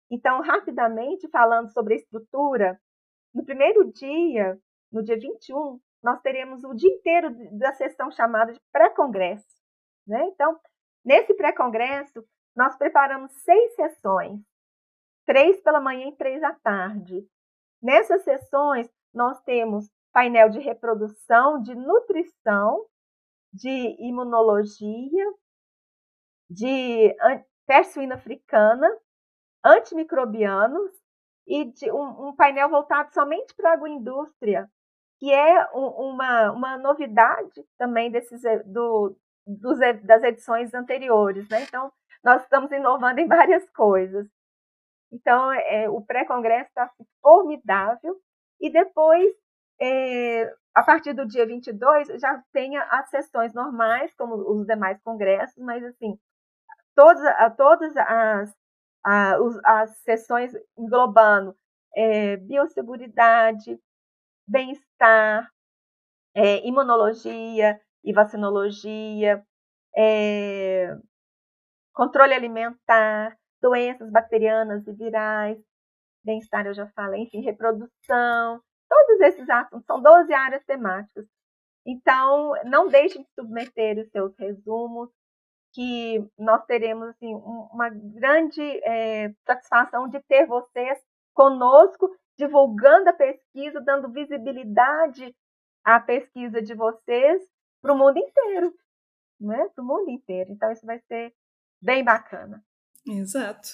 Então, 0.09 0.41
rapidamente, 0.41 1.29
falando 1.29 1.69
sobre 1.73 1.95
a 1.95 1.97
estrutura, 1.97 2.81
no 3.35 3.45
primeiro 3.45 3.93
dia, 3.93 4.57
no 4.93 5.03
dia 5.03 5.19
21, 5.19 5.81
nós 6.01 6.21
teremos 6.21 6.63
o 6.63 6.73
dia 6.75 6.91
inteiro 6.91 7.35
da 7.59 7.73
sessão 7.73 8.09
chamada 8.13 8.53
de 8.53 8.61
pré-congresso. 8.73 9.59
Né? 10.07 10.29
Então, 10.29 10.57
nesse 11.05 11.35
pré-congresso, 11.35 12.25
nós 12.55 12.77
preparamos 12.77 13.33
seis 13.33 13.75
sessões, 13.75 14.41
três 15.27 15.61
pela 15.61 15.81
manhã 15.81 16.07
e 16.07 16.17
três 16.17 16.41
à 16.45 16.55
tarde. 16.55 17.27
Nessas 17.83 18.23
sessões, 18.23 18.89
nós 19.13 19.41
temos 19.43 19.91
painel 20.19 20.49
de 20.49 20.59
reprodução, 20.59 21.63
de 21.63 21.77
nutrição, 21.77 22.85
de 23.53 23.97
imunologia, 24.01 25.25
de 26.51 27.15
peste 27.65 27.95
suína 27.95 28.17
africana, 28.17 28.91
antimicrobianos 29.65 30.91
e 31.47 31.67
de 31.67 31.93
um, 31.93 32.31
um, 32.31 32.35
painel 32.35 32.69
voltado 32.69 33.15
somente 33.15 33.55
para 33.55 33.71
a 33.71 33.73
agroindústria, 33.75 34.69
que 35.21 35.33
é 35.33 35.71
um, 35.73 35.87
uma, 36.11 36.51
uma 36.51 36.79
novidade 36.79 37.65
também 37.79 38.11
desses, 38.11 38.43
do, 38.67 39.17
dos, 39.47 39.79
das 40.03 40.25
edições 40.25 40.75
anteriores, 40.75 41.49
né? 41.49 41.63
Então, 41.63 41.93
nós 42.25 42.43
estamos 42.43 42.73
inovando 42.73 43.21
em 43.21 43.29
várias 43.29 43.71
coisas. 43.71 44.27
Então, 45.13 45.53
é, 45.53 45.89
o 45.89 46.03
pré-congresso 46.03 46.71
está 46.71 46.91
formidável. 47.23 48.21
E 48.61 48.69
depois, 48.69 49.33
é, 49.81 50.53
a 50.75 50.83
partir 50.83 51.13
do 51.13 51.27
dia 51.27 51.47
22, 51.47 52.09
já 52.21 52.43
tem 52.53 52.77
as 52.77 53.09
sessões 53.11 53.55
normais, 53.55 54.13
como 54.17 54.35
os 54.35 54.67
demais 54.67 55.01
congressos, 55.03 55.57
mas, 55.59 55.85
assim, 55.85 56.19
todas, 56.95 57.57
todas 57.57 57.97
as, 57.97 58.55
as, 59.05 59.41
as 59.65 59.99
sessões 59.99 60.53
englobando 60.77 61.57
é, 61.97 62.37
biosseguridade, 62.37 63.79
bem-estar, 64.47 65.51
é, 66.35 66.67
imunologia, 66.67 67.81
e 68.05 68.13
vacinologia, 68.13 69.45
é, 69.97 70.97
controle 71.93 72.33
alimentar, 72.33 73.37
doenças 73.61 74.11
bacterianas 74.11 74.87
e 74.87 74.93
virais, 74.93 75.59
bem-estar 76.25 76.67
eu 76.67 76.75
já 76.75 76.87
falei, 76.89 77.23
enfim, 77.23 77.41
reprodução, 77.43 78.63
todos 78.89 79.21
esses 79.21 79.49
assuntos, 79.49 79.87
são 79.87 80.01
12 80.01 80.33
áreas 80.33 80.65
temáticas. 80.65 81.27
Então, 81.87 82.53
não 82.65 82.89
deixem 82.89 83.23
de 83.23 83.29
submeter 83.35 83.99
os 83.99 84.11
seus 84.11 84.37
resumos, 84.37 85.11
que 85.73 86.27
nós 86.39 86.65
teremos 86.67 87.09
assim, 87.09 87.35
uma 87.35 87.89
grande 87.91 88.63
é, 88.85 89.33
satisfação 89.47 90.09
de 90.09 90.21
ter 90.23 90.47
vocês 90.47 90.99
conosco, 91.35 92.15
divulgando 92.37 93.11
a 93.11 93.13
pesquisa, 93.13 93.81
dando 93.81 94.11
visibilidade 94.11 95.35
à 95.85 96.01
pesquisa 96.01 96.61
de 96.61 96.75
vocês 96.75 97.43
para 97.81 97.93
o 97.93 97.99
mundo 97.99 98.19
inteiro, 98.19 98.75
né? 99.41 99.69
Para 99.75 99.85
o 99.85 99.87
mundo 99.87 100.11
inteiro. 100.11 100.51
Então 100.53 100.71
isso 100.73 100.85
vai 100.85 100.99
ser 101.01 101.33
bem 101.81 102.03
bacana. 102.03 102.63
Exato. 103.07 103.69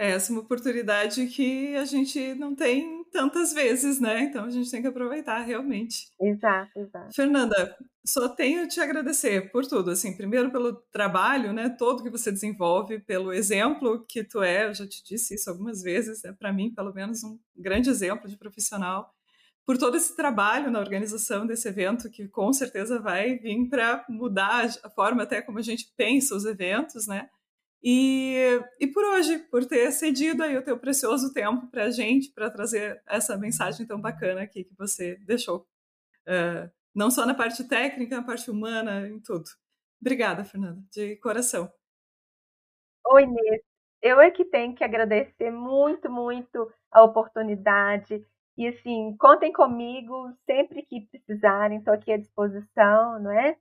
É, 0.00 0.12
essa 0.12 0.32
uma 0.32 0.40
oportunidade 0.40 1.26
que 1.26 1.76
a 1.76 1.84
gente 1.84 2.34
não 2.36 2.54
tem 2.54 3.04
tantas 3.12 3.52
vezes, 3.52 4.00
né? 4.00 4.22
Então 4.22 4.46
a 4.46 4.50
gente 4.50 4.70
tem 4.70 4.80
que 4.80 4.88
aproveitar 4.88 5.40
realmente. 5.40 6.08
Exato, 6.18 6.70
exato. 6.78 7.14
Fernanda, 7.14 7.76
só 8.02 8.26
tenho 8.26 8.66
te 8.66 8.80
agradecer 8.80 9.52
por 9.52 9.66
tudo, 9.66 9.90
assim, 9.90 10.16
primeiro 10.16 10.50
pelo 10.50 10.72
trabalho, 10.90 11.52
né, 11.52 11.68
todo 11.68 12.02
que 12.02 12.08
você 12.08 12.32
desenvolve, 12.32 12.98
pelo 13.00 13.30
exemplo 13.30 14.02
que 14.08 14.24
tu 14.24 14.42
é, 14.42 14.68
eu 14.68 14.74
já 14.74 14.88
te 14.88 15.04
disse 15.04 15.34
isso 15.34 15.50
algumas 15.50 15.82
vezes, 15.82 16.24
é 16.24 16.32
para 16.32 16.50
mim, 16.50 16.72
pelo 16.74 16.94
menos 16.94 17.22
um 17.22 17.38
grande 17.54 17.90
exemplo 17.90 18.26
de 18.26 18.38
profissional 18.38 19.12
por 19.66 19.76
todo 19.76 19.98
esse 19.98 20.16
trabalho 20.16 20.70
na 20.70 20.80
organização 20.80 21.46
desse 21.46 21.68
evento, 21.68 22.10
que 22.10 22.26
com 22.26 22.50
certeza 22.54 22.98
vai 22.98 23.36
vir 23.36 23.68
para 23.68 24.02
mudar 24.08 24.66
a 24.82 24.88
forma 24.88 25.24
até 25.24 25.42
como 25.42 25.58
a 25.58 25.62
gente 25.62 25.92
pensa 25.94 26.34
os 26.34 26.46
eventos, 26.46 27.06
né? 27.06 27.28
E, 27.82 28.60
e 28.78 28.86
por 28.86 29.02
hoje, 29.04 29.38
por 29.38 29.64
ter 29.64 29.90
cedido 29.92 30.42
aí 30.42 30.56
o 30.56 30.64
teu 30.64 30.78
precioso 30.78 31.32
tempo 31.32 31.66
para 31.68 31.84
a 31.84 31.90
gente, 31.90 32.30
para 32.32 32.50
trazer 32.50 33.02
essa 33.06 33.36
mensagem 33.38 33.86
tão 33.86 34.00
bacana 34.00 34.42
aqui 34.42 34.64
que 34.64 34.74
você 34.76 35.16
deixou. 35.26 35.66
Uh, 36.26 36.70
não 36.94 37.10
só 37.10 37.24
na 37.24 37.34
parte 37.34 37.64
técnica, 37.64 38.16
na 38.16 38.22
parte 38.22 38.50
humana, 38.50 39.08
em 39.08 39.18
tudo. 39.20 39.44
Obrigada, 40.00 40.44
Fernanda, 40.44 40.82
de 40.90 41.16
coração. 41.16 41.72
Oi, 43.06 43.22
Inês. 43.22 43.62
Eu 44.02 44.20
é 44.20 44.30
que 44.30 44.44
tenho 44.44 44.74
que 44.74 44.84
agradecer 44.84 45.50
muito, 45.50 46.10
muito 46.10 46.72
a 46.90 47.02
oportunidade 47.02 48.24
e 48.56 48.68
assim, 48.68 49.16
contem 49.18 49.52
comigo 49.52 50.30
sempre 50.44 50.82
que 50.82 51.00
precisarem, 51.00 51.78
estou 51.78 51.94
aqui 51.94 52.12
à 52.12 52.18
disposição, 52.18 53.18
não 53.18 53.30
é? 53.30 53.56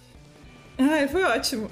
Ai, 0.79 1.09
foi 1.09 1.23
ótimo. 1.23 1.69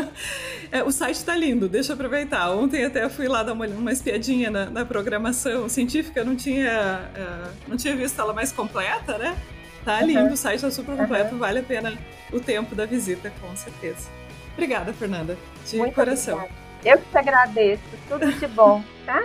é, 0.72 0.82
o 0.82 0.90
site 0.90 1.16
está 1.16 1.36
lindo, 1.36 1.68
deixa 1.68 1.92
eu 1.92 1.94
aproveitar. 1.94 2.50
Ontem 2.52 2.84
até 2.84 3.08
fui 3.08 3.28
lá 3.28 3.42
dar 3.42 3.52
uma, 3.52 3.66
uma 3.66 3.92
espiadinha 3.92 4.50
na, 4.50 4.66
na 4.66 4.84
programação 4.84 5.68
científica, 5.68 6.24
não 6.24 6.36
tinha, 6.36 7.10
uh, 7.14 7.68
não 7.68 7.76
tinha 7.76 7.94
visto 7.94 8.18
ela 8.18 8.32
mais 8.32 8.52
completa, 8.52 9.18
né? 9.18 9.36
Tá 9.84 10.00
lindo, 10.00 10.20
uhum. 10.20 10.32
o 10.32 10.36
site 10.36 10.56
está 10.56 10.70
super 10.70 10.96
completo, 10.96 11.34
uhum. 11.34 11.38
vale 11.38 11.58
a 11.58 11.62
pena 11.62 11.98
o 12.32 12.40
tempo 12.40 12.74
da 12.74 12.86
visita, 12.86 13.30
com 13.40 13.54
certeza. 13.56 14.08
Obrigada, 14.52 14.92
Fernanda. 14.92 15.36
De 15.66 15.76
Muito 15.76 15.94
coração. 15.94 16.36
Obrigada. 16.36 16.60
Eu 16.84 16.98
que 16.98 17.10
te 17.10 17.18
agradeço. 17.18 17.82
Tudo 18.08 18.32
de 18.32 18.46
bom, 18.48 18.82
tá? 19.04 19.22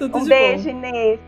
Tudo 0.00 0.16
um 0.16 0.24
beijo, 0.26 0.64
bom. 0.64 0.70
Inês. 0.70 1.20